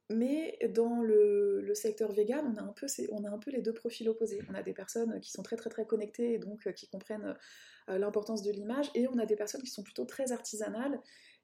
Mais 0.09 0.59
dans 0.71 1.03
le, 1.03 1.71
secteur 1.75 2.13
vegan, 2.13 2.47
on 2.47 2.57
a, 2.57 2.63
un 2.63 2.73
peu 2.73 2.87
on 3.11 3.25
a 3.25 3.29
un 3.29 3.39
peu 3.39 3.51
les 3.51 3.61
deux 3.61 3.75
profils 3.75 4.09
opposés. 4.09 4.41
On 4.49 4.55
a 4.55 4.63
des 4.63 4.73
personnes 4.73 5.21
qui 5.21 5.31
sont 5.31 5.43
très 5.43 5.57
très 5.57 5.69
très 5.69 5.85
connectées 5.85 6.33
et 6.33 6.39
donc 6.39 6.67
euh, 6.67 6.73
qui 6.73 6.89
comprennent 6.89 7.37
euh, 7.91 7.99
l'importance 7.99 8.43
de 8.43 8.51
l'image, 8.51 8.91
et 8.95 9.07
on 9.07 9.19
a 9.19 9.27
des 9.27 9.37
personnes 9.37 9.63
qui 9.63 9.71
sont 9.71 9.83
plutôt 9.83 10.07
très 10.07 10.33
artisanales 10.33 10.99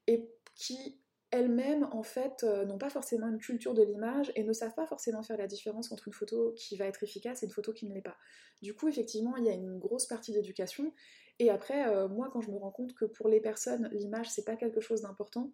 et 0.07 0.27
qui 0.55 0.99
elles-mêmes, 1.31 1.87
en 1.91 2.01
fait, 2.01 2.43
euh, 2.43 2.65
n'ont 2.65 2.77
pas 2.77 2.89
forcément 2.89 3.27
une 3.27 3.37
culture 3.37 3.73
de 3.73 3.83
l'image 3.83 4.31
et 4.35 4.43
ne 4.43 4.53
savent 4.53 4.73
pas 4.73 4.87
forcément 4.87 5.21
faire 5.21 5.37
la 5.37 5.47
différence 5.47 5.91
entre 5.91 6.07
une 6.07 6.13
photo 6.13 6.53
qui 6.57 6.75
va 6.75 6.85
être 6.85 7.03
efficace 7.03 7.43
et 7.43 7.45
une 7.45 7.51
photo 7.51 7.71
qui 7.71 7.85
ne 7.87 7.93
l'est 7.93 8.01
pas. 8.01 8.17
Du 8.63 8.73
coup, 8.73 8.87
effectivement, 8.87 9.35
il 9.37 9.45
y 9.45 9.49
a 9.49 9.53
une 9.53 9.77
grosse 9.77 10.07
partie 10.07 10.33
d'éducation. 10.33 10.91
Et 11.37 11.51
après, 11.51 11.87
euh, 11.87 12.07
moi, 12.07 12.29
quand 12.33 12.41
je 12.41 12.49
me 12.51 12.57
rends 12.57 12.71
compte 12.71 12.95
que 12.95 13.05
pour 13.05 13.29
les 13.29 13.39
personnes, 13.39 13.89
l'image, 13.91 14.29
c'est 14.29 14.43
pas 14.43 14.55
quelque 14.55 14.81
chose 14.81 15.01
d'important, 15.01 15.53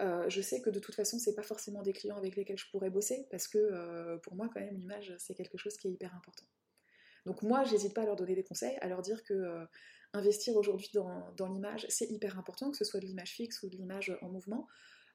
euh, 0.00 0.28
je 0.28 0.40
sais 0.40 0.60
que 0.60 0.70
de 0.70 0.80
toute 0.80 0.94
façon, 0.94 1.18
c'est 1.18 1.34
pas 1.34 1.42
forcément 1.42 1.82
des 1.82 1.92
clients 1.92 2.16
avec 2.16 2.34
lesquels 2.34 2.58
je 2.58 2.68
pourrais 2.70 2.90
bosser, 2.90 3.26
parce 3.30 3.46
que 3.46 4.16
pour 4.22 4.34
moi, 4.34 4.48
quand 4.52 4.60
même, 4.60 4.76
l'image, 4.76 5.14
c'est 5.18 5.34
quelque 5.34 5.58
chose 5.58 5.76
qui 5.76 5.88
est 5.88 5.92
hyper 5.92 6.14
important. 6.14 6.46
Donc 7.26 7.42
moi, 7.42 7.62
j'hésite 7.62 7.94
pas 7.94 8.02
à 8.02 8.06
leur 8.06 8.16
donner 8.16 8.34
des 8.34 8.42
conseils, 8.42 8.76
à 8.80 8.88
leur 8.88 9.02
dire 9.02 9.22
que 9.22 9.66
investir 10.12 10.56
aujourd'hui 10.56 10.90
dans 11.36 11.46
l'image, 11.46 11.86
c'est 11.88 12.10
hyper 12.10 12.38
important, 12.38 12.70
que 12.70 12.76
ce 12.76 12.84
soit 12.84 13.00
de 13.00 13.06
l'image 13.06 13.32
fixe 13.32 13.62
ou 13.62 13.68
de 13.68 13.76
l'image 13.76 14.16
en 14.22 14.28
mouvement. 14.28 14.66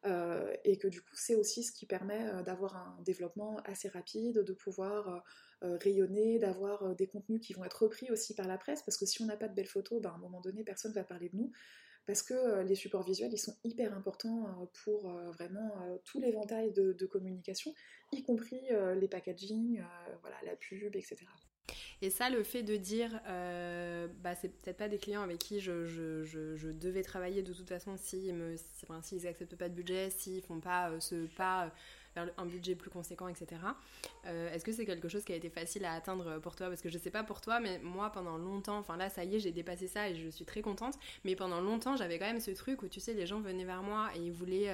Euh, 0.06 0.54
et 0.64 0.78
que 0.78 0.88
du 0.88 1.02
coup 1.02 1.16
c'est 1.16 1.36
aussi 1.36 1.64
ce 1.64 1.72
qui 1.72 1.88
permet 1.88 2.30
euh, 2.30 2.44
d'avoir 2.44 2.76
un 2.76 3.02
développement 3.04 3.58
assez 3.66 3.90
rapide, 3.90 4.40
de 4.40 4.54
pouvoir 4.54 5.24
euh, 5.64 5.78
rayonner, 5.82 6.38
d'avoir 6.38 6.96
des 6.96 7.08
contenus 7.08 7.42
qui 7.42 7.54
vont 7.54 7.66
être 7.66 7.84
repris 7.84 8.12
aussi 8.12 8.36
par 8.36 8.48
la 8.48 8.58
presse, 8.58 8.84
parce 8.84 8.96
que 8.98 9.08
si 9.08 9.22
on 9.24 9.26
n'a 9.26 9.38
pas 9.38 9.48
de 9.48 9.56
belles 9.56 9.66
photos, 9.68 10.02
ben, 10.02 10.12
à 10.12 10.14
un 10.14 10.20
moment 10.20 10.40
donné 10.40 10.64
personne 10.64 10.92
ne 10.92 10.96
va 10.96 11.04
parler 11.04 11.30
de 11.30 11.38
nous, 11.38 11.52
parce 12.06 12.22
que 12.22 12.62
les 12.62 12.76
supports 12.76 13.04
visuels 13.04 13.34
ils 13.34 13.40
sont 13.40 13.58
hyper 13.64 13.94
importants 13.98 14.70
pour 14.84 15.10
vraiment 15.32 16.00
tout 16.06 16.20
l'éventail 16.22 16.72
de, 16.72 16.94
de, 16.94 17.06
communication, 17.06 17.74
y 18.14 18.24
compris 18.24 18.62
les 18.96 19.08
packaging, 19.10 19.84
voilà, 20.22 20.38
la 20.46 20.56
pub, 20.56 20.96
etc. 20.96 21.26
Et 22.02 22.12
ça, 22.12 22.30
le 22.30 22.44
fait 22.44 22.62
de 22.62 22.76
dire, 22.76 23.20
euh, 23.28 24.08
bah, 24.22 24.36
c'est 24.36 24.50
peut-être 24.50 24.78
pas 24.78 24.88
des 24.88 25.00
clients 25.00 25.24
avec 25.24 25.40
qui 25.40 25.60
je, 25.60 26.72
devais 26.72 27.02
travailler 27.02 27.42
de 27.42 27.54
toute 27.54 27.68
façon 27.68 27.98
s'ils 27.98 28.36
me, 28.36 28.56
s'ils 29.02 29.24
n'acceptent 29.24 29.56
pas 29.56 29.68
de 29.68 29.74
budget, 29.74 30.12
s'ils 30.12 30.44
font 30.44 30.60
pas 30.60 30.92
euh, 30.92 31.00
ce 31.00 31.26
pas 31.36 31.66
euh, 31.66 31.70
vers 32.16 32.30
un 32.38 32.46
budget 32.46 32.76
plus 32.76 32.92
conséquent, 32.92 33.28
etc. 33.28 33.62
Est-ce 34.26 34.64
que 34.64 34.72
c'est 34.72 34.86
quelque 34.86 35.08
chose 35.08 35.24
qui 35.24 35.34
a 35.34 35.36
été 35.36 35.50
facile 35.50 35.86
à 35.86 35.94
atteindre 35.94 36.40
pour 36.40 36.56
toi? 36.56 36.68
Parce 36.68 36.82
que 36.82 36.90
je 36.90 36.98
sais 36.98 37.12
pas 37.12 37.24
pour 37.24 37.42
toi, 37.42 37.60
mais 37.60 37.80
moi 37.80 38.12
pendant 38.12 38.38
longtemps, 38.38 38.78
enfin 38.78 38.98
là 38.98 39.10
ça 39.10 39.24
y 39.24 39.36
est, 39.36 39.40
j'ai 39.40 39.52
dépassé 39.52 39.88
ça 39.88 40.10
et 40.10 40.16
je 40.16 40.30
suis 40.30 40.46
très 40.46 40.62
contente, 40.62 40.96
mais 41.24 41.36
pendant 41.36 41.62
longtemps 41.62 41.96
j'avais 41.96 42.18
quand 42.18 42.26
même 42.26 42.40
ce 42.40 42.52
truc 42.52 42.82
où 42.82 42.88
tu 42.88 43.00
sais, 43.00 43.14
les 43.14 43.28
gens 43.28 43.40
venaient 43.40 43.66
vers 43.66 43.84
moi 43.84 44.10
et 44.16 44.20
ils 44.20 44.32
voulaient 44.32 44.74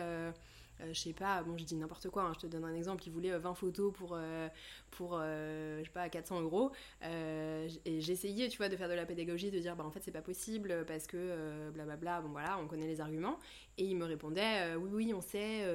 euh, 0.82 0.94
je 0.94 1.00
sais 1.00 1.14
pas, 1.14 1.44
bon, 1.44 1.58
je 1.58 1.64
dis 1.64 1.76
n'importe 1.76 2.10
quoi, 2.10 2.24
hein, 2.24 2.32
je 2.34 2.40
te 2.40 2.48
donne 2.48 2.66
un 2.66 2.74
exemple, 2.74 3.04
il 3.06 3.12
voulait 3.12 3.38
20 3.38 3.54
photos 3.54 3.94
pour, 3.94 4.14
euh, 4.16 4.48
pour 4.92 5.20
euh, 5.22 5.80
je 5.80 5.86
sais 5.86 5.90
pas, 5.92 6.10
400 6.10 6.42
euros. 6.42 6.72
et 7.02 8.02
j'essayais, 8.02 8.50
tu 8.50 8.58
vois, 8.58 8.70
de 8.70 8.76
faire 8.76 8.90
de 8.90 8.94
la 8.94 9.06
pédagogie, 9.06 9.52
de 9.52 9.60
dire, 9.60 9.76
bah 9.76 9.86
en 9.86 9.92
fait, 9.92 10.02
c'est 10.04 10.12
pas 10.12 10.22
possible 10.22 10.86
parce 10.86 11.08
que 11.08 11.70
blablabla, 11.72 12.22
bon 12.22 12.30
voilà, 12.30 12.58
on 12.60 12.68
connaît 12.68 12.88
les 12.88 13.02
arguments. 13.02 13.40
Et 13.80 13.86
il 13.86 13.98
me 13.98 14.06
répondait, 14.06 14.76
oui, 14.76 14.90
oui, 14.94 15.14
on 15.16 15.22
sait, 15.22 15.66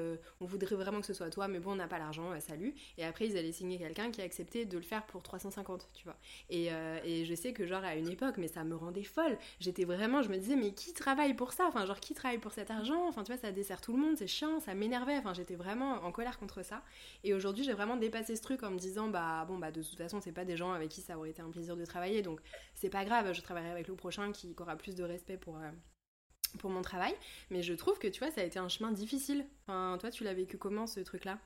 on 0.41 0.47
voudrait 0.47 0.77
vraiment 0.77 1.01
que 1.01 1.07
ce 1.07 1.15
soit 1.15 1.31
toi, 1.31 1.49
mais 1.49 1.59
bon, 1.59 1.73
on 1.73 1.77
n'a 1.77 1.89
pas 1.89 1.99
l'argent, 1.99 2.39
salut. 2.41 2.75
Et 2.97 3.05
après, 3.05 3.27
ils 3.27 3.37
allaient 3.37 3.53
signer 3.53 3.79
quelqu'un 3.79 4.11
qui 4.11 4.21
a 4.21 4.25
accepté 4.25 4.65
de 4.65 4.77
le 4.77 4.83
faire 4.83 5.05
pour 5.07 5.23
350, 5.23 5.89
tu 5.95 6.05
vois. 6.05 6.17
Et, 6.51 6.69
et 7.05 7.25
je 7.25 7.35
sais 7.35 7.53
que, 7.53 7.67
genre, 7.67 7.85
à 7.85 7.97
une 7.97 8.09
époque, 8.09 8.37
mais 8.39 8.49
ça 8.49 8.65
me 8.65 8.77
rendait 8.77 9.03
folle. 9.03 9.39
J'étais 9.61 9.85
vraiment, 9.85 10.23
je 10.23 10.29
me 10.29 10.37
disais, 10.37 10.57
mais 10.57 10.73
qui 10.73 10.93
travaille 10.93 11.35
pour 11.35 11.53
ça? 11.53 11.67
Enfin, 11.67 11.87
genre, 11.87 12.01
qui 12.01 12.15
travaille 12.15 12.39
pour 12.39 12.53
cet 12.53 12.71
argent? 12.71 13.07
Enfin, 13.09 13.25
tu 13.25 13.33
vois, 13.33 13.41
ça 13.41 13.53
dessert 13.53 13.81
tout 13.81 13.93
le 13.93 13.99
monde, 13.99 14.17
c'est 14.17 14.27
chiant, 14.27 14.61
ça 14.61 14.75
m'énerve 14.75 14.98
J'étais 15.35 15.57
vraiment 15.57 15.93
en 16.05 16.13
colère 16.13 16.39
contre 16.39 16.65
ça. 16.65 16.83
Et 17.25 17.35
aujourd'hui, 17.35 17.65
j'ai 17.65 17.73
vraiment 17.73 17.97
dépassé 17.97 18.37
ce 18.37 18.43
truc 18.43 18.63
en 18.63 18.71
me 18.71 18.79
disant, 18.79 19.09
bah 19.09 19.45
bon, 19.47 19.59
bah 19.59 19.71
de 19.71 19.83
toute 19.83 19.97
façon, 19.97 20.21
c'est 20.21 20.33
pas 20.33 20.45
des 20.45 20.57
gens 20.57 20.73
avec 20.73 20.89
qui 20.89 21.01
ça 21.01 21.19
aurait 21.19 21.31
été 21.31 21.43
un 21.43 21.51
plaisir 21.51 21.77
de 21.77 21.85
travailler, 21.85 22.23
donc 22.23 22.41
c'est 22.75 22.91
pas 22.91 23.05
grave. 23.05 23.33
Je 23.33 23.43
travaillerai 23.43 23.71
avec 23.71 23.89
le 23.89 23.95
prochain 23.95 24.33
qui 24.33 24.55
aura 24.59 24.77
plus 24.77 24.95
de 24.95 25.05
respect 25.05 25.37
pour. 25.37 25.57
Euh, 25.57 25.71
pour 26.61 26.71
mon 26.71 26.81
travail, 26.81 27.15
mais 27.51 27.63
je 27.63 27.75
trouve 27.75 27.99
que 27.99 28.09
tu 28.09 28.21
vois, 28.21 28.31
ça 28.31 28.41
a 28.41 28.45
été 28.45 28.59
un 28.59 28.71
chemin 28.71 28.91
difficile. 28.91 29.45
Toi, 29.67 30.11
tu 30.11 30.25
l'as 30.25 30.33
vécu 30.33 30.57
comment 30.57 30.87
ce 30.87 31.01
truc-là? 31.01 31.39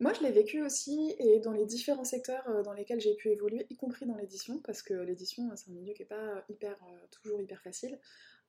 Moi, 0.00 0.12
je 0.14 0.22
l'ai 0.24 0.32
vécu 0.32 0.60
aussi, 0.62 1.14
et 1.20 1.38
dans 1.38 1.52
les 1.52 1.64
différents 1.64 2.02
secteurs 2.02 2.42
euh, 2.48 2.64
dans 2.64 2.72
lesquels 2.72 3.00
j'ai 3.00 3.14
pu 3.14 3.28
évoluer, 3.28 3.66
y 3.70 3.76
compris 3.76 4.04
dans 4.04 4.16
l'édition, 4.16 4.58
parce 4.58 4.82
que 4.82 4.94
l'édition, 4.94 5.48
c'est 5.54 5.70
un 5.70 5.74
milieu 5.74 5.92
qui 5.92 6.02
n'est 6.02 6.08
pas 6.08 6.44
hyper, 6.48 6.72
euh, 6.72 7.06
toujours 7.12 7.40
hyper 7.40 7.62
facile. 7.62 7.96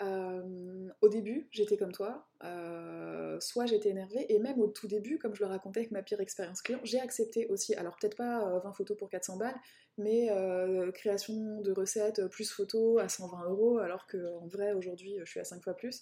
Euh, 0.02 0.90
au 1.02 1.08
début, 1.08 1.48
j'étais 1.52 1.78
comme 1.78 1.92
toi, 1.92 2.28
euh, 2.44 3.40
soit 3.40 3.66
j'étais 3.66 3.90
énervée, 3.90 4.26
et 4.30 4.40
même 4.40 4.60
au 4.60 4.68
tout 4.68 4.88
début, 4.88 5.20
comme 5.20 5.36
je 5.36 5.42
le 5.42 5.48
racontais 5.48 5.82
avec 5.82 5.92
ma 5.92 6.02
pire 6.02 6.20
expérience 6.20 6.62
client, 6.62 6.80
j'ai 6.84 7.00
accepté 7.00 7.48
aussi, 7.48 7.76
alors 7.76 7.96
peut-être 7.98 8.18
pas 8.18 8.40
20 8.60 8.70
euh, 8.70 8.74
photos 8.74 8.98
pour 8.98 9.10
400 9.10 9.38
balles, 9.38 9.56
mais 9.98 10.30
création 10.94 11.62
de 11.62 11.72
recettes 11.72 12.26
plus 12.28 12.52
photos 12.52 13.00
à 13.00 13.10
120 13.10 13.46
euros, 13.50 13.78
alors 13.78 14.08
qu'en 14.08 14.48
vrai 14.48 14.74
aujourd'hui 14.74 15.18
je 15.20 15.26
suis 15.30 15.40
à 15.40 15.44
5 15.44 15.64
fois 15.64 15.76
plus. 15.76 16.02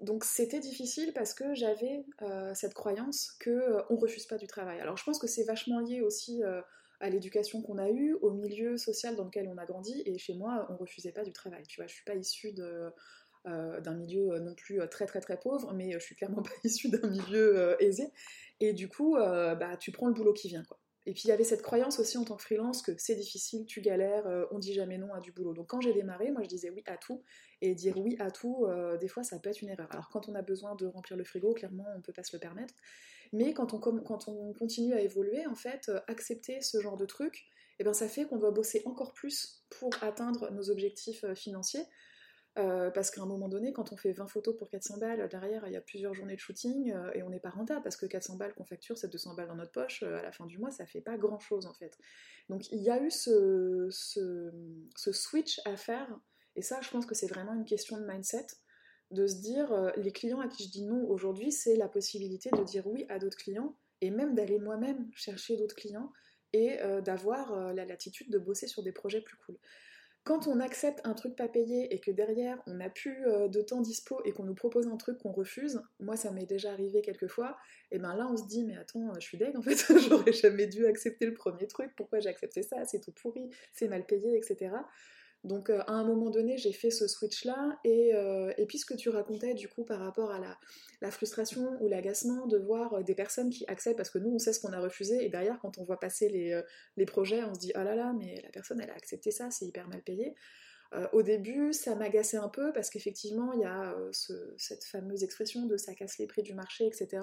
donc 0.00 0.24
c'était 0.24 0.58
difficile 0.58 1.12
parce 1.14 1.34
que 1.34 1.54
j'avais 1.54 2.04
cette 2.54 2.74
croyance 2.74 3.38
qu'on 3.44 3.84
on 3.90 3.96
refuse 3.96 4.26
pas 4.26 4.38
du 4.38 4.48
travail. 4.48 4.80
Alors 4.80 4.96
je 4.96 5.04
pense 5.04 5.20
que 5.20 5.28
c'est 5.28 5.44
vachement 5.44 5.78
lié 5.78 6.00
aussi 6.00 6.42
à 7.00 7.10
l'éducation 7.10 7.62
qu'on 7.62 7.78
a 7.78 7.88
eue, 7.88 8.14
au 8.20 8.30
milieu 8.30 8.76
social 8.76 9.16
dans 9.16 9.24
lequel 9.24 9.48
on 9.48 9.58
a 9.58 9.64
grandi. 9.64 10.02
Et 10.06 10.18
chez 10.18 10.34
moi, 10.34 10.66
on 10.70 10.76
refusait 10.76 11.12
pas 11.12 11.24
du 11.24 11.32
travail. 11.32 11.62
Tu 11.66 11.80
vois, 11.80 11.86
je 11.86 11.94
suis 11.94 12.04
pas 12.04 12.14
issue 12.14 12.54
euh, 13.46 13.80
d'un 13.80 13.94
milieu 13.94 14.38
non 14.38 14.54
plus 14.54 14.80
très 14.90 15.06
très 15.06 15.20
très 15.20 15.40
pauvre, 15.40 15.72
mais 15.72 15.92
je 15.92 15.98
suis 15.98 16.14
clairement 16.14 16.42
pas 16.42 16.50
issue 16.62 16.90
d'un 16.90 17.08
milieu 17.08 17.58
euh, 17.58 17.76
aisé. 17.80 18.12
Et 18.60 18.74
du 18.74 18.88
coup, 18.88 19.16
euh, 19.16 19.54
bah, 19.54 19.76
tu 19.78 19.90
prends 19.90 20.08
le 20.08 20.14
boulot 20.14 20.34
qui 20.34 20.48
vient, 20.48 20.64
quoi. 20.64 20.78
Et 21.06 21.12
puis 21.12 21.22
il 21.24 21.28
y 21.28 21.32
avait 21.32 21.44
cette 21.44 21.62
croyance 21.62 21.98
aussi 21.98 22.18
en 22.18 22.24
tant 22.24 22.36
que 22.36 22.42
freelance 22.42 22.82
que 22.82 22.92
c'est 22.98 23.14
difficile, 23.14 23.64
tu 23.64 23.80
galères, 23.80 24.26
on 24.50 24.58
dit 24.58 24.74
jamais 24.74 24.98
non 24.98 25.12
à 25.14 25.20
du 25.20 25.32
boulot. 25.32 25.54
Donc 25.54 25.68
quand 25.68 25.80
j'ai 25.80 25.94
démarré, 25.94 26.30
moi 26.30 26.42
je 26.42 26.48
disais 26.48 26.70
oui 26.70 26.82
à 26.86 26.98
tout. 26.98 27.22
Et 27.62 27.74
dire 27.74 27.96
oui 27.96 28.16
à 28.18 28.30
tout, 28.30 28.66
des 29.00 29.08
fois 29.08 29.22
ça 29.22 29.38
peut 29.38 29.48
être 29.48 29.62
une 29.62 29.70
erreur. 29.70 29.88
Alors 29.90 30.10
quand 30.10 30.28
on 30.28 30.34
a 30.34 30.42
besoin 30.42 30.74
de 30.74 30.86
remplir 30.86 31.16
le 31.16 31.24
frigo, 31.24 31.54
clairement 31.54 31.86
on 31.96 32.02
peut 32.02 32.12
pas 32.12 32.22
se 32.22 32.36
le 32.36 32.40
permettre. 32.40 32.74
Mais 33.32 33.54
quand 33.54 33.74
on, 33.74 34.52
continue 34.54 34.94
à 34.94 35.00
évoluer, 35.00 35.46
en 35.46 35.54
fait, 35.54 35.88
euh, 35.88 36.00
accepter 36.08 36.60
ce 36.60 36.80
genre 36.80 36.96
de 36.96 37.06
truc, 37.06 37.46
eh 37.78 37.84
ben, 37.84 37.92
ça 37.92 38.08
fait 38.08 38.24
qu'on 38.26 38.38
doit 38.38 38.50
bosser 38.50 38.82
encore 38.86 39.12
plus 39.12 39.62
pour 39.70 39.90
atteindre 40.02 40.50
nos 40.50 40.70
objectifs 40.70 41.24
euh, 41.24 41.34
financiers. 41.34 41.84
Euh, 42.60 42.90
parce 42.90 43.10
qu'à 43.10 43.22
un 43.22 43.26
moment 43.26 43.48
donné, 43.48 43.72
quand 43.72 43.92
on 43.92 43.96
fait 43.96 44.12
20 44.12 44.26
photos 44.26 44.56
pour 44.56 44.68
400 44.68 44.98
balles, 44.98 45.26
derrière, 45.28 45.66
il 45.66 45.72
y 45.72 45.76
a 45.76 45.80
plusieurs 45.80 46.12
journées 46.14 46.34
de 46.34 46.40
shooting 46.40 46.92
euh, 46.92 47.10
et 47.14 47.22
on 47.22 47.30
n'est 47.30 47.40
pas 47.40 47.48
rentable 47.48 47.82
parce 47.82 47.96
que 47.96 48.06
400 48.06 48.36
balles 48.36 48.54
qu'on 48.54 48.64
facture, 48.64 48.98
c'est 48.98 49.10
200 49.10 49.34
balles 49.34 49.48
dans 49.48 49.56
notre 49.56 49.72
poche. 49.72 50.02
à 50.02 50.22
la 50.22 50.32
fin 50.32 50.46
du 50.46 50.58
mois, 50.58 50.70
ça 50.70 50.84
fait 50.84 51.00
pas 51.00 51.16
grand 51.16 51.38
chose 51.38 51.66
en 51.66 51.72
fait. 51.72 51.96
Donc 52.48 52.70
il 52.70 52.82
y 52.82 52.90
a 52.90 53.02
eu 53.02 53.10
ce, 53.10 53.88
ce, 53.90 55.12
switch 55.12 55.60
à 55.64 55.76
faire 55.76 56.08
et 56.56 56.62
ça, 56.62 56.80
je 56.82 56.90
pense 56.90 57.06
que 57.06 57.14
c'est 57.14 57.28
vraiment 57.28 57.54
une 57.54 57.64
question 57.64 57.98
de 57.98 58.04
mindset 58.04 58.46
de 59.10 59.26
se 59.26 59.36
dire 59.36 59.92
les 59.96 60.12
clients 60.12 60.40
à 60.40 60.48
qui 60.48 60.64
je 60.64 60.70
dis 60.70 60.84
non 60.84 61.08
aujourd'hui, 61.08 61.52
c'est 61.52 61.76
la 61.76 61.88
possibilité 61.88 62.50
de 62.50 62.62
dire 62.62 62.86
oui 62.86 63.06
à 63.08 63.18
d'autres 63.18 63.38
clients 63.38 63.76
et 64.00 64.10
même 64.10 64.34
d'aller 64.34 64.58
moi-même 64.58 65.08
chercher 65.14 65.56
d'autres 65.56 65.74
clients 65.74 66.12
et 66.52 66.78
d'avoir 67.04 67.72
la 67.74 67.84
latitude 67.84 68.30
de 68.30 68.38
bosser 68.38 68.66
sur 68.66 68.82
des 68.82 68.92
projets 68.92 69.20
plus 69.20 69.36
cool. 69.38 69.56
Quand 70.24 70.46
on 70.46 70.60
accepte 70.60 71.00
un 71.04 71.14
truc 71.14 71.34
pas 71.34 71.48
payé 71.48 71.94
et 71.94 71.98
que 71.98 72.10
derrière 72.10 72.62
on 72.66 72.74
n'a 72.74 72.90
plus 72.90 73.26
euh, 73.26 73.48
de 73.48 73.62
temps 73.62 73.80
dispo 73.80 74.20
et 74.24 74.32
qu'on 74.32 74.44
nous 74.44 74.54
propose 74.54 74.86
un 74.86 74.96
truc 74.96 75.18
qu'on 75.18 75.32
refuse, 75.32 75.80
moi 75.98 76.16
ça 76.16 76.30
m'est 76.30 76.46
déjà 76.46 76.72
arrivé 76.72 77.00
quelques 77.00 77.28
fois, 77.28 77.56
et 77.90 77.98
ben 77.98 78.14
là 78.14 78.28
on 78.30 78.36
se 78.36 78.46
dit 78.46 78.64
mais 78.64 78.76
attends, 78.76 79.14
je 79.14 79.20
suis 79.20 79.38
deg 79.38 79.56
en 79.56 79.62
fait, 79.62 79.76
j'aurais 80.08 80.32
jamais 80.32 80.66
dû 80.66 80.86
accepter 80.86 81.24
le 81.24 81.32
premier 81.32 81.66
truc, 81.66 81.90
pourquoi 81.96 82.20
j'ai 82.20 82.28
accepté 82.28 82.62
ça, 82.62 82.84
c'est 82.84 83.00
tout 83.00 83.12
pourri, 83.12 83.48
c'est 83.72 83.88
mal 83.88 84.04
payé, 84.04 84.36
etc. 84.36 84.72
Donc 85.44 85.70
euh, 85.70 85.80
à 85.86 85.92
un 85.92 86.04
moment 86.04 86.28
donné, 86.28 86.58
j'ai 86.58 86.72
fait 86.72 86.90
ce 86.90 87.08
switch-là, 87.08 87.78
et, 87.84 88.14
euh, 88.14 88.52
et, 88.58 88.66
puis 88.66 88.78
ce 88.78 88.84
que 88.84 88.92
tu 88.92 89.08
racontais 89.08 89.54
du 89.54 89.68
coup 89.68 89.84
par 89.84 90.00
rapport 90.00 90.30
à 90.32 90.38
la, 90.38 91.10
frustration 91.10 91.78
ou 91.80 91.88
l'agacement 91.88 92.46
de 92.46 92.58
voir 92.58 92.92
euh, 92.92 93.02
des 93.02 93.14
personnes 93.14 93.48
qui 93.48 93.64
acceptent, 93.66 93.96
parce 93.96 94.10
que 94.10 94.18
nous 94.18 94.30
on 94.30 94.38
sait 94.38 94.52
ce 94.52 94.60
qu'on 94.60 94.72
a 94.74 94.80
refusé, 94.80 95.24
et 95.24 95.30
derrière 95.30 95.58
quand 95.60 95.78
on 95.78 95.84
voit 95.84 95.98
passer 95.98 96.28
les, 96.28 97.06
projets, 97.06 97.42
on 97.42 97.54
se 97.54 97.60
dit 97.60 97.72
oh 97.74 97.82
là 97.82 97.94
là, 97.94 98.12
mais 98.18 98.40
la 98.42 98.50
personne 98.50 98.80
elle 98.80 98.90
a 98.90 98.94
accepté 98.94 99.30
ça, 99.30 99.50
c'est 99.50 99.64
hyper 99.64 99.88
mal 99.88 100.02
payé. 100.02 100.34
au 101.12 101.22
début, 101.22 101.72
ça 101.72 101.94
m'agaçait 101.94 102.36
un 102.36 102.50
peu 102.50 102.72
parce 102.74 102.90
qu'effectivement, 102.90 103.52
il 103.54 103.60
y 103.60 103.64
a 103.64 103.96
cette 104.58 104.84
fameuse 104.84 105.24
expression 105.24 105.64
de 105.64 105.76
ça 105.78 105.94
casse 105.94 106.18
les 106.18 106.26
prix 106.26 106.42
du 106.42 106.52
marché, 106.52 106.86
etc. 106.86 107.22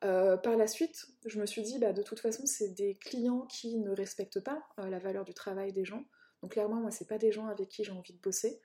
par 0.00 0.56
la 0.56 0.68
suite, 0.68 1.06
je 1.26 1.40
me 1.40 1.46
suis 1.46 1.62
dit, 1.62 1.78
bah, 1.80 1.92
de 1.92 2.02
toute 2.02 2.20
façon, 2.20 2.46
c'est 2.46 2.68
des 2.68 2.94
clients 2.94 3.46
qui 3.46 3.78
ne 3.78 3.90
respectent 3.90 4.40
pas 4.40 4.62
la 4.78 5.00
valeur 5.00 5.24
du 5.24 5.34
travail 5.34 5.72
des 5.72 5.84
gens. 5.84 6.04
Donc 6.42 6.52
clairement, 6.52 6.80
moi, 6.80 6.90
c'est 6.90 7.08
pas 7.08 7.18
des 7.18 7.32
gens 7.32 7.46
avec 7.46 7.68
qui 7.68 7.84
j'ai 7.84 7.92
envie 7.92 8.12
de 8.12 8.20
bosser. 8.20 8.60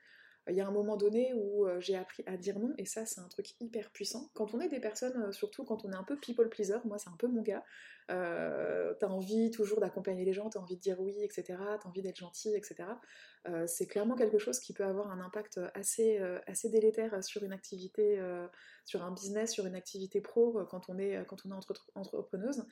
Il 0.50 0.56
y 0.56 0.60
a 0.60 0.66
un 0.66 0.70
moment 0.70 0.96
donné 0.96 1.32
où 1.34 1.66
euh, 1.66 1.78
j'ai 1.80 1.94
appris 1.94 2.22
à 2.26 2.36
dire 2.36 2.58
non, 2.58 2.72
et 2.78 2.86
ça, 2.86 3.04
c'est 3.04 3.20
un 3.20 3.28
truc 3.28 3.54
hyper 3.60 3.90
puissant. 3.90 4.30
Quand 4.34 4.54
on 4.54 4.60
est 4.60 4.68
des 4.68 4.80
personnes, 4.80 5.24
euh, 5.24 5.32
surtout 5.32 5.64
quand 5.64 5.84
on 5.84 5.92
est 5.92 5.96
un 5.96 6.04
peu 6.04 6.16
people 6.16 6.48
pleaser, 6.48 6.78
moi, 6.84 6.98
c'est 6.98 7.10
un 7.10 7.16
peu 7.18 7.28
mon 7.28 7.42
gars, 7.42 7.62
euh, 8.10 8.94
t'as 8.98 9.08
envie 9.08 9.50
toujours 9.50 9.80
d'accompagner 9.80 10.24
les 10.24 10.32
gens, 10.32 10.48
t'as 10.48 10.60
envie 10.60 10.76
de 10.76 10.80
dire 10.80 10.98
oui, 11.00 11.14
etc., 11.20 11.58
t'as 11.58 11.88
envie 11.88 12.00
d'être 12.00 12.16
gentil, 12.16 12.54
etc. 12.54 12.88
c'est 13.66 13.86
clairement 13.86 14.14
quelque 14.14 14.38
chose 14.38 14.60
qui 14.60 14.72
peut 14.72 14.84
avoir 14.84 15.10
un 15.10 15.20
impact 15.20 15.60
assez, 15.74 16.20
délétère 16.64 17.22
sur 17.22 17.42
une 17.44 17.52
activité, 17.52 18.20
sur 18.84 19.02
un 19.04 19.10
business, 19.10 19.52
sur 19.52 19.66
une 19.66 19.74
activité 19.74 20.20
pro 20.20 20.64
quand 20.70 20.88
on 20.88 20.98
est, 20.98 21.24
quand 21.26 21.46
on 21.46 21.50
est 21.50 21.54
entrepreneuse. 21.94 22.64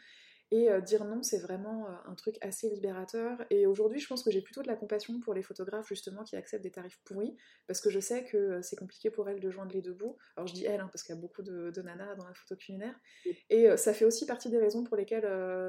Et 0.53 0.71
euh, 0.71 0.81
dire 0.81 1.05
non, 1.05 1.23
c'est 1.23 1.39
vraiment 1.39 1.89
euh, 1.89 1.93
un 2.07 2.15
truc 2.15 2.39
assez 2.41 2.71
libérateur. 2.71 3.45
Et 3.51 3.67
aujourd'hui, 3.67 3.99
je 3.99 4.07
pense 4.07 4.23
que 4.23 4.31
j'ai 4.31 4.41
plutôt 4.41 4.63
de 4.63 4.69
la 4.69 4.77
compassion 4.77 5.19
pour 5.19 5.35
les 5.35 5.43
photographes 5.43 5.89
justement 5.89 6.23
qui 6.23 6.37
acceptent 6.37 6.63
des 6.63 6.71
tarifs 6.71 7.01
pourris, 7.05 7.37
parce 7.67 7.81
que 7.81 7.91
je 7.91 7.99
sais 7.99 8.25
que 8.25 8.37
euh, 8.37 8.63
c'est 8.63 8.77
compliqué 8.77 9.11
pour 9.11 9.29
elles 9.29 9.41
de 9.41 9.51
joindre 9.51 9.73
les 9.73 9.83
deux 9.83 9.93
bouts. 9.93 10.17
Alors 10.37 10.47
je 10.47 10.55
dis 10.55 10.65
elles, 10.65 10.81
hein, 10.81 10.89
parce 10.93 11.03
qu'il 11.03 11.15
y 11.15 11.19
a 11.19 11.21
beaucoup 11.21 11.43
de, 11.43 11.73
nanas 11.83 12.15
dans 12.15 12.27
la 12.27 12.35
photo 12.35 12.55
culinaire. 12.57 12.95
Et 13.51 13.77
ça 13.77 13.93
fait 13.93 14.05
aussi 14.05 14.27
partie 14.27 14.49
des 14.49 14.59
raisons 14.59 14.85
pour 14.85 14.97
lesquelles 14.97 15.27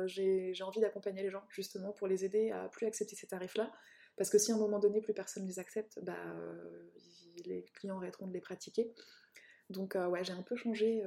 j'ai 0.08 0.63
envie 0.63 0.80
d'accompagner 0.80 1.22
les 1.22 1.30
gens, 1.30 1.44
justement, 1.50 1.92
pour 1.92 2.08
les 2.08 2.26
aider 2.26 2.52
à 2.52 2.70
plus 2.70 2.86
accepter 2.86 3.16
ces 3.16 3.28
tarifs-là. 3.28 3.72
Parce 4.16 4.30
que 4.30 4.38
si 4.38 4.52
à 4.52 4.56
un 4.56 4.58
moment 4.58 4.80
donné, 4.80 5.02
plus 5.02 5.13
personne 5.13 5.44
ne 5.44 5.48
les 5.48 5.60
accepte, 5.60 6.00
bah, 6.04 6.18
les 7.46 7.66
clients 7.76 7.98
arrêteront 7.98 8.28
de 8.28 8.34
les 8.34 8.42
pratiquer. 8.42 8.94
Donc 9.70 9.96
ouais, 9.96 10.24
j'ai 10.24 10.34
un 10.34 10.44
peu 10.44 10.56
changé 10.56 11.04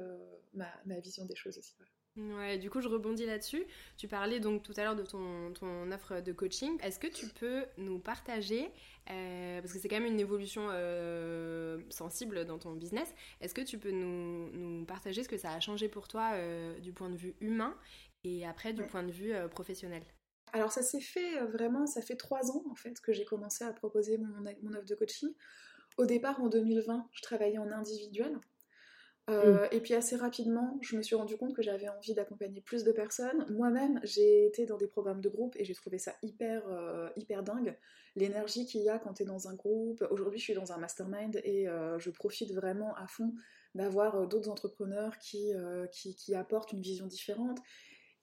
ma, 0.53 0.99
vision 0.99 1.25
des 1.25 1.35
choses 1.35 1.57
aussi. 1.57 1.75
Ouais, 1.79 1.87
du 2.59 2.69
coup, 2.69 2.81
je 2.81 2.87
rebondis 2.87 3.25
là-dessus. 3.25 3.63
Tu 3.97 4.07
parlais 4.07 4.39
donc 4.39 4.63
tout 4.63 4.73
à 4.77 4.83
l'heure 4.83 4.95
de 4.95 5.03
ton, 5.03 5.53
ton 5.53 5.91
offre 5.91 6.21
de 6.21 6.31
coaching. 6.31 6.77
Est-ce 6.81 6.99
que 6.99 7.07
tu 7.07 7.27
peux 7.27 7.65
nous 7.77 7.99
partager, 7.99 8.69
euh, 9.09 9.61
parce 9.61 9.73
que 9.73 9.79
c'est 9.79 9.87
quand 9.87 9.99
même 9.99 10.11
une 10.11 10.19
évolution 10.19 10.67
euh, 10.71 11.79
sensible 11.89 12.45
dans 12.45 12.57
ton 12.57 12.73
business, 12.73 13.13
est-ce 13.39 13.53
que 13.53 13.61
tu 13.61 13.77
peux 13.77 13.91
nous, 13.91 14.49
nous, 14.51 14.85
partager 14.85 15.23
ce 15.23 15.29
que 15.29 15.37
ça 15.37 15.51
a 15.51 15.59
changé 15.59 15.87
pour 15.89 16.07
toi 16.07 16.31
euh, 16.33 16.79
du 16.79 16.93
point 16.93 17.09
de 17.09 17.17
vue 17.17 17.35
humain 17.41 17.75
et 18.23 18.45
après 18.45 18.73
du 18.73 18.83
point 18.83 19.03
de 19.03 19.11
vue 19.11 19.33
professionnel? 19.49 20.03
Alors, 20.53 20.71
ça 20.71 20.83
s'est 20.83 21.01
fait 21.01 21.39
vraiment, 21.45 21.87
ça 21.87 22.01
fait 22.01 22.17
trois 22.17 22.51
ans 22.51 22.63
en 22.69 22.75
fait 22.75 22.99
que 22.99 23.13
j'ai 23.13 23.25
commencé 23.25 23.63
à 23.63 23.71
proposer 23.71 24.17
mon, 24.17 24.41
mon 24.63 24.73
offre 24.73 24.85
de 24.85 24.95
coaching. 24.95 25.29
Au 25.97 26.05
départ, 26.05 26.41
en 26.41 26.47
2020, 26.47 27.07
je 27.11 27.21
travaillais 27.21 27.57
en 27.57 27.71
individuel. 27.71 28.37
Euh, 29.31 29.65
mm. 29.65 29.67
Et 29.71 29.79
puis 29.79 29.93
assez 29.93 30.15
rapidement, 30.15 30.77
je 30.81 30.95
me 30.95 31.01
suis 31.01 31.15
rendu 31.15 31.37
compte 31.37 31.53
que 31.53 31.61
j'avais 31.61 31.89
envie 31.89 32.13
d'accompagner 32.13 32.61
plus 32.61 32.83
de 32.83 32.91
personnes. 32.91 33.45
Moi-même, 33.49 33.99
j'ai 34.03 34.45
été 34.45 34.65
dans 34.65 34.77
des 34.77 34.87
programmes 34.87 35.21
de 35.21 35.29
groupe 35.29 35.55
et 35.57 35.63
j'ai 35.63 35.73
trouvé 35.73 35.97
ça 35.97 36.13
hyper, 36.21 36.63
euh, 36.69 37.09
hyper 37.15 37.43
dingue. 37.43 37.77
L'énergie 38.15 38.65
qu'il 38.65 38.81
y 38.81 38.89
a 38.89 38.99
quand 38.99 39.13
tu 39.13 39.23
es 39.23 39.25
dans 39.25 39.47
un 39.47 39.55
groupe. 39.55 40.05
Aujourd'hui, 40.11 40.39
je 40.39 40.43
suis 40.43 40.53
dans 40.53 40.73
un 40.73 40.77
mastermind 40.77 41.39
et 41.43 41.67
euh, 41.67 41.97
je 41.97 42.09
profite 42.09 42.53
vraiment 42.53 42.93
à 42.95 43.07
fond 43.07 43.33
d'avoir 43.73 44.27
d'autres 44.27 44.49
entrepreneurs 44.49 45.17
qui, 45.17 45.53
apportent 46.35 46.73
une 46.73 46.81
vision 46.81 47.07
différente. 47.07 47.59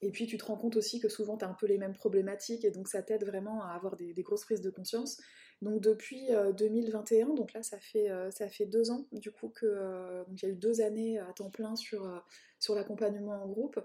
Et 0.00 0.10
puis 0.10 0.26
tu 0.26 0.38
te 0.38 0.44
rends 0.44 0.56
compte 0.56 0.76
aussi 0.76 1.00
que 1.00 1.08
souvent 1.08 1.36
tu 1.36 1.44
as 1.44 1.48
un 1.48 1.54
peu 1.54 1.66
les 1.66 1.78
mêmes 1.78 1.94
problématiques 1.94 2.64
et 2.64 2.70
donc 2.70 2.88
ça 2.88 3.02
t'aide 3.02 3.24
vraiment 3.24 3.62
à 3.62 3.70
avoir 3.70 3.96
des, 3.96 4.14
grosses 4.22 4.44
prises 4.44 4.60
de 4.60 4.70
conscience. 4.70 5.20
Donc 5.60 5.80
depuis 5.80 6.28
2021, 6.56 7.30
euh, 7.30 7.34
donc 7.34 7.52
là 7.52 7.64
ça 7.64 7.78
fait, 7.80 8.10
euh, 8.10 8.30
ça 8.30 8.48
fait 8.48 8.66
deux 8.66 8.92
ans 8.92 9.08
du 9.10 9.32
coup 9.32 9.48
que 9.48 9.66
euh, 9.66 10.22
il 10.30 10.42
y 10.42 10.46
a 10.46 10.48
eu 10.50 10.54
deux 10.54 10.80
années 10.80 11.18
à 11.18 11.32
temps 11.32 11.50
plein 11.50 11.74
sur, 11.74 12.22
sur 12.60 12.76
l'accompagnement 12.76 13.42
en 13.42 13.48
groupe. 13.48 13.80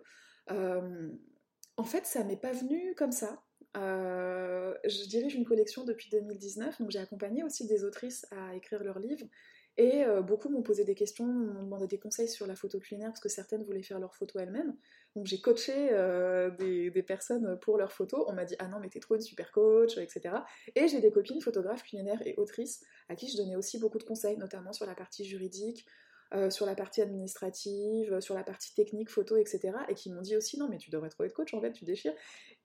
en 0.49 1.83
fait, 1.83 2.05
ça 2.05 2.23
m'est 2.23 2.37
pas 2.37 2.51
venu 2.51 2.93
comme 2.95 3.11
ça. 3.11 3.43
je 3.73 5.07
dirige 5.07 5.33
une 5.33 5.45
collection 5.45 5.83
depuis 5.83 6.11
2019, 6.11 6.79
donc 6.79 6.91
j'ai 6.91 6.99
accompagné 6.99 7.43
aussi 7.43 7.65
des 7.65 7.83
autrices 7.83 8.27
à 8.29 8.55
écrire 8.55 8.83
leurs 8.83 8.99
livres. 8.99 9.25
Et 9.77 10.03
euh, 10.03 10.21
beaucoup 10.21 10.49
m'ont 10.49 10.61
posé 10.61 10.83
des 10.83 10.93
questions, 10.93 11.25
m'ont 11.25 11.63
demandé 11.63 11.87
des 11.87 11.97
conseils 11.97 12.27
sur 12.27 12.45
la 12.45 12.55
photo 12.55 12.79
culinaire 12.79 13.09
parce 13.09 13.19
que 13.19 13.29
certaines 13.29 13.63
voulaient 13.63 13.81
faire 13.81 13.99
leurs 13.99 14.13
photos 14.13 14.43
elles-mêmes. 14.43 14.75
Donc 15.15 15.25
j'ai 15.25 15.41
coaché 15.41 15.89
euh, 15.91 16.51
des, 16.51 16.91
personnes 17.01 17.57
pour 17.59 17.77
leurs 17.77 17.91
photos. 17.91 18.23
On 18.27 18.33
m'a 18.33 18.45
dit 18.45 18.55
ah 18.59 18.67
non 18.67 18.79
mais 18.79 18.89
t'es 18.89 18.99
trop 18.99 19.15
une 19.15 19.21
super 19.21 19.51
coach, 19.51 19.97
etc. 19.97 20.35
Et 20.75 20.87
j'ai 20.87 20.99
des 21.01 21.11
copines 21.11 21.41
photographes 21.41 21.83
culinaires 21.83 22.21
et 22.25 22.35
autrices 22.37 22.85
à 23.09 23.15
qui 23.15 23.27
je 23.29 23.37
donnais 23.37 23.55
aussi 23.55 23.79
beaucoup 23.79 23.97
de 23.97 24.03
conseils, 24.03 24.37
notamment 24.37 24.73
sur 24.73 24.85
la 24.85 24.93
partie 24.93 25.25
juridique, 25.25 25.87
euh, 26.35 26.51
sur 26.51 26.67
la 26.67 26.75
partie 26.75 27.01
administrative, 27.01 28.19
sur 28.19 28.35
la 28.35 28.43
partie 28.43 28.75
technique, 28.75 29.09
photo, 29.09 29.37
etc. 29.37 29.71
Et 29.89 29.95
qui 29.95 30.11
m'ont 30.11 30.21
dit 30.21 30.37
aussi 30.37 30.59
non 30.59 30.67
mais 30.69 30.77
tu 30.77 30.91
devrais 30.91 31.09
trop 31.09 31.23
être 31.23 31.33
coach 31.33 31.55
en 31.55 31.61
fait, 31.61 31.71
tu 31.71 31.83
déchires. 31.83 32.13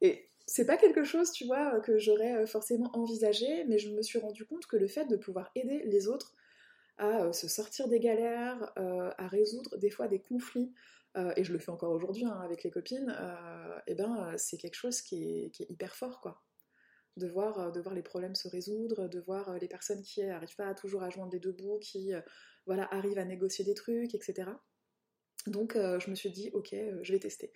Et 0.02 0.28
c'est 0.44 0.66
pas 0.66 0.76
quelque 0.76 1.04
chose, 1.04 1.32
tu 1.32 1.46
vois, 1.46 1.80
que 1.80 1.98
j'aurais 1.98 2.46
forcément 2.46 2.90
envisagé, 2.92 3.64
mais 3.64 3.78
je 3.78 3.90
me 3.90 4.02
suis 4.02 4.18
rendu 4.18 4.44
compte 4.44 4.66
que 4.66 4.76
le 4.76 4.88
fait 4.88 5.06
de 5.06 5.16
pouvoir 5.16 5.50
aider 5.54 5.82
les 5.84 6.06
autres 6.06 6.34
à 6.98 7.24
euh, 7.24 7.32
se 7.32 7.48
sortir 7.48 7.88
des 7.88 8.00
galères, 8.00 8.72
euh, 8.78 9.10
à 9.16 9.28
résoudre 9.28 9.76
des 9.78 9.90
fois 9.90 10.08
des 10.08 10.20
conflits, 10.20 10.72
euh, 11.16 11.32
et 11.36 11.44
je 11.44 11.52
le 11.52 11.58
fais 11.58 11.70
encore 11.70 11.92
aujourd'hui 11.92 12.24
hein, 12.24 12.40
avec 12.42 12.64
les 12.64 12.70
copines, 12.70 13.16
et 13.86 13.94
ben 13.94 14.34
c'est 14.36 14.58
quelque 14.58 14.74
chose 14.74 15.00
qui 15.00 15.24
est, 15.24 15.70
hyper 15.70 15.96
fort 15.96 16.20
quoi. 16.20 16.42
De 17.16 17.26
voir, 17.26 17.72
de 17.72 17.80
voir 17.80 17.96
les 17.96 18.02
problèmes 18.02 18.36
se 18.36 18.46
résoudre, 18.46 19.08
de 19.08 19.18
voir 19.18 19.58
les 19.58 19.66
personnes 19.66 20.02
qui 20.02 20.22
n'arrivent 20.22 20.54
pas 20.54 20.72
toujours 20.74 21.02
à 21.02 21.10
joindre 21.10 21.32
les 21.32 21.40
deux 21.40 21.50
bouts, 21.50 21.80
qui 21.80 22.12
voilà, 22.66 22.86
arrivent 22.94 23.18
à 23.18 23.24
négocier 23.24 23.64
des 23.64 23.74
trucs, 23.74 24.14
etc. 24.14 24.50
Donc 25.48 25.74
je 25.74 26.10
me 26.10 26.14
suis 26.14 26.30
dit, 26.30 26.50
ok, 26.52 26.76
je 27.02 27.12
vais 27.12 27.18
tester. 27.18 27.52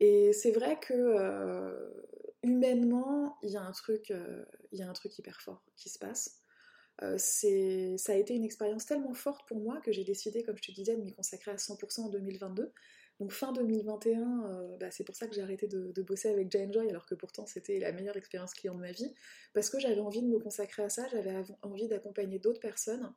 Et 0.00 0.32
c'est 0.32 0.50
vrai 0.50 0.80
que 0.80 1.92
humainement, 2.42 3.36
il 3.42 3.50
y, 3.50 3.52
il 3.52 4.78
y 4.78 4.82
a 4.82 4.88
un 4.88 4.92
truc 4.92 5.18
hyper 5.18 5.40
fort 5.40 5.62
qui 5.76 5.88
se 5.88 6.00
passe. 6.00 6.42
Euh, 7.02 7.18
ça 7.18 8.12
a 8.12 8.16
été 8.16 8.34
une 8.34 8.44
expérience 8.44 8.86
tellement 8.86 9.14
forte 9.14 9.46
pour 9.46 9.58
moi 9.58 9.80
que 9.82 9.92
j'ai 9.92 10.04
décidé, 10.04 10.42
comme 10.42 10.56
je 10.56 10.62
te 10.62 10.72
disais, 10.72 10.96
de 10.96 11.02
m'y 11.02 11.12
consacrer 11.12 11.50
à 11.50 11.56
100% 11.56 12.00
en 12.00 12.08
2022. 12.08 12.72
Donc 13.20 13.32
fin 13.32 13.52
2021, 13.52 14.44
euh, 14.44 14.76
bah, 14.78 14.90
c'est 14.90 15.04
pour 15.04 15.16
ça 15.16 15.26
que 15.26 15.34
j'ai 15.34 15.40
arrêté 15.40 15.66
de, 15.66 16.02
bosser 16.02 16.28
avec 16.28 16.50
Jane 16.50 16.72
Joy, 16.72 16.88
alors 16.88 17.06
que 17.06 17.14
pourtant 17.14 17.46
c'était 17.46 17.78
la 17.78 17.92
meilleure 17.92 18.16
expérience 18.16 18.52
client 18.52 18.74
de 18.74 18.80
ma 18.80 18.92
vie, 18.92 19.14
parce 19.54 19.70
que 19.70 19.78
j'avais 19.78 20.00
envie 20.00 20.22
de 20.22 20.28
me 20.28 20.38
consacrer 20.38 20.82
à 20.82 20.90
ça, 20.90 21.06
j'avais 21.08 21.34
envie 21.62 21.88
d'accompagner 21.88 22.38
d'autres 22.38 22.60
personnes. 22.60 23.12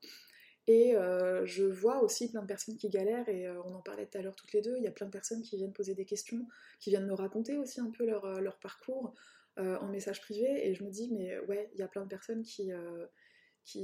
Et 0.68 0.96
euh, 0.96 1.46
je 1.46 1.66
vois 1.66 2.02
aussi 2.04 2.30
plein 2.30 2.42
de 2.42 2.48
personnes 2.48 2.78
qui 2.78 2.90
galèrent, 2.90 3.28
et 3.28 3.50
on 3.50 3.74
en 3.76 3.82
parlait 3.82 4.06
tout 4.06 4.18
à 4.18 4.22
l'heure 4.22 4.36
toutes 4.36 4.54
les 4.54 4.62
deux, 4.62 4.76
il 4.78 4.84
y 4.84 4.88
a 4.88 4.92
plein 4.92 5.08
de 5.08 5.12
personnes 5.12 5.42
qui 5.42 5.58
viennent 5.58 5.74
poser 5.74 5.96
des 5.96 6.06
questions, 6.06 6.48
qui 6.80 6.92
viennent 6.92 7.08
me 7.08 7.14
raconter 7.14 7.58
aussi 7.58 7.82
un 7.82 7.92
peu 7.92 8.06
leur, 8.06 8.40
leur 8.42 8.60
parcours 8.60 9.14
en 9.58 9.90
message 9.90 10.22
privé, 10.22 10.70
et 10.70 10.74
je 10.74 10.86
me 10.86 10.90
dis, 10.90 11.10
mais 11.12 11.38
ouais, 11.40 11.70
il 11.74 11.80
y 11.80 11.84
a 11.84 11.90
plein 11.90 12.04
de 12.04 12.08
personnes 12.08 12.44
qui 12.44 12.72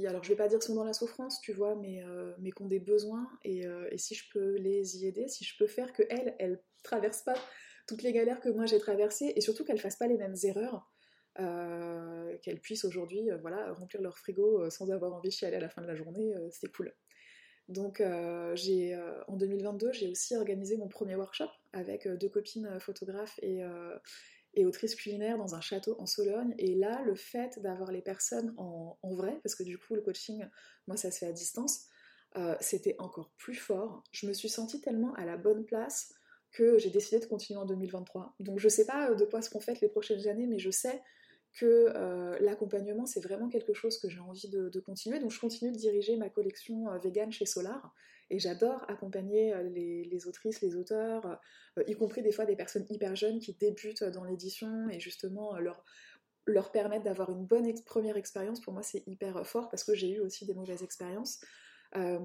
alors 0.06 0.22
je 0.22 0.28
vais 0.28 0.36
pas 0.36 0.48
dire 0.48 0.62
sont 0.62 0.74
dans 0.74 0.84
la 0.84 0.92
souffrance, 0.92 1.40
tu 1.40 1.52
vois, 1.52 1.76
mais, 1.76 2.02
euh, 2.02 2.32
mais 2.38 2.50
qui 2.50 2.62
ont 2.62 2.68
des 2.68 2.80
besoins, 2.80 3.28
euh, 3.46 3.88
et, 3.90 3.98
si 3.98 4.14
je 4.14 4.24
peux 4.32 4.56
les 4.56 4.98
y 4.98 5.06
aider, 5.06 5.28
si 5.28 5.44
je 5.44 5.56
peux 5.58 5.66
faire 5.66 5.92
que 5.92 6.02
elles, 6.08 6.60
traversent 6.82 7.22
pas 7.22 7.34
toutes 7.88 8.02
les 8.02 8.12
galères 8.12 8.40
que 8.40 8.48
moi 8.48 8.66
j'ai 8.66 8.78
traversées, 8.78 9.32
et 9.34 9.40
surtout 9.40 9.64
qu'elles 9.64 9.80
fassent 9.80 9.96
pas 9.96 10.06
les 10.06 10.16
mêmes 10.16 10.36
erreurs, 10.44 10.92
qu'elles 12.42 12.60
puissent 12.60 12.84
aujourd'hui 12.84 13.28
voilà, 13.40 13.72
remplir 13.72 14.00
leur 14.00 14.16
frigo 14.18 14.70
sans 14.70 14.90
avoir 14.90 15.12
envie 15.12 15.28
de 15.28 15.34
chialer 15.34 15.56
à 15.56 15.60
la 15.60 15.68
fin 15.68 15.82
de 15.82 15.86
la 15.86 15.94
journée, 15.94 16.32
c'est 16.50 16.72
cool. 16.72 16.94
Donc 17.68 18.02
j'ai, 18.54 18.96
en 19.26 19.36
2022, 19.36 19.92
j'ai 19.92 20.08
aussi 20.08 20.36
organisé 20.36 20.76
mon 20.76 20.88
premier 20.88 21.16
workshop 21.16 21.50
avec 21.72 22.08
deux 22.08 22.28
copines 22.28 22.78
photographes 22.80 23.38
et, 23.42 23.62
et 24.56 24.66
autrices 24.66 24.94
culinaires 24.94 25.38
dans 25.38 25.54
un 25.54 25.60
château 25.60 25.96
en 26.00 26.06
Sologne. 26.06 26.54
Et 26.58 26.74
là, 26.74 27.02
le 27.02 27.14
fait 27.14 27.60
d'avoir 27.60 27.92
les 27.92 28.02
personnes 28.02 28.54
en, 28.56 28.96
vrai, 29.14 29.38
parce 29.42 29.54
que 29.54 29.62
du 29.62 29.78
coup 29.78 29.94
le 29.94 30.02
coaching, 30.02 30.44
moi 30.86 30.96
ça 30.96 31.10
se 31.10 31.18
fait 31.18 31.26
à 31.26 31.32
distance, 31.32 31.86
c'était 32.60 32.96
encore 32.98 33.32
plus 33.38 33.54
fort. 33.54 34.02
Je 34.12 34.26
me 34.26 34.32
suis 34.32 34.48
sentie 34.48 34.80
tellement 34.80 35.14
à 35.14 35.24
la 35.24 35.36
bonne 35.36 35.64
place 35.64 36.12
que 36.52 36.78
j'ai 36.78 36.90
décidé 36.90 37.20
de 37.20 37.26
continuer 37.26 37.60
en 37.60 37.66
2023. 37.66 38.34
Donc 38.40 38.58
je 38.58 38.68
sais 38.68 38.84
pas 38.84 39.14
de 39.14 39.24
quoi 39.24 39.42
seront 39.42 39.60
faites 39.60 39.80
les 39.80 39.88
prochaines 39.88 40.26
années, 40.26 40.46
mais 40.46 40.58
je 40.58 40.70
sais 40.70 41.02
que 41.56 41.92
euh, 41.94 42.38
l'accompagnement, 42.40 43.06
c'est 43.06 43.20
vraiment 43.20 43.48
quelque 43.48 43.72
chose 43.72 43.98
que 43.98 44.08
j'ai 44.08 44.20
envie 44.20 44.48
de, 44.48 44.80
continuer. 44.80 45.18
Donc 45.18 45.30
je 45.30 45.40
continue 45.40 45.72
de 45.72 45.76
diriger 45.76 46.16
ma 46.16 46.28
collection 46.28 46.90
euh, 46.90 46.98
vegan 46.98 47.32
chez 47.32 47.46
Solar. 47.46 47.94
Et 48.30 48.38
j'adore 48.38 48.84
accompagner 48.88 49.54
euh, 49.54 49.62
les, 49.62 50.26
autrices, 50.26 50.60
les 50.60 50.76
auteurs, 50.76 51.40
y 51.86 51.94
compris 51.94 52.22
des 52.22 52.32
fois 52.32 52.44
des 52.44 52.56
personnes 52.56 52.86
hyper 52.90 53.14
jeunes 53.16 53.38
qui 53.38 53.54
débutent 53.54 54.04
dans 54.04 54.24
l'édition 54.24 54.88
et 54.88 54.98
justement 54.98 55.58
leur, 55.58 55.84
leur 56.46 56.72
permettre 56.72 57.04
d'avoir 57.04 57.30
une 57.30 57.44
bonne 57.44 57.72
première 57.84 58.16
expérience. 58.16 58.60
Pour 58.60 58.72
moi, 58.72 58.82
c'est 58.82 59.02
hyper 59.06 59.46
fort 59.46 59.68
parce 59.68 59.84
que 59.84 59.94
j'ai 59.94 60.12
eu 60.14 60.20
aussi 60.20 60.46
des 60.46 60.54
mauvaises 60.54 60.82
expériences. 60.82 61.40
Euh, 61.94 62.18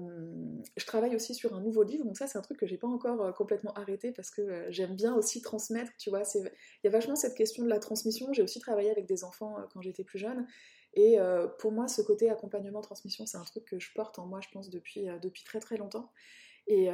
je 0.76 0.84
travaille 0.84 1.14
aussi 1.14 1.34
sur 1.34 1.54
un 1.54 1.60
nouveau 1.60 1.82
livre, 1.82 2.04
donc 2.04 2.16
ça 2.16 2.26
c'est 2.26 2.36
un 2.36 2.42
truc 2.42 2.58
que 2.58 2.66
j'ai 2.66 2.76
pas 2.76 2.88
encore 2.88 3.22
euh, 3.22 3.32
complètement 3.32 3.72
arrêté 3.74 4.12
parce 4.12 4.30
que 4.30 4.42
euh, 4.42 4.66
j'aime 4.70 4.94
bien 4.94 5.14
aussi 5.14 5.40
transmettre, 5.40 5.92
tu 5.98 6.10
vois. 6.10 6.22
Il 6.34 6.50
y 6.84 6.88
a 6.88 6.90
vachement 6.90 7.14
cette 7.16 7.34
question 7.34 7.64
de 7.64 7.68
la 7.68 7.78
transmission. 7.78 8.32
J'ai 8.32 8.42
aussi 8.42 8.58
travaillé 8.58 8.90
avec 8.90 9.06
des 9.06 9.24
enfants 9.24 9.56
quand 9.72 9.80
j'étais 9.80 10.04
plus 10.04 10.18
jeune. 10.18 10.46
Et 10.94 11.16
pour 11.58 11.72
moi, 11.72 11.88
ce 11.88 12.02
côté 12.02 12.28
accompagnement-transmission, 12.28 13.24
c'est 13.24 13.38
un 13.38 13.44
truc 13.44 13.64
que 13.64 13.78
je 13.78 13.90
porte 13.94 14.18
en 14.18 14.26
moi, 14.26 14.40
je 14.42 14.48
pense, 14.50 14.68
depuis, 14.68 15.06
depuis 15.22 15.42
très 15.42 15.58
très 15.58 15.76
longtemps. 15.76 16.10
Et 16.66 16.90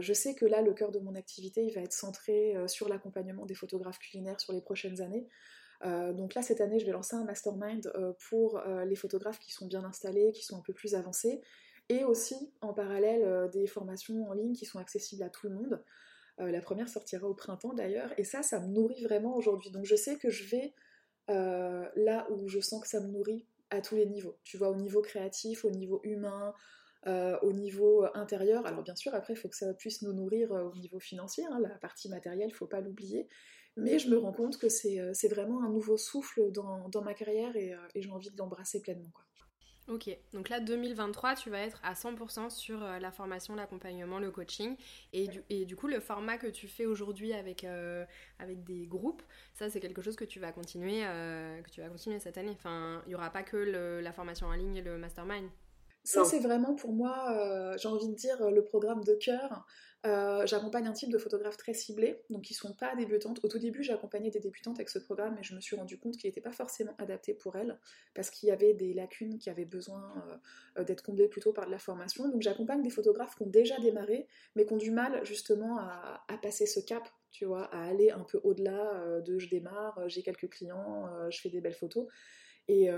je 0.00 0.12
sais 0.14 0.34
que 0.34 0.46
là, 0.46 0.62
le 0.62 0.72
cœur 0.72 0.90
de 0.90 0.98
mon 0.98 1.14
activité, 1.14 1.62
il 1.62 1.74
va 1.74 1.82
être 1.82 1.92
centré 1.92 2.56
sur 2.66 2.88
l'accompagnement 2.88 3.44
des 3.44 3.54
photographes 3.54 3.98
culinaires 3.98 4.40
sur 4.40 4.54
les 4.54 4.62
prochaines 4.62 5.02
années. 5.02 5.28
donc 5.82 6.34
là, 6.34 6.40
cette 6.40 6.62
année, 6.62 6.78
je 6.78 6.86
vais 6.86 6.92
lancer 6.92 7.16
un 7.16 7.24
mastermind 7.24 7.92
pour 8.30 8.62
les 8.86 8.96
photographes 8.96 9.38
qui 9.38 9.52
sont 9.52 9.66
bien 9.66 9.84
installés, 9.84 10.32
qui 10.32 10.42
sont 10.42 10.56
un 10.56 10.62
peu 10.62 10.72
plus 10.72 10.94
avancés, 10.94 11.42
et 11.88 12.04
aussi 12.04 12.52
en 12.60 12.72
parallèle 12.72 13.22
euh, 13.24 13.48
des 13.48 13.66
formations 13.66 14.28
en 14.28 14.32
ligne 14.32 14.54
qui 14.54 14.64
sont 14.64 14.78
accessibles 14.78 15.22
à 15.22 15.30
tout 15.30 15.48
le 15.48 15.54
monde. 15.54 15.82
Euh, 16.40 16.50
la 16.50 16.60
première 16.60 16.88
sortira 16.88 17.28
au 17.28 17.34
printemps 17.34 17.74
d'ailleurs, 17.74 18.12
et 18.18 18.24
ça, 18.24 18.42
ça 18.42 18.60
me 18.60 18.66
nourrit 18.66 19.02
vraiment 19.04 19.36
aujourd'hui. 19.36 19.70
Donc 19.70 19.84
je 19.84 19.94
sais 19.94 20.16
que 20.16 20.30
je 20.30 20.44
vais 20.44 20.74
euh, 21.30 21.88
là 21.96 22.26
où 22.30 22.48
je 22.48 22.60
sens 22.60 22.82
que 22.82 22.88
ça 22.88 23.00
me 23.00 23.08
nourrit 23.08 23.46
à 23.70 23.80
tous 23.80 23.96
les 23.96 24.06
niveaux. 24.06 24.36
Tu 24.44 24.56
vois, 24.56 24.70
au 24.70 24.76
niveau 24.76 25.02
créatif, 25.02 25.64
au 25.64 25.70
niveau 25.70 26.00
humain, 26.04 26.54
au 27.06 27.52
niveau 27.52 28.06
intérieur. 28.14 28.64
Alors 28.66 28.82
bien 28.82 28.96
sûr, 28.96 29.14
après, 29.14 29.34
il 29.34 29.36
faut 29.36 29.48
que 29.48 29.56
ça 29.56 29.74
puisse 29.74 30.00
nous 30.00 30.14
nourrir 30.14 30.52
au 30.52 30.74
niveau 30.76 30.98
financier, 30.98 31.44
hein, 31.50 31.60
la 31.60 31.76
partie 31.76 32.08
matérielle, 32.08 32.48
il 32.48 32.52
ne 32.52 32.56
faut 32.56 32.66
pas 32.66 32.80
l'oublier. 32.80 33.28
Mais 33.76 33.98
je 33.98 34.08
me 34.08 34.16
rends 34.16 34.32
compte 34.32 34.58
que 34.58 34.68
c'est 34.68 35.28
vraiment 35.28 35.62
un 35.64 35.68
nouveau 35.68 35.96
souffle 35.96 36.50
dans, 36.52 37.02
ma 37.02 37.14
carrière 37.14 37.56
et, 37.56 37.74
j'ai 37.94 38.10
envie 38.10 38.30
de 38.30 38.36
l'embrasser 38.36 38.80
pleinement. 38.80 39.12
Ok, 39.86 40.08
donc 40.32 40.48
là 40.48 40.60
2023, 40.60 41.34
tu 41.34 41.50
vas 41.50 41.58
être 41.58 41.78
à 41.82 41.92
100% 41.92 42.48
sur 42.48 42.82
euh, 42.82 42.98
la 42.98 43.12
formation, 43.12 43.54
l'accompagnement, 43.54 44.18
le 44.18 44.30
coaching. 44.30 44.76
Et 45.12 45.28
du, 45.28 45.42
et 45.50 45.66
du 45.66 45.76
coup, 45.76 45.88
le 45.88 46.00
format 46.00 46.38
que 46.38 46.46
tu 46.46 46.68
fais 46.68 46.86
aujourd'hui 46.86 47.34
avec, 47.34 47.64
euh, 47.64 48.06
avec 48.38 48.64
des 48.64 48.86
groupes, 48.86 49.22
ça 49.52 49.68
c'est 49.68 49.80
quelque 49.80 50.00
chose 50.00 50.16
que 50.16 50.24
tu 50.24 50.40
vas 50.40 50.52
continuer, 50.52 51.02
euh, 51.04 51.60
que 51.60 51.68
tu 51.68 51.82
vas 51.82 51.88
continuer 51.88 52.18
cette 52.18 52.38
année. 52.38 52.52
Enfin, 52.52 53.02
il 53.04 53.10
n'y 53.10 53.14
aura 53.14 53.28
pas 53.28 53.42
que 53.42 53.58
la 54.02 54.12
formation 54.12 54.46
en 54.46 54.54
ligne 54.54 54.76
et 54.76 54.82
le 54.82 54.96
mastermind. 54.96 55.50
Ça, 56.04 56.24
c'est 56.24 56.38
vraiment 56.38 56.74
pour 56.74 56.92
moi, 56.92 57.76
j'ai 57.78 57.88
envie 57.88 58.08
de 58.08 58.14
dire, 58.14 58.50
le 58.50 58.62
programme 58.62 59.02
de 59.04 59.14
cœur. 59.14 59.66
Euh, 60.06 60.44
j'accompagne 60.46 60.86
un 60.86 60.92
type 60.92 61.10
de 61.10 61.16
photographe 61.16 61.56
très 61.56 61.72
ciblé, 61.72 62.22
donc 62.28 62.42
qui 62.42 62.52
sont 62.52 62.74
pas 62.74 62.94
débutantes. 62.94 63.42
Au 63.42 63.48
tout 63.48 63.58
début, 63.58 63.82
j'ai 63.82 63.94
accompagné 63.94 64.30
des 64.30 64.38
débutantes 64.38 64.76
avec 64.76 64.90
ce 64.90 64.98
programme, 64.98 65.34
mais 65.34 65.42
je 65.42 65.54
me 65.54 65.60
suis 65.60 65.76
rendu 65.76 65.98
compte 65.98 66.18
qu'il 66.18 66.28
n'était 66.28 66.42
pas 66.42 66.52
forcément 66.52 66.94
adapté 66.98 67.32
pour 67.32 67.56
elles, 67.56 67.78
parce 68.12 68.28
qu'il 68.28 68.50
y 68.50 68.52
avait 68.52 68.74
des 68.74 68.92
lacunes 68.92 69.38
qui 69.38 69.48
avaient 69.48 69.64
besoin 69.64 70.12
euh, 70.16 70.80
euh, 70.80 70.84
d'être 70.84 71.02
comblées 71.02 71.28
plutôt 71.28 71.54
par 71.54 71.64
de 71.64 71.70
la 71.70 71.78
formation. 71.78 72.28
Donc 72.28 72.42
j'accompagne 72.42 72.82
des 72.82 72.90
photographes 72.90 73.34
qui 73.34 73.44
ont 73.44 73.50
déjà 73.50 73.78
démarré, 73.80 74.28
mais 74.56 74.66
qui 74.66 74.74
ont 74.74 74.78
du 74.78 74.90
mal 74.90 75.24
justement 75.24 75.78
à, 75.78 76.22
à 76.28 76.36
passer 76.36 76.66
ce 76.66 76.80
cap, 76.80 77.08
tu 77.30 77.46
vois, 77.46 77.64
à 77.74 77.84
aller 77.84 78.10
un 78.10 78.24
peu 78.24 78.40
au-delà 78.44 79.20
de 79.22 79.38
je 79.38 79.48
démarre, 79.48 79.98
j'ai 80.08 80.22
quelques 80.22 80.50
clients, 80.50 81.08
je 81.30 81.40
fais 81.40 81.48
des 81.48 81.62
belles 81.62 81.74
photos. 81.74 82.06
Et, 82.68 82.90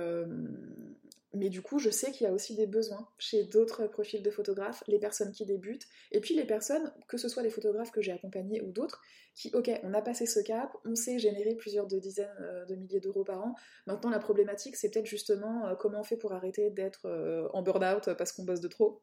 mais 1.37 1.51
du 1.51 1.61
coup, 1.61 1.79
je 1.79 1.91
sais 1.91 2.13
qu'il 2.13 2.27
y 2.27 2.31
a 2.31 2.33
aussi 2.33 2.55
des 2.55 2.67
besoins 2.67 3.07
chez 3.19 3.45
d'autres 3.45 3.87
profils 3.87 4.23
de 4.23 4.31
photographes, 4.31 4.83
les 4.87 4.99
personnes 4.99 5.33
qui 5.33 5.45
débutent, 5.45 5.87
et 6.11 6.21
puis 6.21 6.35
les 6.35 6.47
personnes, 6.47 6.93
que 7.09 7.19
ce 7.19 7.29
soit 7.29 7.43
les 7.43 7.51
photographes 7.51 7.91
que 7.91 8.01
j'ai 8.01 8.13
accompagnés 8.13 8.63
ou 8.63 8.73
d'autres, 8.73 9.03
qui, 9.35 9.51
ok, 9.53 9.71
on 9.83 9.93
a 9.93 10.01
passé 10.01 10.25
ce 10.25 10.41
cap, 10.41 10.75
on 10.87 10.95
sait 10.95 11.19
générer 11.19 11.55
plusieurs 11.55 11.87
dizaines 11.87 12.29
euh, 12.41 12.65
de 12.65 12.75
milliers 12.75 13.01
d'euros 13.01 13.23
par 13.23 13.45
an. 13.45 13.55
Maintenant, 13.87 14.09
la 14.09 14.19
problématique, 14.19 14.77
c'est 14.77 14.91
peut-être 14.91 15.07
justement 15.07 15.67
euh, 15.67 15.75
comment 15.75 16.01
on 16.01 16.05
fait 16.05 16.17
pour 16.17 16.33
arrêter 16.33 16.71
d'être 16.71 17.05
euh, 17.05 17.47
en 17.53 17.61
burn-out 17.63 18.15
parce 18.17 18.33
qu'on 18.33 18.45
bosse 18.45 18.63
de 18.63 18.69
trop, 18.69 19.03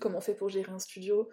comment 0.00 0.18
on 0.18 0.22
fait 0.22 0.34
pour 0.34 0.48
gérer 0.48 0.72
un 0.72 0.80
studio, 0.80 1.28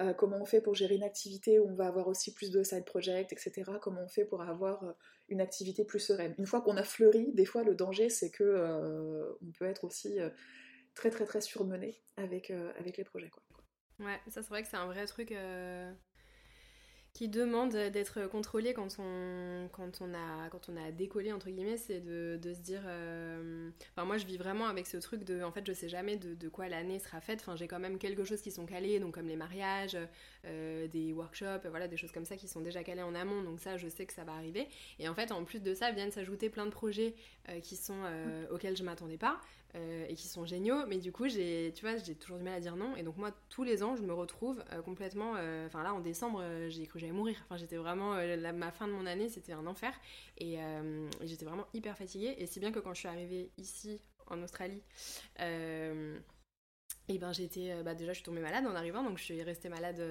euh, 0.00 0.12
comment 0.12 0.38
on 0.40 0.44
fait 0.44 0.60
pour 0.60 0.74
gérer 0.74 0.96
une 0.96 1.04
activité 1.04 1.60
où 1.60 1.70
on 1.70 1.74
va 1.74 1.86
avoir 1.86 2.08
aussi 2.08 2.34
plus 2.34 2.50
de 2.50 2.62
side 2.64 2.84
project, 2.84 3.32
etc. 3.32 3.62
Comment 3.80 4.02
on 4.02 4.08
fait 4.08 4.24
pour 4.24 4.42
avoir 4.42 4.82
euh, 4.82 4.92
une 5.28 5.40
activité 5.40 5.84
plus 5.84 6.00
sereine. 6.00 6.34
Une 6.38 6.46
fois 6.46 6.62
qu'on 6.62 6.76
a 6.76 6.82
fleuri, 6.82 7.32
des 7.32 7.44
fois 7.44 7.62
le 7.62 7.74
danger 7.74 8.08
c'est 8.08 8.30
que 8.30 8.42
euh, 8.42 9.32
on 9.40 9.52
peut 9.52 9.66
être 9.66 9.84
aussi 9.84 10.18
très 10.94 11.10
très 11.10 11.24
très 11.24 11.40
surmené 11.40 12.02
avec, 12.16 12.48
les 12.48 13.04
projets. 13.04 13.30
Ouais, 14.00 14.18
ça 14.28 14.42
c'est 14.42 14.48
vrai 14.48 14.62
que 14.62 14.68
c'est 14.68 14.76
un 14.76 14.86
vrai 14.86 15.06
truc 15.06 15.32
qui 17.14 17.28
demande 17.28 17.70
d'être 17.70 18.26
contrôlé 18.26 18.74
quand 18.74 18.96
on, 18.98 19.68
quand, 19.70 20.00
on 20.00 20.12
a, 20.14 20.48
quand 20.50 20.68
on 20.68 20.76
a 20.76 20.90
décollé, 20.90 21.32
entre 21.32 21.48
guillemets, 21.48 21.76
c'est 21.76 22.00
de, 22.00 22.36
de, 22.42 22.52
se 22.52 22.58
dire... 22.58 22.82
Euh, 22.86 23.70
enfin, 23.92 24.04
moi, 24.04 24.18
je 24.18 24.26
vis 24.26 24.36
vraiment 24.36 24.66
avec 24.66 24.88
ce 24.88 24.96
truc 24.96 25.22
de... 25.22 25.44
En 25.44 25.52
fait, 25.52 25.64
je 25.64 25.72
sais 25.72 25.88
jamais 25.88 26.16
de, 26.16 26.34
de 26.34 26.48
quoi 26.48 26.68
l'année 26.68 26.98
sera 26.98 27.20
faite. 27.20 27.38
Enfin, 27.40 27.54
j'ai 27.54 27.68
quand 27.68 27.78
même 27.78 27.98
quelques 27.98 28.24
choses 28.24 28.42
qui 28.42 28.50
sont 28.50 28.66
calées, 28.66 28.98
donc 28.98 29.14
comme 29.14 29.28
les 29.28 29.36
mariages, 29.36 29.96
euh, 30.44 30.88
des 30.88 31.12
workshops, 31.12 31.68
voilà, 31.70 31.86
des 31.86 31.96
choses 31.96 32.10
comme 32.10 32.24
ça 32.24 32.36
qui 32.36 32.48
sont 32.48 32.60
déjà 32.60 32.82
calées 32.82 33.02
en 33.02 33.14
amont. 33.14 33.42
Donc 33.42 33.60
ça, 33.60 33.76
je 33.76 33.86
sais 33.86 34.06
que 34.06 34.12
ça 34.12 34.24
va 34.24 34.32
arriver. 34.32 34.66
Et 34.98 35.08
en 35.08 35.14
fait, 35.14 35.30
en 35.30 35.44
plus 35.44 35.62
de 35.62 35.72
ça, 35.72 35.92
viennent 35.92 36.10
s'ajouter 36.10 36.50
plein 36.50 36.66
de 36.66 36.72
projets 36.72 37.14
euh, 37.48 37.60
qui 37.60 37.76
sont, 37.76 37.94
auxquels 38.50 38.76
je 38.76 38.82
m'attendais 38.82 39.18
pas. 39.18 39.40
Euh, 39.76 40.06
et 40.08 40.14
qui 40.14 40.28
sont 40.28 40.44
géniaux. 40.44 40.86
Mais 40.86 40.98
du 40.98 41.10
coup, 41.10 41.26
j'ai, 41.28 41.72
tu 41.74 41.84
vois, 41.84 41.96
j'ai 41.96 42.14
toujours 42.14 42.38
du 42.38 42.44
mal 42.44 42.54
à 42.54 42.60
dire 42.60 42.76
non. 42.76 42.94
Et 42.96 43.02
donc 43.02 43.16
moi, 43.16 43.32
tous 43.48 43.64
les 43.64 43.82
ans, 43.82 43.96
je 43.96 44.02
me 44.02 44.12
retrouve 44.12 44.62
euh, 44.72 44.82
complètement. 44.82 45.34
Euh, 45.36 45.66
enfin 45.66 45.82
là, 45.82 45.92
en 45.92 46.00
décembre, 46.00 46.42
j'ai 46.68 46.86
cru 46.86 46.94
que 46.94 47.00
j'allais 47.00 47.12
mourir. 47.12 47.36
Enfin, 47.44 47.56
j'étais 47.56 47.76
vraiment 47.76 48.14
ma 48.54 48.70
fin 48.70 48.86
de 48.86 48.92
mon 48.92 49.04
année, 49.06 49.28
c'était 49.28 49.52
un 49.52 49.66
enfer. 49.66 49.92
Et, 50.38 50.58
j'étais 51.22 51.44
vraiment 51.44 51.66
hyper 51.74 51.96
fatiguée. 51.96 52.34
Et 52.38 52.46
si 52.46 52.60
bien 52.60 52.70
que 52.70 52.78
quand 52.78 52.94
je 52.94 53.00
suis 53.00 53.08
arrivée 53.08 53.50
ici 53.58 54.00
en 54.28 54.42
Australie. 54.42 54.82
Et 57.08 57.18
ben 57.18 57.32
j'étais 57.32 57.82
bah 57.84 57.94
déjà 57.94 58.12
je 58.12 58.16
suis 58.16 58.24
tombée 58.24 58.40
malade 58.40 58.66
en 58.66 58.74
arrivant 58.74 59.02
donc 59.02 59.18
je 59.18 59.24
suis 59.24 59.42
restée 59.42 59.68
malade 59.68 60.02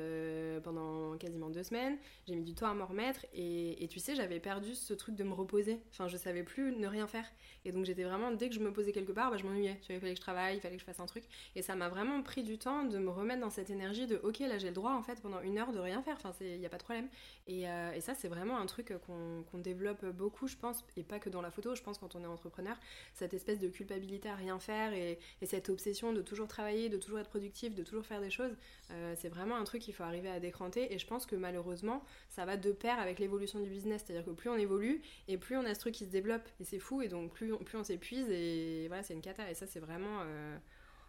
pendant 0.63 1.17
quasiment 1.17 1.49
deux 1.49 1.63
semaines 1.63 1.97
j'ai 2.27 2.35
mis 2.35 2.43
du 2.43 2.53
temps 2.53 2.67
à 2.67 2.75
me 2.75 2.83
remettre 2.83 3.25
et, 3.33 3.83
et 3.83 3.87
tu 3.87 3.99
sais 3.99 4.13
j'avais 4.13 4.39
perdu 4.39 4.75
ce 4.75 4.93
truc 4.93 5.15
de 5.15 5.23
me 5.23 5.33
reposer 5.33 5.79
enfin 5.91 6.07
je 6.07 6.17
savais 6.17 6.43
plus 6.43 6.71
ne 6.75 6.87
rien 6.87 7.07
faire 7.07 7.25
et 7.65 7.71
donc 7.71 7.85
j'étais 7.85 8.03
vraiment, 8.03 8.31
dès 8.31 8.49
que 8.49 8.55
je 8.55 8.59
me 8.59 8.71
posais 8.71 8.91
quelque 8.91 9.11
part, 9.11 9.31
bah, 9.31 9.37
je 9.37 9.45
m'ennuyais. 9.45 9.79
Il 9.89 9.99
fallait 9.99 10.13
que 10.13 10.17
je 10.17 10.21
travaille, 10.21 10.57
il 10.57 10.59
fallait 10.59 10.75
que 10.75 10.81
je 10.81 10.85
fasse 10.85 10.99
un 10.99 11.05
truc. 11.05 11.23
Et 11.55 11.61
ça 11.61 11.75
m'a 11.75 11.87
vraiment 11.89 12.21
pris 12.21 12.43
du 12.43 12.57
temps 12.57 12.83
de 12.83 12.97
me 12.97 13.09
remettre 13.09 13.41
dans 13.41 13.49
cette 13.49 13.69
énergie 13.69 14.05
de 14.05 14.19
ok, 14.23 14.39
là 14.39 14.57
j'ai 14.57 14.67
le 14.67 14.73
droit 14.73 14.93
en 14.93 15.01
fait 15.01 15.21
pendant 15.21 15.41
une 15.41 15.57
heure 15.57 15.71
de 15.71 15.79
rien 15.79 16.01
faire. 16.01 16.15
Enfin, 16.17 16.33
il 16.41 16.59
n'y 16.59 16.65
a 16.65 16.69
pas 16.69 16.77
de 16.77 16.83
problème. 16.83 17.07
Et, 17.47 17.69
euh, 17.69 17.91
et 17.93 18.01
ça, 18.01 18.13
c'est 18.15 18.27
vraiment 18.27 18.57
un 18.57 18.65
truc 18.65 18.93
qu'on 19.05 19.57
développe 19.57 20.05
beaucoup, 20.05 20.47
je 20.47 20.57
pense, 20.57 20.83
et 20.97 21.03
pas 21.03 21.19
que 21.19 21.29
dans 21.29 21.41
la 21.41 21.51
photo. 21.51 21.75
Je 21.75 21.81
pense 21.81 21.97
quand 21.97 22.15
on 22.15 22.23
est 22.23 22.27
entrepreneur, 22.27 22.77
cette 23.13 23.33
espèce 23.33 23.59
de 23.59 23.69
culpabilité 23.69 24.29
à 24.29 24.35
rien 24.35 24.59
faire 24.59 24.93
et, 24.93 25.19
et 25.41 25.45
cette 25.45 25.69
obsession 25.69 26.13
de 26.13 26.21
toujours 26.21 26.47
travailler, 26.47 26.82
de 26.89 26.97
toujours 26.97 27.19
être 27.19 27.29
productif, 27.29 27.75
de 27.75 27.83
toujours 27.83 28.05
faire 28.05 28.21
des 28.21 28.29
choses, 28.29 28.55
euh, 28.91 29.13
c'est 29.17 29.29
vraiment 29.29 29.55
un 29.55 29.63
truc 29.63 29.81
qu'il 29.81 29.93
faut 29.93 30.03
arriver 30.03 30.29
à 30.29 30.39
décranter. 30.39 30.93
Et 30.93 30.99
je 30.99 31.07
pense 31.07 31.25
que 31.25 31.35
malheureusement, 31.35 32.03
ça 32.29 32.45
va 32.45 32.57
de 32.57 32.71
pair 32.71 32.99
avec 32.99 33.19
l'évolution 33.19 33.59
du 33.59 33.69
business. 33.69 34.03
C'est-à-dire 34.05 34.25
que 34.25 34.31
plus 34.31 34.49
on 34.49 34.57
évolue 34.57 35.01
et 35.27 35.37
plus 35.37 35.57
on 35.57 35.65
a 35.65 35.73
ce 35.73 35.79
truc 35.79 35.95
qui 35.95 36.05
se 36.05 36.11
développe. 36.11 36.47
Et 36.59 36.63
c'est 36.63 36.79
fou. 36.79 37.01
Et 37.01 37.07
donc 37.07 37.31
plus 37.31 37.53
plus, 37.57 37.77
on 37.77 37.83
s'épuise 37.83 38.29
et 38.29 38.87
voilà, 38.87 39.03
c'est 39.03 39.13
une 39.13 39.21
cata. 39.21 39.49
Et 39.49 39.53
ça, 39.53 39.67
c'est 39.67 39.79
vraiment. 39.79 40.21
Euh, 40.21 40.57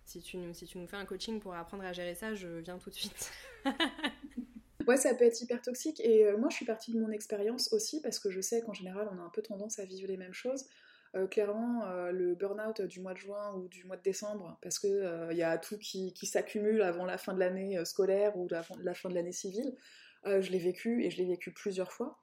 si, 0.06 0.20
tu, 0.20 0.38
si 0.52 0.66
tu 0.66 0.78
nous 0.78 0.86
fais 0.86 0.96
un 0.96 1.06
coaching 1.06 1.40
pour 1.40 1.54
apprendre 1.54 1.84
à 1.84 1.92
gérer 1.92 2.14
ça, 2.14 2.34
je 2.34 2.48
viens 2.58 2.78
tout 2.78 2.90
de 2.90 2.94
suite. 2.94 3.30
ouais, 4.86 4.96
ça 4.96 5.14
peut 5.14 5.24
être 5.24 5.40
hyper 5.40 5.62
toxique. 5.62 6.00
Et 6.00 6.26
euh, 6.26 6.36
moi, 6.36 6.48
je 6.50 6.56
suis 6.56 6.66
partie 6.66 6.92
de 6.92 7.00
mon 7.00 7.10
expérience 7.10 7.72
aussi 7.72 8.00
parce 8.00 8.18
que 8.18 8.30
je 8.30 8.40
sais 8.40 8.60
qu'en 8.60 8.74
général, 8.74 9.08
on 9.12 9.18
a 9.18 9.22
un 9.22 9.30
peu 9.30 9.42
tendance 9.42 9.78
à 9.78 9.84
vivre 9.84 10.08
les 10.08 10.16
mêmes 10.16 10.34
choses. 10.34 10.66
Euh, 11.14 11.26
clairement, 11.28 11.84
le 12.10 12.34
burn-out 12.34 12.82
du 12.82 13.00
mois 13.00 13.14
de 13.14 13.18
juin 13.18 13.54
ou 13.54 13.68
du 13.68 13.84
mois 13.84 13.96
de 13.96 14.02
décembre, 14.02 14.58
parce 14.62 14.78
qu'il 14.78 15.28
il 15.30 15.36
y 15.36 15.42
a 15.42 15.58
tout 15.58 15.78
qui, 15.78 16.12
s'accumule 16.26 16.82
avant 16.82 17.04
la 17.04 17.18
fin 17.18 17.34
de 17.34 17.38
l'année 17.38 17.84
scolaire 17.84 18.36
ou 18.36 18.48
la, 18.48 18.62
la 18.82 18.94
fin 18.94 19.08
de 19.08 19.14
l'année 19.14 19.32
civile, 19.32 19.76
je 20.24 20.50
l'ai 20.50 20.58
vécu 20.58 21.04
et 21.04 21.10
je 21.10 21.18
l'ai 21.18 21.26
vécu 21.26 21.52
plusieurs 21.52 21.92
fois. 21.92 22.18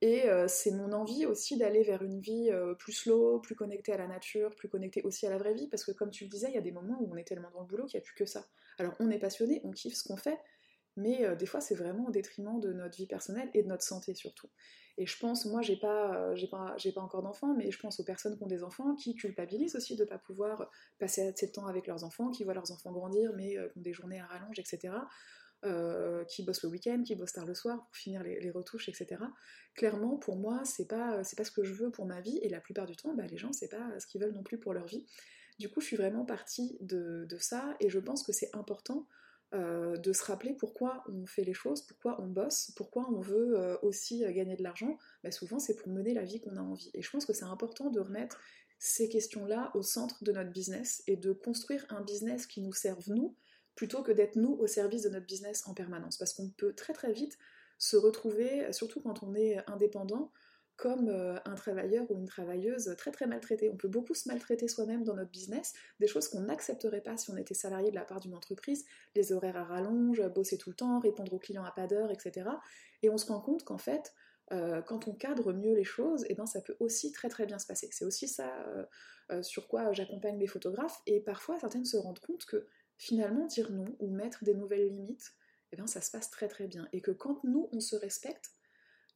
Et 0.00 0.28
euh, 0.28 0.46
c'est 0.46 0.70
mon 0.70 0.92
envie 0.92 1.26
aussi 1.26 1.56
d'aller 1.56 1.82
vers 1.82 2.02
une 2.02 2.20
vie 2.20 2.50
euh, 2.50 2.74
plus 2.74 2.92
slow, 2.92 3.40
plus 3.40 3.56
connectée 3.56 3.92
à 3.92 3.98
la 3.98 4.06
nature, 4.06 4.54
plus 4.54 4.68
connectée 4.68 5.02
aussi 5.02 5.26
à 5.26 5.30
la 5.30 5.38
vraie 5.38 5.54
vie, 5.54 5.66
parce 5.68 5.84
que 5.84 5.90
comme 5.90 6.10
tu 6.10 6.24
le 6.24 6.30
disais, 6.30 6.48
il 6.48 6.54
y 6.54 6.58
a 6.58 6.62
des 6.62 6.70
moments 6.70 6.98
où 7.00 7.12
on 7.12 7.16
est 7.16 7.24
tellement 7.24 7.50
dans 7.50 7.60
le 7.60 7.66
boulot 7.66 7.86
qu'il 7.86 7.98
n'y 7.98 8.02
a 8.02 8.06
plus 8.06 8.14
que 8.14 8.26
ça. 8.26 8.46
Alors 8.78 8.94
on 9.00 9.10
est 9.10 9.18
passionné, 9.18 9.60
on 9.64 9.72
kiffe 9.72 9.96
ce 9.96 10.06
qu'on 10.06 10.16
fait, 10.16 10.38
mais 10.98 11.24
euh, 11.24 11.34
des 11.34 11.46
fois 11.46 11.60
c'est 11.60 11.74
vraiment 11.74 12.06
au 12.06 12.10
détriment 12.10 12.60
de 12.60 12.72
notre 12.72 12.96
vie 12.96 13.06
personnelle 13.06 13.50
et 13.54 13.62
de 13.62 13.68
notre 13.68 13.84
santé 13.84 14.14
surtout. 14.14 14.48
Et 15.00 15.06
je 15.06 15.16
pense, 15.16 15.46
moi 15.46 15.62
j'ai 15.62 15.76
pas, 15.76 16.34
j'ai 16.34 16.48
pas, 16.48 16.74
j'ai 16.76 16.92
pas 16.92 17.00
encore 17.00 17.22
d'enfants, 17.22 17.54
mais 17.54 17.70
je 17.70 17.78
pense 17.78 18.00
aux 18.00 18.04
personnes 18.04 18.36
qui 18.36 18.42
ont 18.42 18.48
des 18.48 18.64
enfants 18.64 18.96
qui 18.96 19.14
culpabilisent 19.14 19.76
aussi 19.76 19.94
de 19.94 20.02
ne 20.02 20.08
pas 20.08 20.18
pouvoir 20.18 20.70
passer 20.98 21.22
assez 21.22 21.46
de 21.46 21.52
temps 21.52 21.66
avec 21.68 21.86
leurs 21.86 22.02
enfants, 22.02 22.30
qui 22.30 22.42
voient 22.42 22.54
leurs 22.54 22.72
enfants 22.72 22.90
grandir, 22.90 23.32
mais 23.36 23.50
qui 23.50 23.78
ont 23.78 23.82
des 23.82 23.92
journées 23.92 24.18
à 24.18 24.26
rallonge, 24.26 24.58
etc. 24.58 24.92
Euh, 25.64 26.24
qui 26.26 26.44
bossent 26.44 26.62
le 26.62 26.68
week-end, 26.68 27.02
qui 27.04 27.16
bossent 27.16 27.32
tard 27.32 27.44
le 27.44 27.54
soir 27.54 27.84
pour 27.84 27.96
finir 27.96 28.22
les, 28.22 28.50
retouches, 28.50 28.88
etc. 28.88 29.16
Clairement, 29.74 30.16
pour 30.16 30.36
moi, 30.36 30.62
c'est 30.64 30.86
pas, 30.86 31.24
c'est 31.24 31.36
pas 31.36 31.42
ce 31.42 31.50
que 31.50 31.64
je 31.64 31.74
veux 31.74 31.90
pour 31.90 32.06
ma 32.06 32.20
vie, 32.20 32.38
et 32.42 32.48
la 32.48 32.60
plupart 32.60 32.86
du 32.86 32.94
temps, 32.94 33.12
bah, 33.12 33.26
les 33.26 33.36
gens, 33.36 33.52
c'est 33.52 33.66
pas 33.66 33.98
ce 33.98 34.06
qu'ils 34.06 34.20
veulent 34.20 34.34
non 34.34 34.44
plus 34.44 34.58
pour 34.58 34.72
leur 34.72 34.86
vie. 34.86 35.04
Du 35.58 35.68
coup, 35.68 35.80
je 35.80 35.86
suis 35.86 35.96
vraiment 35.96 36.24
partie 36.24 36.78
de, 36.80 37.26
ça, 37.40 37.76
et 37.80 37.90
je 37.90 37.98
pense 37.98 38.22
que 38.22 38.30
c'est 38.30 38.54
important 38.54 39.08
euh, 39.54 39.96
de 39.96 40.12
se 40.12 40.24
rappeler 40.24 40.52
pourquoi 40.52 41.04
on 41.08 41.24
fait 41.24 41.44
les 41.44 41.54
choses, 41.54 41.82
pourquoi 41.82 42.20
on 42.20 42.26
bosse, 42.26 42.70
pourquoi 42.76 43.08
on 43.10 43.20
veut 43.20 43.58
euh, 43.58 43.76
aussi 43.82 44.20
gagner 44.32 44.56
de 44.56 44.62
l'argent. 44.62 44.98
Bah, 45.24 45.30
souvent, 45.30 45.58
c'est 45.58 45.76
pour 45.76 45.88
mener 45.88 46.12
la 46.12 46.24
vie 46.24 46.40
qu'on 46.40 46.56
a 46.56 46.60
envie. 46.60 46.90
Et 46.94 47.02
je 47.02 47.10
pense 47.10 47.24
que 47.24 47.32
c'est 47.32 47.44
important 47.44 47.90
de 47.90 48.00
remettre 48.00 48.40
ces 48.78 49.08
questions-là 49.08 49.70
au 49.74 49.82
centre 49.82 50.22
de 50.22 50.32
notre 50.32 50.50
business 50.50 51.02
et 51.06 51.16
de 51.16 51.32
construire 51.32 51.86
un 51.88 52.02
business 52.02 52.46
qui 52.46 52.60
nous 52.60 52.72
serve 52.72 53.08
nous, 53.08 53.34
plutôt 53.74 54.02
que 54.02 54.12
d'être 54.12 54.36
nous 54.36 54.52
au 54.52 54.66
service 54.66 55.02
de 55.02 55.08
notre 55.08 55.26
business 55.26 55.66
en 55.66 55.74
permanence. 55.74 56.18
Parce 56.18 56.34
qu'on 56.34 56.50
peut 56.50 56.74
très 56.74 56.92
très 56.92 57.12
vite 57.12 57.38
se 57.78 57.96
retrouver, 57.96 58.70
surtout 58.72 59.00
quand 59.00 59.22
on 59.22 59.34
est 59.34 59.58
indépendant, 59.68 60.30
comme 60.78 61.08
euh, 61.08 61.36
un 61.44 61.56
travailleur 61.56 62.08
ou 62.08 62.16
une 62.16 62.28
travailleuse 62.28 62.94
très 62.96 63.10
très 63.10 63.26
maltraité. 63.26 63.68
On 63.68 63.76
peut 63.76 63.88
beaucoup 63.88 64.14
se 64.14 64.28
maltraiter 64.28 64.68
soi-même 64.68 65.02
dans 65.02 65.14
notre 65.14 65.32
business, 65.32 65.74
des 65.98 66.06
choses 66.06 66.28
qu'on 66.28 66.42
n'accepterait 66.42 67.00
pas 67.00 67.16
si 67.16 67.30
on 67.30 67.36
était 67.36 67.52
salarié 67.52 67.90
de 67.90 67.96
la 67.96 68.04
part 68.04 68.20
d'une 68.20 68.34
entreprise, 68.34 68.84
les 69.16 69.32
horaires 69.32 69.56
à 69.56 69.64
rallonge, 69.64 70.22
bosser 70.28 70.56
tout 70.56 70.70
le 70.70 70.76
temps, 70.76 71.00
répondre 71.00 71.34
aux 71.34 71.38
clients 71.38 71.64
à 71.64 71.72
pas 71.72 71.88
d'heure, 71.88 72.12
etc. 72.12 72.48
Et 73.02 73.10
on 73.10 73.18
se 73.18 73.26
rend 73.26 73.40
compte 73.40 73.64
qu'en 73.64 73.76
fait, 73.76 74.14
euh, 74.52 74.80
quand 74.80 75.08
on 75.08 75.14
cadre 75.14 75.52
mieux 75.52 75.74
les 75.74 75.84
choses, 75.84 76.24
eh 76.28 76.34
ben, 76.34 76.46
ça 76.46 76.60
peut 76.60 76.76
aussi 76.78 77.10
très 77.10 77.28
très 77.28 77.44
bien 77.44 77.58
se 77.58 77.66
passer. 77.66 77.88
C'est 77.90 78.04
aussi 78.04 78.28
ça 78.28 78.48
euh, 79.30 79.42
sur 79.42 79.66
quoi 79.66 79.92
j'accompagne 79.92 80.38
mes 80.38 80.46
photographes, 80.46 81.02
et 81.06 81.20
parfois 81.20 81.58
certaines 81.58 81.84
se 81.84 81.96
rendent 81.96 82.20
compte 82.20 82.46
que 82.46 82.66
finalement 82.96 83.46
dire 83.46 83.72
non 83.72 83.96
ou 83.98 84.10
mettre 84.10 84.44
des 84.44 84.54
nouvelles 84.54 84.88
limites, 84.88 85.34
eh 85.72 85.76
bien 85.76 85.88
ça 85.88 86.00
se 86.00 86.12
passe 86.12 86.30
très 86.30 86.46
très 86.46 86.68
bien. 86.68 86.88
Et 86.92 87.00
que 87.00 87.10
quand 87.10 87.42
nous, 87.42 87.68
on 87.72 87.80
se 87.80 87.96
respecte, 87.96 88.52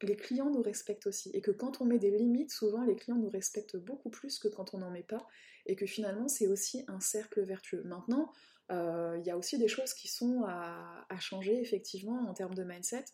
les 0.07 0.17
clients 0.17 0.51
nous 0.51 0.63
respectent 0.63 1.07
aussi. 1.07 1.31
Et 1.35 1.41
que 1.41 1.51
quand 1.51 1.81
on 1.81 1.85
met 1.85 1.99
des 1.99 2.11
limites, 2.11 2.53
souvent 2.53 2.85
les 2.85 2.97
clients 2.97 3.19
nous 3.19 3.31
respectent 3.31 3.77
beaucoup 3.77 4.11
plus 4.11 4.39
que 4.39 4.49
quand 4.49 4.75
on 4.75 4.79
n'en 4.79 4.91
met 4.91 5.03
pas. 5.03 5.27
Et 5.67 5.77
que 5.77 5.87
finalement, 5.87 6.29
c'est 6.29 6.49
aussi 6.49 6.85
un 6.89 7.01
cercle 7.01 7.43
vertueux. 7.43 7.83
Maintenant, 7.85 8.33
euh, 8.71 9.17
il 9.19 9.27
y 9.27 9.31
a 9.31 9.37
aussi 9.37 9.59
des 9.59 9.69
choses 9.69 9.95
qui 9.95 10.09
sont 10.09 10.45
à, 10.47 11.07
changer, 11.21 11.61
effectivement, 11.61 12.29
en 12.29 12.35
termes 12.35 12.55
de 12.55 12.65
mindset. 12.65 13.05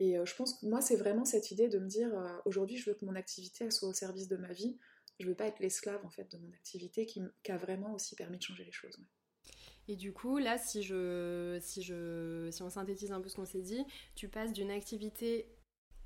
Et 0.00 0.18
euh, 0.18 0.24
je 0.24 0.34
pense 0.36 0.54
que 0.54 0.66
moi, 0.66 0.80
c'est 0.80 0.96
vraiment 0.96 1.24
cette 1.24 1.50
idée 1.50 1.68
de 1.68 1.78
me 1.78 1.88
dire, 1.88 2.16
euh, 2.16 2.28
aujourd'hui, 2.44 2.76
je 2.76 2.90
veux 2.90 2.96
que 2.96 3.04
mon 3.04 3.16
activité 3.16 3.70
soit 3.70 3.88
au 3.88 3.92
service 3.92 4.28
de 4.28 4.36
ma 4.36 4.52
vie. 4.52 4.78
Je 5.18 5.26
veux 5.26 5.34
pas 5.34 5.46
être 5.46 5.58
l'esclave, 5.58 6.04
en 6.04 6.10
fait, 6.10 6.30
de 6.30 6.38
mon 6.38 6.52
activité 6.52 7.04
qui, 7.06 7.20
a 7.48 7.56
vraiment 7.56 7.94
aussi 7.94 8.14
permis 8.14 8.38
de 8.38 8.42
changer 8.42 8.64
les 8.64 8.72
choses. 8.72 8.96
Et 9.88 9.96
du 9.96 10.12
coup, 10.12 10.38
là, 10.38 10.58
si, 10.58 10.82
je, 10.82 11.58
si, 11.60 11.82
je, 11.82 12.48
si 12.52 12.62
on 12.62 12.70
synthétise 12.70 13.10
un 13.10 13.20
peu 13.20 13.28
ce 13.28 13.34
qu'on 13.34 13.46
s'est 13.46 13.62
dit, 13.62 13.84
tu 14.14 14.28
passes 14.28 14.52
d'une 14.52 14.70
activité 14.70 15.48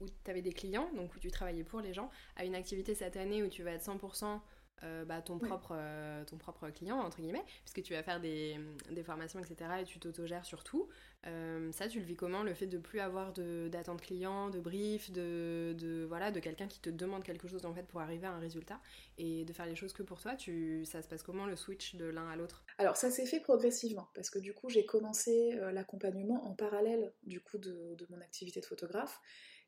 où 0.03 0.07
tu 0.25 0.31
avais 0.31 0.43
des 0.43 0.53
clients, 0.53 0.91
donc 0.95 1.15
où 1.15 1.19
tu 1.19 1.31
travaillais 1.31 1.65
pour 1.65 1.81
les 1.81 1.93
gens, 1.93 2.11
à 2.37 2.45
une 2.45 2.55
activité 2.55 2.95
cette 2.95 3.17
année 3.17 3.43
où 3.43 3.49
tu 3.49 3.63
vas 3.63 3.73
être 3.73 3.85
100% 3.85 4.41
euh, 4.85 5.05
bah, 5.05 5.23
ton, 5.23 5.39
propre, 5.39 5.75
euh, 5.77 6.25
ton 6.25 6.37
propre 6.37 6.69
client, 6.71 6.99
entre 6.99 7.21
guillemets, 7.21 7.45
puisque 7.65 7.83
tu 7.83 7.93
vas 7.95 8.03
faire 8.03 8.21
des, 8.21 8.59
des 8.91 9.05
formations, 9.05 9.39
etc. 9.39 9.71
et 9.81 9.85
tu 9.85 10.01
t'autogères 10.01 10.45
sur 10.45 10.65
tout. 10.65 10.89
Euh, 11.27 11.71
ça, 11.71 11.87
tu 11.87 12.01
le 12.01 12.05
vis 12.05 12.17
comment 12.17 12.43
Le 12.43 12.53
fait 12.53 12.67
de 12.67 12.79
plus 12.79 12.99
avoir 12.99 13.33
d'attente 13.33 14.01
client, 14.01 14.51
de 14.51 14.59
brief, 14.59 15.13
de, 15.13 15.77
de 15.79 16.05
voilà, 16.09 16.33
de 16.33 16.41
quelqu'un 16.41 16.67
qui 16.67 16.81
te 16.81 16.91
demande 16.91 17.23
quelque 17.23 17.47
chose 17.47 17.65
en 17.65 17.73
fait 17.73 17.85
pour 17.85 18.01
arriver 18.01 18.27
à 18.27 18.33
un 18.33 18.41
résultat 18.41 18.81
et 19.19 19.45
de 19.45 19.53
faire 19.53 19.67
les 19.67 19.77
choses 19.77 19.93
que 19.93 20.03
pour 20.03 20.21
toi, 20.21 20.35
tu, 20.35 20.85
ça 20.85 21.01
se 21.01 21.07
passe 21.07 21.23
comment 21.23 21.47
le 21.47 21.55
switch 21.55 21.95
de 21.95 22.07
l'un 22.07 22.29
à 22.29 22.35
l'autre? 22.35 22.65
Alors 22.79 22.97
ça 22.97 23.11
s'est 23.11 23.27
fait 23.27 23.41
progressivement 23.41 24.09
parce 24.15 24.31
que 24.31 24.41
du 24.41 24.53
coup 24.53 24.69
j'ai 24.69 24.85
commencé 24.85 25.57
l'accompagnement 25.73 26.45
en 26.49 26.55
parallèle 26.55 27.13
du 27.23 27.41
coup 27.41 27.59
de, 27.59 27.95
de 27.95 28.07
mon 28.11 28.21
activité 28.21 28.61
de 28.61 28.67
photographe 28.67 29.21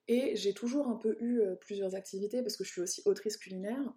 et 0.08 0.36
j'ai 0.36 0.52
toujours 0.54 0.88
un 0.88 0.96
peu 0.96 1.16
eu 1.20 1.40
plusieurs 1.60 1.94
activités 1.94 2.42
parce 2.42 2.56
que 2.56 2.64
je 2.64 2.70
suis 2.70 2.80
aussi 2.80 3.02
autrice 3.06 3.36
culinaire 3.36 3.94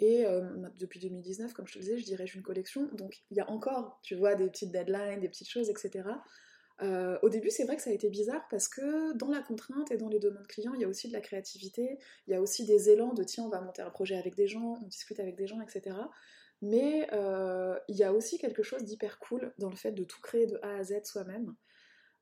et 0.00 0.24
euh, 0.24 0.42
depuis 0.78 0.98
2019, 0.98 1.52
comme 1.52 1.66
je 1.66 1.74
te 1.74 1.78
le 1.78 1.84
disais, 1.84 1.98
je 1.98 2.04
dirige 2.04 2.34
une 2.34 2.42
collection. 2.42 2.88
Donc 2.94 3.22
il 3.30 3.36
y 3.36 3.40
a 3.40 3.50
encore, 3.50 4.00
tu 4.02 4.14
vois, 4.14 4.34
des 4.34 4.48
petites 4.48 4.72
deadlines, 4.72 5.20
des 5.20 5.28
petites 5.28 5.48
choses, 5.48 5.68
etc. 5.68 6.08
Euh, 6.82 7.18
au 7.20 7.28
début, 7.28 7.50
c'est 7.50 7.64
vrai 7.64 7.76
que 7.76 7.82
ça 7.82 7.90
a 7.90 7.92
été 7.92 8.08
bizarre 8.08 8.46
parce 8.48 8.66
que 8.66 9.12
dans 9.12 9.28
la 9.28 9.42
contrainte 9.42 9.90
et 9.90 9.98
dans 9.98 10.08
les 10.08 10.18
demandes 10.18 10.46
clients, 10.46 10.72
il 10.72 10.80
y 10.80 10.84
a 10.84 10.88
aussi 10.88 11.08
de 11.08 11.12
la 11.12 11.20
créativité, 11.20 11.98
il 12.26 12.32
y 12.32 12.34
a 12.34 12.40
aussi 12.40 12.64
des 12.64 12.88
élans 12.88 13.12
de 13.12 13.22
tiens, 13.22 13.44
on 13.44 13.50
va 13.50 13.60
monter 13.60 13.82
un 13.82 13.90
projet 13.90 14.16
avec 14.16 14.34
des 14.34 14.46
gens, 14.46 14.78
on 14.82 14.86
discute 14.86 15.20
avec 15.20 15.36
des 15.36 15.46
gens, 15.46 15.60
etc. 15.60 15.94
Mais 16.62 17.06
euh, 17.12 17.78
il 17.88 17.96
y 17.96 18.04
a 18.04 18.14
aussi 18.14 18.38
quelque 18.38 18.62
chose 18.62 18.84
d'hyper 18.84 19.18
cool 19.18 19.52
dans 19.58 19.68
le 19.68 19.76
fait 19.76 19.92
de 19.92 20.04
tout 20.04 20.20
créer 20.22 20.46
de 20.46 20.58
A 20.62 20.76
à 20.76 20.82
Z 20.82 21.04
soi-même. 21.04 21.54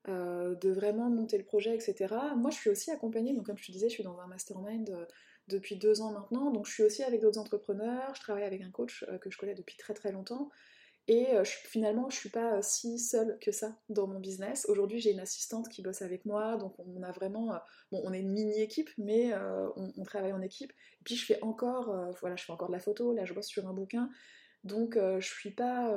De 0.07 0.69
vraiment 0.71 1.09
monter 1.09 1.37
le 1.37 1.43
projet, 1.43 1.75
etc. 1.75 2.15
Moi, 2.35 2.51
je 2.51 2.57
suis 2.57 2.69
aussi 2.69 2.89
accompagnée, 2.89 3.33
donc 3.33 3.45
comme 3.45 3.57
je 3.57 3.65
te 3.65 3.71
disais, 3.71 3.89
je 3.89 3.93
suis 3.93 4.03
dans 4.03 4.19
un 4.19 4.27
mastermind 4.27 5.07
depuis 5.49 5.75
deux 5.75 6.01
ans 6.01 6.11
maintenant. 6.11 6.51
Donc 6.51 6.65
je 6.65 6.71
suis 6.71 6.83
aussi 6.83 7.03
avec 7.03 7.21
d'autres 7.21 7.39
entrepreneurs, 7.39 8.15
je 8.15 8.21
travaille 8.21 8.43
avec 8.43 8.61
un 8.61 8.71
coach 8.71 9.03
euh, 9.09 9.17
que 9.17 9.29
je 9.29 9.37
connais 9.37 9.55
depuis 9.55 9.75
très 9.75 9.93
très 9.93 10.11
longtemps. 10.13 10.49
Et 11.07 11.33
euh, 11.33 11.43
finalement, 11.43 12.09
je 12.09 12.17
suis 12.17 12.29
pas 12.29 12.57
euh, 12.57 12.59
si 12.61 12.99
seule 12.99 13.37
que 13.41 13.51
ça 13.51 13.75
dans 13.89 14.07
mon 14.07 14.19
business. 14.19 14.67
Aujourd'hui, 14.69 14.99
j'ai 14.99 15.11
une 15.11 15.19
assistante 15.19 15.67
qui 15.67 15.81
bosse 15.81 16.03
avec 16.03 16.23
moi, 16.23 16.55
donc 16.57 16.75
on 16.77 17.01
a 17.01 17.11
vraiment, 17.11 17.59
bon, 17.91 18.01
on 18.05 18.13
est 18.13 18.19
une 18.19 18.31
mini 18.31 18.61
équipe, 18.61 18.89
mais 18.97 19.33
on, 19.75 20.03
travaille 20.03 20.33
en 20.33 20.41
équipe. 20.41 20.71
Et 20.71 21.03
puis 21.03 21.15
je 21.15 21.25
fais 21.25 21.41
encore, 21.41 21.93
voilà, 22.21 22.35
je 22.35 22.45
fais 22.45 22.53
encore 22.53 22.67
de 22.67 22.73
la 22.73 22.79
photo. 22.79 23.13
Là, 23.13 23.25
je 23.25 23.33
bosse 23.33 23.47
sur 23.47 23.67
un 23.67 23.73
bouquin, 23.73 24.09
donc 24.63 24.95
je 24.95 25.27
suis 25.27 25.51
pas, 25.51 25.91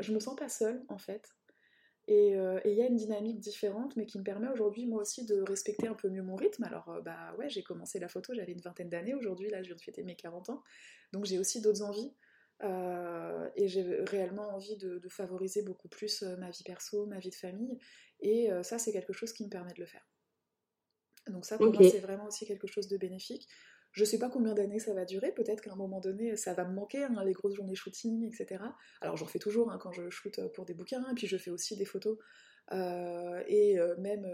je 0.00 0.12
me 0.12 0.20
sens 0.20 0.36
pas 0.36 0.48
seule 0.48 0.84
en 0.88 0.98
fait. 0.98 1.28
Euh, 2.08 2.60
et 2.64 2.72
il 2.72 2.78
y 2.78 2.82
a 2.82 2.86
une 2.86 2.96
dynamique 2.96 3.40
différente, 3.40 3.96
mais 3.96 4.06
qui 4.06 4.18
me 4.18 4.24
permet 4.24 4.48
aujourd'hui, 4.48 4.86
moi 4.86 5.02
aussi, 5.02 5.24
de 5.24 5.40
respecter 5.42 5.88
un 5.88 5.94
peu 5.94 6.08
mieux 6.08 6.22
mon 6.22 6.36
rythme. 6.36 6.64
Alors, 6.64 6.88
euh, 6.88 7.00
bah 7.00 7.34
ouais, 7.38 7.48
j'ai 7.48 7.62
commencé 7.62 7.98
la 7.98 8.08
photo, 8.08 8.32
j'avais 8.32 8.52
une 8.52 8.60
vingtaine 8.60 8.88
d'années. 8.88 9.14
Aujourd'hui, 9.14 9.50
là, 9.50 9.62
je 9.62 9.68
viens 9.68 9.76
de 9.76 9.80
fêter 9.80 10.02
mes 10.02 10.14
40 10.14 10.50
ans. 10.50 10.62
Donc, 11.12 11.24
j'ai 11.24 11.38
aussi 11.38 11.60
d'autres 11.60 11.82
envies. 11.82 12.14
Euh, 12.62 13.50
et 13.54 13.68
j'ai 13.68 13.82
réellement 14.04 14.54
envie 14.54 14.76
de, 14.76 15.00
favoriser 15.08 15.62
beaucoup 15.62 15.88
plus 15.88 16.22
ma 16.22 16.50
vie 16.50 16.62
perso, 16.62 17.06
ma 17.06 17.18
vie 17.18 17.30
de 17.30 17.34
famille. 17.34 17.78
Et 18.20 18.48
ça, 18.62 18.78
c'est 18.78 18.92
quelque 18.92 19.12
chose 19.12 19.32
qui 19.32 19.44
me 19.44 19.50
permet 19.50 19.72
de 19.72 19.80
le 19.80 19.86
faire. 19.86 20.06
Donc, 21.26 21.44
ça, 21.44 21.58
pour 21.58 21.72
moi, 21.72 21.90
c'est 21.90 21.98
vraiment 21.98 22.26
aussi 22.26 22.46
quelque 22.46 22.68
chose 22.68 22.86
de 22.88 22.96
bénéfique. 22.96 23.48
Je 23.96 24.04
sais 24.04 24.18
pas 24.18 24.28
combien 24.28 24.52
d'années 24.52 24.78
ça 24.78 24.92
va 24.92 25.06
durer, 25.06 25.32
peut-être 25.32 25.62
qu'à 25.62 25.72
un 25.72 25.76
moment 25.76 26.00
donné 26.00 26.36
ça 26.36 26.52
va 26.52 26.66
me 26.66 26.74
manquer, 26.74 27.04
hein, 27.04 27.24
les 27.24 27.32
grosses 27.32 27.54
journées 27.54 27.74
shooting, 27.74 28.24
etc. 28.26 28.62
Alors 29.00 29.16
j'en 29.16 29.24
fais 29.24 29.38
toujours 29.38 29.72
hein, 29.72 29.78
quand 29.78 29.90
je 29.90 30.10
shoot 30.10 30.38
euh, 30.38 30.48
pour 30.50 30.66
des 30.66 30.74
bouquins, 30.74 31.10
et 31.10 31.14
puis 31.14 31.26
je 31.26 31.38
fais 31.38 31.50
aussi 31.50 31.78
des 31.78 31.86
photos 31.86 32.18
euh, 32.72 33.42
et 33.46 33.78
euh, 33.78 33.96
même 33.96 34.30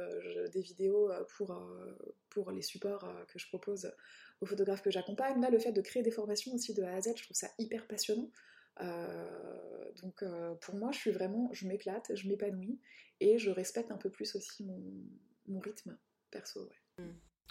des 0.53 0.63
vidéos 0.63 1.13
pour, 1.37 2.51
les 2.51 2.63
supports 2.63 3.09
que 3.29 3.39
je 3.39 3.47
propose 3.47 3.93
aux 4.41 4.47
photographes 4.47 4.83
que 4.83 4.91
j'accompagne. 4.91 5.41
Là, 5.41 5.49
le 5.49 5.61
fait 5.61 5.71
de 5.71 5.81
créer 5.81 6.03
des 6.03 6.11
formations 6.11 6.53
aussi 6.53 6.75
de 6.75 6.83
A 6.83 6.95
à 6.95 7.01
Z, 7.01 7.13
je 7.15 7.23
trouve 7.23 7.37
ça 7.37 7.49
hyper 7.61 7.87
passionnant. 7.87 8.33
donc 8.81 10.25
pour 10.61 10.75
moi, 10.75 10.91
je 10.91 10.99
suis 10.99 11.13
vraiment, 11.13 11.51
je 11.53 11.69
m'éclate, 11.69 12.11
je 12.17 12.27
m'épanouis 12.27 12.81
et 13.21 13.39
je 13.39 13.51
respecte 13.51 13.93
un 13.93 13.97
peu 13.97 14.11
plus 14.11 14.35
aussi 14.35 14.65
mon, 14.65 15.61
rythme 15.61 15.97
perso. 16.33 16.69
Mmh. 16.99 17.05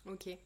Ok. 0.06 0.38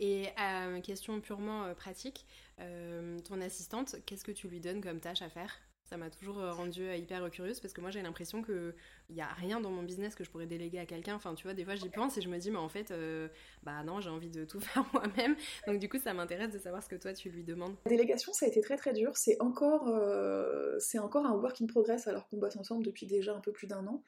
Et 0.00 0.26
euh, 0.40 0.80
question 0.80 1.20
purement 1.20 1.64
euh, 1.64 1.74
pratique, 1.74 2.26
euh, 2.60 3.18
ton 3.20 3.40
assistante, 3.40 3.96
qu'est-ce 4.06 4.24
que 4.24 4.32
tu 4.32 4.48
lui 4.48 4.60
donnes 4.60 4.80
comme 4.80 5.00
tâche 5.00 5.22
à 5.22 5.28
faire? 5.28 5.60
Ça 5.84 5.98
m'a 5.98 6.08
toujours 6.08 6.36
rendue 6.36 6.90
hyper 6.94 7.30
curieuse 7.30 7.60
parce 7.60 7.74
que 7.74 7.82
moi 7.82 7.90
j'ai 7.90 8.00
l'impression 8.00 8.42
qu'il 8.42 8.72
n'y 9.10 9.20
a 9.20 9.26
rien 9.26 9.60
dans 9.60 9.70
mon 9.70 9.82
business 9.82 10.14
que 10.14 10.24
je 10.24 10.30
pourrais 10.30 10.46
déléguer 10.46 10.78
à 10.78 10.86
quelqu'un. 10.86 11.14
Enfin, 11.14 11.34
tu 11.34 11.42
vois, 11.42 11.52
des 11.52 11.66
fois 11.66 11.74
j'y 11.74 11.90
pense 11.90 12.16
et 12.16 12.22
je 12.22 12.30
me 12.30 12.38
dis, 12.38 12.50
mais 12.50 12.56
en 12.56 12.70
fait, 12.70 12.94
bah 13.62 13.82
non, 13.84 14.00
j'ai 14.00 14.08
envie 14.08 14.30
de 14.30 14.46
tout 14.46 14.58
faire 14.60 14.86
moi-même. 14.94 15.36
Donc 15.66 15.80
du 15.80 15.90
coup, 15.90 15.98
ça 15.98 16.14
m'intéresse 16.14 16.50
de 16.50 16.58
savoir 16.58 16.82
ce 16.82 16.88
que 16.88 16.96
toi 16.96 17.12
tu 17.12 17.28
lui 17.28 17.44
demandes. 17.44 17.76
La 17.84 17.90
délégation, 17.90 18.32
ça 18.32 18.46
a 18.46 18.48
été 18.48 18.62
très 18.62 18.78
très 18.78 18.94
dur. 18.94 19.18
C'est 19.18 19.38
encore, 19.42 19.92
c'est 20.78 20.98
encore 20.98 21.26
un 21.26 21.34
work 21.34 21.60
in 21.60 21.66
progress 21.66 22.06
alors 22.06 22.26
qu'on 22.26 22.38
bosse 22.38 22.56
ensemble 22.56 22.86
depuis 22.86 23.04
déjà 23.04 23.34
un 23.34 23.40
peu 23.40 23.52
plus 23.52 23.66
d'un 23.66 23.86
an. 23.86 24.02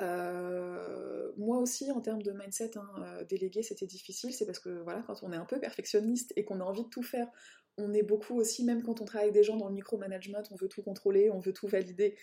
Euh, 0.00 1.32
moi 1.36 1.58
aussi, 1.58 1.90
en 1.90 2.00
termes 2.00 2.22
de 2.22 2.32
mindset, 2.32 2.76
hein, 2.76 2.88
euh, 2.98 3.24
déléguer 3.24 3.62
c'était 3.62 3.86
difficile, 3.86 4.32
c'est 4.32 4.46
parce 4.46 4.58
que 4.58 4.70
voilà, 4.82 5.02
quand 5.06 5.22
on 5.22 5.32
est 5.32 5.36
un 5.36 5.44
peu 5.44 5.60
perfectionniste 5.60 6.32
et 6.36 6.44
qu'on 6.44 6.60
a 6.60 6.64
envie 6.64 6.84
de 6.84 6.88
tout 6.88 7.02
faire, 7.02 7.28
on 7.76 7.92
est 7.92 8.02
beaucoup 8.02 8.36
aussi, 8.38 8.64
même 8.64 8.82
quand 8.82 9.00
on 9.00 9.04
travaille 9.04 9.28
avec 9.28 9.34
des 9.34 9.42
gens 9.42 9.56
dans 9.56 9.68
le 9.68 9.74
micromanagement, 9.74 10.42
on 10.50 10.56
veut 10.56 10.68
tout 10.68 10.82
contrôler, 10.82 11.30
on 11.30 11.38
veut 11.38 11.52
tout 11.52 11.68
valider, 11.68 12.16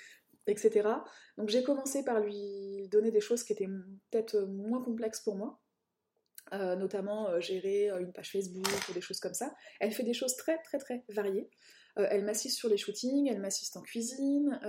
etc. 0.48 0.90
Donc 1.38 1.50
j'ai 1.50 1.64
commencé 1.64 2.04
par 2.04 2.20
lui 2.20 2.88
donner 2.90 3.12
des 3.12 3.22
choses 3.22 3.44
qui 3.44 3.54
étaient 3.54 3.70
peut-être 4.12 4.40
moins 4.42 4.82
complexes 4.84 5.22
pour 5.22 5.36
moi. 5.36 5.60
notamment 6.52 7.40
gérer 7.40 7.90
une 8.00 8.14
page 8.14 8.32
Facebook 8.32 8.68
ou 8.90 8.94
des 8.94 9.02
choses 9.02 9.20
comme 9.20 9.34
ça. 9.34 9.54
Elle 9.80 9.92
fait 9.92 10.04
des 10.04 10.14
choses 10.14 10.36
très 10.36 10.58
très 10.62 10.78
très 10.78 11.04
variées. 11.10 11.50
Elle 11.98 12.24
m'assiste 12.24 12.58
sur 12.58 12.70
les 12.70 12.78
shootings, 12.78 13.28
elle 13.28 13.40
m'assiste 13.40 13.76
en 13.76 13.82
cuisine, 13.82 14.60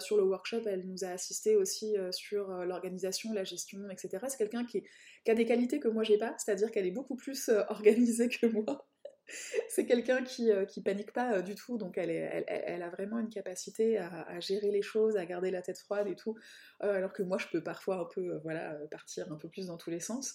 sur 0.00 0.16
le 0.16 0.22
workshop, 0.24 0.62
elle 0.66 0.86
nous 0.86 1.04
a 1.04 1.08
assisté 1.08 1.54
aussi 1.54 1.94
sur 2.12 2.48
l'organisation, 2.64 3.32
la 3.32 3.44
gestion, 3.44 3.90
etc. 3.90 4.24
C'est 4.28 4.38
quelqu'un 4.38 4.64
qui, 4.64 4.82
a 5.26 5.34
des 5.34 5.44
qualités 5.44 5.80
que 5.80 5.88
moi 5.88 6.02
j'ai 6.02 6.18
pas, 6.18 6.34
c'est-à-dire 6.38 6.70
qu'elle 6.70 6.86
est 6.86 6.92
beaucoup 6.92 7.16
plus 7.16 7.48
organisée 7.68 8.28
que 8.28 8.46
moi. 8.46 8.88
c'est 9.68 9.86
quelqu'un 9.86 10.22
qui, 10.22 10.50
euh, 10.50 10.64
qui 10.64 10.82
panique 10.82 11.12
pas 11.12 11.34
euh, 11.34 11.42
du 11.42 11.54
tout, 11.54 11.78
donc 11.78 11.98
elle, 11.98 12.82
a 12.82 12.90
vraiment 12.90 13.18
une 13.18 13.28
capacité 13.28 13.98
à, 13.98 14.40
gérer 14.40 14.70
les 14.70 14.82
choses, 14.82 15.16
à 15.16 15.26
garder 15.26 15.50
la 15.50 15.62
tête 15.62 15.78
froide 15.78 16.08
et 16.08 16.16
tout, 16.16 16.36
euh, 16.82 16.94
alors 16.94 17.12
que 17.12 17.22
moi 17.22 17.38
je 17.38 17.46
peux 17.48 17.62
parfois 17.62 18.00
un 18.00 18.04
peu 18.06 18.38
voilà, 18.42 18.76
partir 18.90 19.30
un 19.30 19.36
peu 19.36 19.48
plus 19.48 19.66
dans 19.66 19.76
tous 19.76 19.90
les 19.90 20.00
sens. 20.00 20.34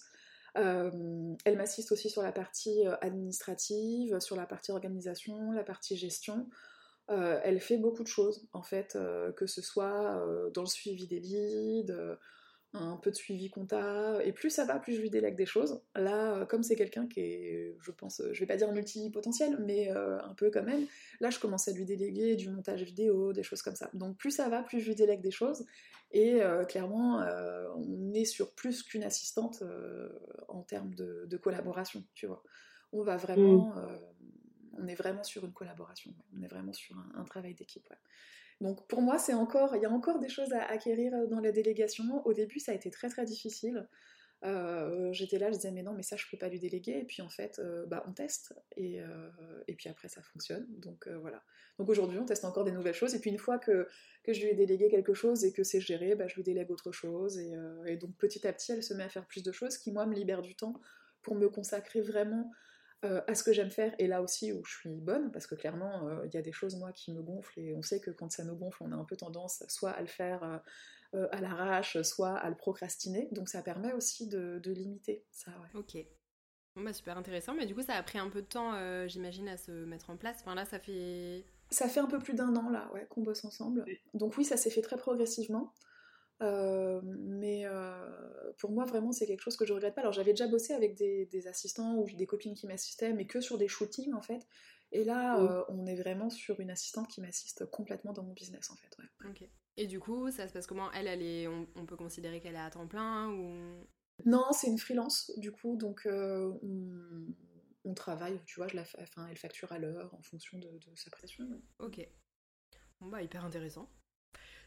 Elle 0.56 1.58
m'assiste 1.58 1.92
aussi 1.92 2.10
sur 2.10 2.22
la 2.22 2.32
partie 2.32 2.86
administrative, 3.02 4.20
sur 4.20 4.36
la 4.36 4.46
partie 4.46 4.72
organisation, 4.72 5.52
la 5.52 5.64
partie 5.64 5.98
gestion. 5.98 6.48
elle 7.08 7.60
fait 7.60 7.78
beaucoup 7.78 8.04
de 8.04 8.08
choses 8.08 8.48
en 8.54 8.62
fait, 8.62 8.98
que 9.36 9.48
ce 9.48 9.62
soit 9.62 10.24
dans 10.54 10.62
le 10.62 10.68
suivi 10.68 11.08
des 11.08 11.20
leads, 11.20 11.94
un 12.74 12.98
peu 12.98 13.12
de 13.12 13.16
suivi 13.16 13.50
compta, 13.50 14.20
et 14.24 14.32
plus 14.32 14.50
ça 14.50 14.66
va, 14.66 14.80
plus 14.80 14.96
je 14.96 15.02
lui 15.02 15.10
délègue 15.10 15.36
des 15.36 15.46
choses. 15.46 15.82
Là, 15.96 16.36
euh, 16.36 16.46
comme 16.46 16.64
c'est 16.64 16.76
quelqu'un 16.76 17.08
qui 17.08 17.20
est, 17.20 17.76
je 17.80 17.92
pense, 17.92 18.22
je 18.32 18.40
vais 18.40 18.48
pas 18.48 18.58
dire 18.58 18.72
multipotentiel, 18.72 19.58
mais 19.60 19.92
euh, 19.92 20.20
un 20.24 20.34
peu 20.34 20.50
quand 20.50 20.64
même, 20.64 20.86
là 21.20 21.30
je 21.30 21.40
commence 21.40 21.68
à 21.68 21.72
lui 21.72 21.86
déléguer 21.86 22.36
du 22.36 22.50
montage 22.50 22.82
vidéo, 22.82 23.32
des 23.32 23.44
choses 23.44 23.62
comme 23.62 23.76
ça. 23.76 23.90
Donc 23.94 24.18
plus 24.18 24.32
ça 24.32 24.50
va, 24.50 24.64
plus 24.64 24.80
je 24.80 24.88
lui 24.88 24.96
délègue 24.96 25.22
des 25.22 25.32
choses, 25.32 25.66
et 26.14 26.42
euh, 26.42 26.64
clairement, 26.64 27.26
on 27.76 28.14
est 28.14 28.26
sur 28.26 28.54
plus 28.54 28.84
qu'une 28.84 29.04
assistante 29.04 29.64
en 30.48 30.62
termes 30.62 30.94
de, 30.94 31.38
collaboration, 31.38 32.04
tu 32.14 32.28
vois. 32.28 32.44
On 32.92 33.02
va 33.02 33.18
vraiment, 33.18 33.74
mm. 33.76 34.00
on 34.78 34.88
est 34.88 34.96
vraiment 34.96 35.24
sur 35.24 35.44
une 35.44 35.54
collaboration, 35.54 36.14
on 36.38 36.44
est 36.44 36.48
vraiment 36.48 36.74
sur 36.74 36.96
un, 37.16 37.24
travail 37.24 37.56
d'équipe. 37.56 37.90
Donc 38.62 38.88
pour 38.88 39.02
moi, 39.02 39.18
c'est 39.18 39.34
encore, 39.34 39.76
il 39.76 39.82
y 39.82 39.86
a 39.86 39.92
encore 39.92 40.20
des 40.20 40.30
choses 40.30 40.54
à 40.54 40.64
acquérir 40.64 41.14
euh, 41.14 41.28
dans 41.28 41.40
la 41.40 41.52
délégation. 41.52 42.26
Au 42.26 42.34
début, 42.34 42.60
ça 42.60 42.72
a 42.72 42.76
été 42.76 42.90
très 42.90 43.10
très 43.10 43.26
difficile. 43.26 43.88
Euh, 44.44 45.14
j'étais 45.14 45.38
là, 45.38 45.48
je 45.52 45.56
disais 45.56 45.72
mais 45.72 45.84
non, 45.84 45.94
mais 45.94 46.04
ça 46.04 46.18
je 46.18 46.26
peux 46.30 46.38
pas 46.38 46.50
lui 46.50 46.60
déléguer. 46.60 47.00
Et 47.00 47.06
puis 47.06 47.22
en 47.22 47.30
fait, 47.30 47.60
euh, 47.60 47.86
bah, 47.86 48.04
on 48.08 48.12
teste 48.12 48.54
et, 48.76 49.00
et, 49.68 49.74
puis 49.76 49.90
après 49.90 50.10
ça 50.10 50.22
fonctionne. 50.22 50.66
Donc 50.80 51.08
voilà. 51.08 51.42
Donc 51.80 51.90
aujourd'hui, 51.90 52.20
on 52.20 52.26
teste 52.26 52.46
encore 52.46 52.64
des 52.64 52.72
nouvelles 52.72 52.94
choses. 52.94 53.16
Et 53.16 53.20
puis 53.20 53.30
une 53.30 53.40
fois 53.40 53.58
que, 53.58 53.88
que 54.24 54.34
je 54.34 54.42
lui 54.42 54.50
ai 54.50 54.56
délégué 54.56 54.90
quelque 54.90 55.14
chose 55.14 55.44
et 55.46 55.54
que 55.54 55.64
c'est 55.64 55.82
géré, 55.82 56.16
bah, 56.16 56.28
je 56.28 56.36
lui 56.36 56.44
délègue 56.44 56.72
autre 56.72 56.92
chose. 56.92 57.38
Et, 57.40 57.54
et, 57.88 57.98
donc 57.98 58.16
petit 58.18 58.46
à 58.48 58.54
petit, 58.54 58.74
elle 58.74 58.84
se 58.84 58.94
met 58.94 59.04
à 59.04 59.10
faire 59.10 59.26
plus 59.26 59.44
de 59.44 59.52
choses 59.52 59.78
qui 59.78 59.92
moi 59.92 60.06
me 60.06 60.14
libèrent 60.14 60.42
du 60.42 60.56
temps 60.56 60.80
pour 61.22 61.36
me 61.36 61.50
consacrer 61.50 62.02
vraiment 62.02 62.52
euh, 63.06 63.22
à 63.28 63.36
ce 63.36 63.44
que 63.44 63.52
j'aime 63.52 63.70
faire 63.70 63.94
et 64.00 64.08
là 64.08 64.22
aussi 64.22 64.54
où 64.54 64.64
je 64.64 64.78
suis 64.78 64.96
bonne, 64.96 65.30
parce 65.34 65.46
que 65.46 65.56
clairement, 65.56 66.08
euh, 66.08 66.26
il 66.26 66.34
y 66.34 66.38
a 66.38 66.42
des 66.42 66.54
choses, 66.54 66.78
moi, 66.78 66.94
qui 66.94 67.12
me 67.12 67.22
gonflent 67.22 67.60
et 67.60 67.76
on 67.76 67.82
sait 67.82 68.00
que 68.00 68.12
quand 68.12 68.32
ça 68.32 68.46
nous 68.46 68.56
gonfle, 68.56 68.82
on 68.84 68.94
a 68.94 68.96
un 68.96 69.04
peu 69.04 69.18
tendance 69.18 69.62
soit 69.68 69.90
à 69.90 70.00
le 70.00 70.08
faire 70.08 70.62
euh, 71.14 71.28
à 71.32 71.42
l'arrache, 71.42 72.02
soit 72.02 72.36
à 72.36 72.50
le 72.50 72.56
procrastiner. 72.56 73.28
Donc 73.32 73.50
ça 73.50 73.62
permet 73.62 73.94
aussi 73.94 74.28
de, 74.28 74.62
limiter 74.66 75.26
ça. 75.32 75.52
Ouais. 75.52 75.80
Ok. 75.80 75.98
Bon, 76.76 76.84
bah, 76.84 76.94
super 76.94 77.18
intéressant, 77.18 77.54
mais 77.54 77.68
du 77.68 77.76
coup, 77.76 77.84
ça 77.84 77.94
a 77.94 78.02
pris 78.02 78.18
un 78.18 78.30
peu 78.30 78.42
de 78.42 78.48
temps, 78.48 78.74
j'imagine, 79.08 79.48
à 79.48 79.58
se 79.58 79.72
mettre 79.72 80.10
en 80.10 80.18
place. 80.18 80.38
Enfin 80.42 80.56
là, 80.56 80.66
ça 80.66 80.80
fait. 80.80 81.46
Ça 81.70 81.88
fait 81.88 82.00
un 82.00 82.08
peu 82.08 82.20
plus 82.20 82.34
d'un 82.34 82.56
an 82.56 82.70
là, 82.70 82.90
ouais, 82.94 83.06
qu'on 83.10 83.22
bosse 83.22 83.46
ensemble. 83.46 83.86
Donc 84.14 84.38
oui, 84.38 84.44
ça 84.44 84.58
s'est 84.58 84.72
fait 84.72 84.82
très 84.82 84.98
progressivement. 84.98 85.74
Euh, 86.44 87.00
mais 87.04 87.66
euh, 87.66 88.52
pour 88.58 88.72
moi, 88.72 88.86
vraiment, 88.86 89.12
c'est 89.12 89.26
quelque 89.26 89.42
chose 89.42 89.56
que 89.56 89.66
je 89.66 89.74
regrette 89.74 89.96
pas. 89.96 90.02
Alors, 90.02 90.14
j'avais 90.14 90.32
déjà 90.32 90.48
bossé 90.48 90.74
avec 90.74 90.96
des, 90.96 91.48
assistants 91.48 91.96
ou 91.96 92.06
des 92.06 92.26
copines 92.26 92.54
qui 92.54 92.68
m'assistaient, 92.68 93.14
mais 93.14 93.26
que 93.26 93.42
sur 93.42 93.58
des 93.58 93.68
shootings 93.68 94.14
en 94.14 94.22
fait. 94.22 94.46
Et 94.92 95.04
là, 95.04 95.40
euh, 95.40 95.64
on 95.70 95.86
est 95.86 95.96
vraiment 95.96 96.30
sur 96.30 96.60
une 96.60 96.70
assistante 96.70 97.08
qui 97.08 97.22
m'assiste 97.22 97.66
complètement 97.66 98.14
dans 98.14 98.24
mon 98.24 98.34
business 98.34 98.70
en 98.70 98.76
fait. 98.76 98.96
Ok. 99.28 99.48
Et 99.78 99.88
du 99.88 100.00
coup, 100.00 100.30
ça 100.32 100.48
se 100.48 100.54
passe 100.54 100.68
comment? 100.68 100.92
Elle, 100.92 101.08
elle 101.08 101.22
est, 101.22 101.48
on, 101.48 101.86
peut 101.86 101.96
considérer 101.96 102.40
qu'elle 102.40 102.56
est 102.56 102.60
à 102.60 102.70
temps 102.70 102.88
plein 102.88 103.30
ou? 103.30 103.88
Non, 104.26 104.46
c'est 104.52 104.68
une 104.68 104.78
freelance 104.78 105.32
du 105.38 105.52
coup, 105.52 105.76
donc 105.76 106.08
on, 106.08 107.94
travaille. 107.96 108.40
Tu 108.46 108.56
vois, 108.56 108.68
je 108.68 108.76
la, 108.76 108.84
enfin, 109.00 109.28
elle 109.30 109.38
facture 109.38 109.72
à 109.72 109.80
l'heure 109.80 110.14
en 110.14 110.22
fonction 110.22 110.58
de, 110.60 110.68
de 110.68 110.96
sa 110.96 111.10
pression. 111.10 111.46
Ok. 111.80 112.08
Bon 113.00 113.08
bah 113.08 113.22
hyper 113.22 113.44
intéressant. 113.44 113.90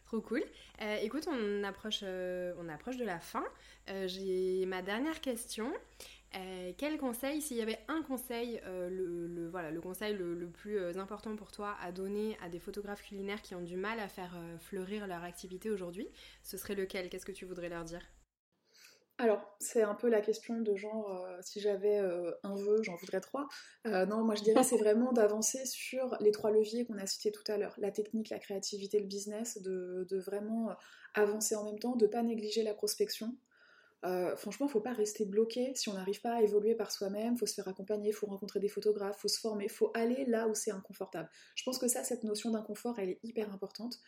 Trop 0.07 0.21
cool. 0.21 0.45
Euh, 0.83 0.97
écoute, 1.03 1.27
on 1.29 1.65
approche, 1.65 2.01
euh, 2.05 2.55
on 2.59 2.69
approche 2.69 2.97
de 2.97 3.05
la 3.05 3.19
fin. 3.19 3.45
Euh, 3.91 4.07
j'ai 4.07 4.65
ma 4.67 4.81
dernière 4.81 5.21
question. 5.21 5.73
Quel 6.79 6.99
conseil, 6.99 7.41
s'il 7.41 7.57
y 7.57 7.63
avait 7.63 7.79
un 7.89 8.03
conseil, 8.03 8.61
le, 8.67 9.49
voilà, 9.51 9.71
le 9.71 9.81
conseil 9.81 10.15
le, 10.15 10.49
plus 10.49 10.79
important 10.99 11.37
pour 11.37 11.53
toi 11.53 11.77
à 11.81 11.93
donner 11.93 12.37
à 12.43 12.49
des 12.49 12.59
photographes 12.59 13.03
culinaires 13.03 13.43
qui 13.43 13.55
ont 13.55 13.63
du 13.63 13.77
mal 13.77 14.01
à 14.01 14.09
faire 14.09 14.37
fleurir 14.61 15.07
leur 15.07 15.25
activité 15.25 15.71
aujourd'hui, 15.71 16.09
ce 16.43 16.57
serait 16.57 16.75
lequel? 16.75 17.09
Qu'est-ce 17.09 17.27
que 17.27 17.33
tu 17.33 17.45
voudrais 17.45 17.69
leur 17.69 17.85
dire? 17.85 18.03
Alors, 19.19 19.41
c'est 19.61 19.83
un 19.83 19.95
peu 19.95 20.11
la 20.11 20.21
question 20.21 20.61
de 20.61 20.77
genre, 20.77 21.25
euh, 21.25 21.39
si 21.41 21.59
j'avais 21.61 21.99
euh, 21.99 22.33
un 22.43 22.55
vœu, 22.55 22.83
j'en 22.83 22.97
voudrais 22.97 23.21
trois. 23.21 23.49
Euh, 23.87 24.05
non, 24.05 24.23
moi 24.23 24.35
je 24.35 24.43
dirais 24.43 24.63
c'est 24.63 24.77
vraiment 24.77 25.11
d'avancer 25.13 25.65
sur 25.65 26.17
les 26.21 26.33
trois 26.33 26.51
leviers 26.51 26.85
qu'on 26.85 26.99
a 26.99 27.07
cités 27.07 27.33
tout 27.33 27.51
à 27.51 27.57
l'heure. 27.57 27.75
La 27.79 27.91
technique, 27.91 28.29
la 28.29 28.39
créativité, 28.39 29.01
le 29.01 29.07
business, 29.07 29.59
de, 29.63 30.07
vraiment 30.19 30.69
avancer 31.15 31.57
en 31.57 31.65
même 31.65 31.79
temps, 31.79 31.97
de 31.97 32.05
ne 32.05 32.11
pas 32.11 32.23
négliger 32.23 32.63
la 32.63 32.75
prospection. 32.75 33.35
Franchement, 34.03 34.67
il 34.67 34.69
ne 34.69 34.73
faut 34.73 34.81
pas 34.81 34.93
rester 34.93 35.25
bloqué 35.25 35.73
si 35.75 35.89
on 35.89 35.95
n'arrive 35.95 36.21
pas 36.21 36.35
à 36.35 36.43
évoluer 36.43 36.75
par 36.75 36.93
soi-même, 36.93 37.37
faut 37.37 37.47
se 37.47 37.55
faire 37.55 37.69
accompagner, 37.69 38.13
faut 38.13 38.27
rencontrer 38.27 38.61
des 38.61 38.69
photographes, 38.69 39.19
faut 39.19 39.29
se 39.29 39.41
former, 39.41 39.69
faut 39.69 39.91
aller 39.95 40.25
là 40.27 40.47
où 40.49 40.55
c'est 40.55 40.71
inconfortable. 40.71 41.29
Je 41.55 41.65
pense 41.65 41.79
que 41.79 41.89
ça, 41.89 42.05
cette 42.05 42.23
notion 42.23 42.51
d'inconfort, 42.51 42.99
elle 42.99 43.11
est 43.11 43.21
hyper 43.23 43.53
importante. 43.53 43.99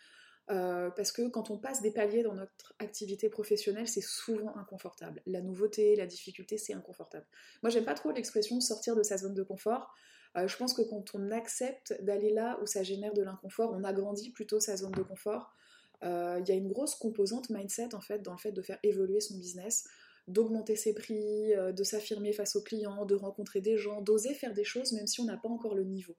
Euh, 0.51 0.91
parce 0.91 1.13
que 1.13 1.29
quand 1.29 1.51
on 1.51 1.59
passe 1.59 1.83
des 1.83 1.91
paliers 1.91 2.23
dans 2.23 2.35
notre 2.35 2.75
activité 2.79 3.29
professionnelle, 3.29 3.87
c'est 3.87 4.01
souvent 4.01 4.57
inconfortable. 4.57 5.21
La 5.27 5.43
nouveauté, 5.43 5.95
la 5.95 6.07
difficulté, 6.07 6.57
c'est 6.57 6.73
inconfortable. 6.73 7.27
Moi, 7.63 7.71
j'aime 7.71 7.85
pas 7.85 7.95
trop 7.95 8.11
l'expression 8.13 8.59
sortir 8.61 8.97
de 8.97 9.03
sa 9.03 9.19
zone 9.19 9.35
de 9.35 9.43
confort. 9.43 9.93
Euh, 10.37 10.49
je 10.49 10.57
pense 10.57 10.73
que 10.73 10.83
quand 10.83 11.15
on 11.15 11.31
accepte 11.31 11.95
d'aller 12.03 12.33
là 12.33 12.59
où 12.63 12.67
ça 12.67 12.83
génère 12.83 13.13
de 13.13 13.23
l'inconfort, 13.23 13.73
on 13.75 13.85
agrandit 13.85 14.31
plutôt 14.31 14.59
sa 14.59 14.77
zone 14.77 14.93
de 14.93 15.03
confort. 15.03 15.55
Euh, 16.05 16.41
il 16.41 16.49
y 16.49 16.53
a 16.53 16.55
une 16.55 16.69
grosse 16.69 16.95
composante 16.95 17.51
mindset 17.51 17.95
en 17.95 18.01
fait 18.01 18.21
dans 18.21 18.33
le 18.33 18.39
fait 18.39 18.53
de 18.53 18.63
faire 18.63 18.79
évoluer 18.83 19.21
son 19.21 19.37
business, 19.37 19.85
d'augmenter 20.27 20.77
ses 20.77 20.95
prix, 20.95 21.53
de 21.57 21.85
s'affirmer 21.85 22.33
face 22.33 22.55
aux 22.55 22.63
clients, 22.63 23.07
de 23.07 23.15
rencontrer 23.15 23.61
des 23.61 23.79
gens, 23.79 24.03
d'oser 24.03 24.35
faire 24.35 24.53
des 24.53 24.65
choses 24.65 24.93
même 24.93 25.07
si 25.07 25.21
on 25.21 25.25
n'a 25.25 25.37
pas 25.37 25.49
encore 25.49 25.75
le 25.75 25.85
niveau. 25.85 26.17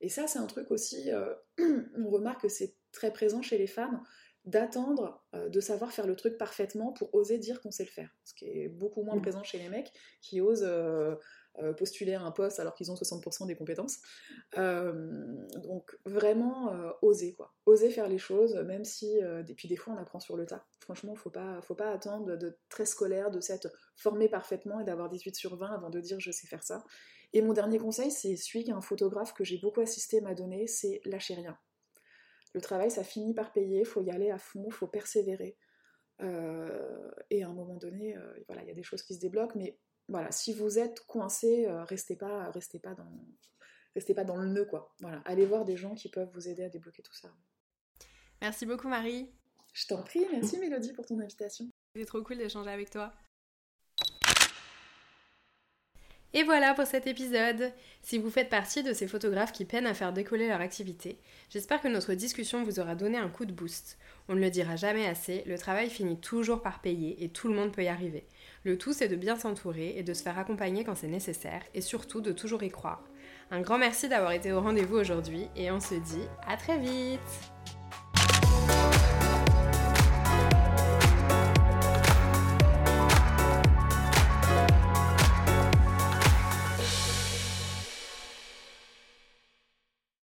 Et 0.00 0.08
ça, 0.08 0.26
c'est 0.26 0.40
un 0.40 0.46
truc 0.46 0.70
aussi, 0.70 1.10
on 1.58 2.10
remarque 2.10 2.42
que 2.42 2.48
c'est 2.48 2.74
très 2.92 3.12
présent 3.12 3.42
chez 3.42 3.56
les 3.56 3.68
femmes 3.68 4.02
d'attendre 4.44 5.24
euh, 5.34 5.48
de 5.48 5.60
savoir 5.60 5.92
faire 5.92 6.06
le 6.06 6.16
truc 6.16 6.36
parfaitement 6.36 6.92
pour 6.92 7.14
oser 7.14 7.38
dire 7.38 7.60
qu'on 7.60 7.70
sait 7.70 7.84
le 7.84 7.90
faire. 7.90 8.14
Ce 8.24 8.34
qui 8.34 8.44
est 8.44 8.68
beaucoup 8.68 9.02
moins 9.02 9.16
mm. 9.16 9.22
présent 9.22 9.42
chez 9.42 9.58
les 9.58 9.68
mecs 9.68 9.92
qui 10.20 10.40
osent 10.40 10.64
euh, 10.64 11.12
euh, 11.12 11.16
postuler 11.76 12.14
à 12.14 12.22
un 12.22 12.30
poste 12.30 12.58
alors 12.60 12.74
qu'ils 12.74 12.90
ont 12.90 12.94
60% 12.94 13.46
des 13.46 13.54
compétences. 13.54 13.98
donc 14.56 15.96
vraiment 16.04 16.72
oser 17.02 17.34
quoi. 17.34 17.54
Oser 17.66 17.90
faire 17.90 18.08
les 18.08 18.18
choses, 18.18 18.54
même 18.66 18.84
si 18.84 19.18
et 19.18 19.54
puis 19.54 19.68
des 19.68 19.76
fois 19.76 19.94
on 19.94 19.96
apprend 19.98 20.20
sur 20.20 20.36
le 20.36 20.46
tas. 20.46 20.66
Franchement, 20.80 21.14
faut 21.14 21.30
pas, 21.30 21.60
faut 21.62 21.74
pas 21.74 21.90
attendre 21.90 22.36
de, 22.36 22.58
très 22.68 22.86
scolaire, 22.86 23.30
de 23.30 23.40
s'être 23.40 23.68
formé 23.96 24.28
parfaitement 24.28 24.80
et 24.80 24.84
d'avoir 24.84 25.08
18 25.08 25.34
sur 25.36 25.56
20 25.56 25.72
avant 25.72 25.90
de 25.90 26.00
dire 26.00 26.20
je 26.20 26.30
sais 26.30 26.46
faire 26.46 26.62
ça. 26.62 26.84
Et 27.32 27.42
mon 27.42 27.52
dernier 27.52 27.78
conseil, 27.78 28.10
c'est 28.10 28.36
celui 28.36 28.64
qu'un 28.64 28.80
photographe 28.80 29.32
que 29.32 29.44
j'ai 29.44 29.58
beaucoup 29.58 29.80
assisté 29.80 30.20
m'a 30.20 30.34
donné, 30.34 30.66
c'est 30.66 31.00
lâcher 31.04 31.34
rien 31.34 31.58
le 32.54 32.60
travail, 32.60 32.90
ça 32.90 33.04
finit 33.04 33.34
par 33.34 33.52
payer, 33.52 33.84
faut 33.84 34.00
y 34.00 34.10
aller 34.10 34.30
à 34.30 34.38
fond, 34.38 34.70
faut 34.70 34.86
persévérer. 34.86 35.56
Euh, 36.22 37.10
et 37.30 37.42
à 37.42 37.48
un 37.48 37.52
moment 37.52 37.76
donné, 37.76 38.16
euh, 38.16 38.34
voilà, 38.46 38.62
il 38.62 38.68
y 38.68 38.70
a 38.70 38.74
des 38.74 38.84
choses 38.84 39.02
qui 39.02 39.14
se 39.14 39.20
débloquent, 39.20 39.58
mais 39.58 39.76
voilà, 40.08 40.30
si 40.30 40.52
vous 40.52 40.78
êtes 40.78 41.00
coincé, 41.06 41.66
euh, 41.66 41.84
restez 41.84 42.16
pas, 42.16 42.50
restez 42.50 42.78
pas 42.78 42.94
dans, 42.94 43.26
restez 43.94 44.14
pas 44.14 44.24
dans 44.24 44.36
le 44.36 44.46
nœud, 44.46 44.66
quoi. 44.66 44.94
Voilà, 45.00 45.22
allez 45.24 45.46
voir 45.46 45.64
des 45.64 45.76
gens 45.76 45.94
qui 45.94 46.08
peuvent 46.08 46.30
vous 46.34 46.48
aider 46.48 46.64
à 46.64 46.68
débloquer 46.68 47.02
tout 47.02 47.14
ça. 47.14 47.30
Merci 48.40 48.66
beaucoup, 48.66 48.88
Marie. 48.88 49.30
Je 49.72 49.86
t'en 49.86 50.02
prie, 50.02 50.24
merci 50.30 50.58
Mélodie 50.58 50.92
pour 50.92 51.06
ton 51.06 51.18
invitation. 51.18 51.68
C'est 51.96 52.04
trop 52.04 52.22
cool 52.22 52.38
d'échanger 52.38 52.70
avec 52.70 52.90
toi. 52.90 53.12
Et 56.36 56.42
voilà 56.42 56.74
pour 56.74 56.84
cet 56.84 57.06
épisode. 57.06 57.72
Si 58.02 58.18
vous 58.18 58.28
faites 58.28 58.50
partie 58.50 58.82
de 58.82 58.92
ces 58.92 59.06
photographes 59.06 59.52
qui 59.52 59.64
peinent 59.64 59.86
à 59.86 59.94
faire 59.94 60.12
décoller 60.12 60.48
leur 60.48 60.60
activité, 60.60 61.16
j'espère 61.48 61.80
que 61.80 61.86
notre 61.86 62.12
discussion 62.14 62.64
vous 62.64 62.80
aura 62.80 62.96
donné 62.96 63.18
un 63.18 63.28
coup 63.28 63.46
de 63.46 63.52
boost. 63.52 63.98
On 64.28 64.34
ne 64.34 64.40
le 64.40 64.50
dira 64.50 64.74
jamais 64.74 65.06
assez, 65.06 65.44
le 65.46 65.56
travail 65.56 65.88
finit 65.88 66.18
toujours 66.18 66.60
par 66.60 66.80
payer 66.80 67.22
et 67.22 67.28
tout 67.28 67.46
le 67.46 67.54
monde 67.54 67.70
peut 67.70 67.84
y 67.84 67.88
arriver. 67.88 68.26
Le 68.64 68.76
tout 68.76 68.92
c'est 68.92 69.06
de 69.06 69.14
bien 69.14 69.36
s'entourer 69.36 69.94
et 69.96 70.02
de 70.02 70.12
se 70.12 70.24
faire 70.24 70.36
accompagner 70.36 70.82
quand 70.82 70.96
c'est 70.96 71.06
nécessaire 71.06 71.62
et 71.72 71.80
surtout 71.80 72.20
de 72.20 72.32
toujours 72.32 72.64
y 72.64 72.68
croire. 72.68 73.04
Un 73.52 73.60
grand 73.60 73.78
merci 73.78 74.08
d'avoir 74.08 74.32
été 74.32 74.52
au 74.52 74.60
rendez-vous 74.60 74.96
aujourd'hui 74.96 75.46
et 75.54 75.70
on 75.70 75.78
se 75.78 75.94
dit 75.94 76.26
à 76.48 76.56
très 76.56 76.78
vite 76.78 77.53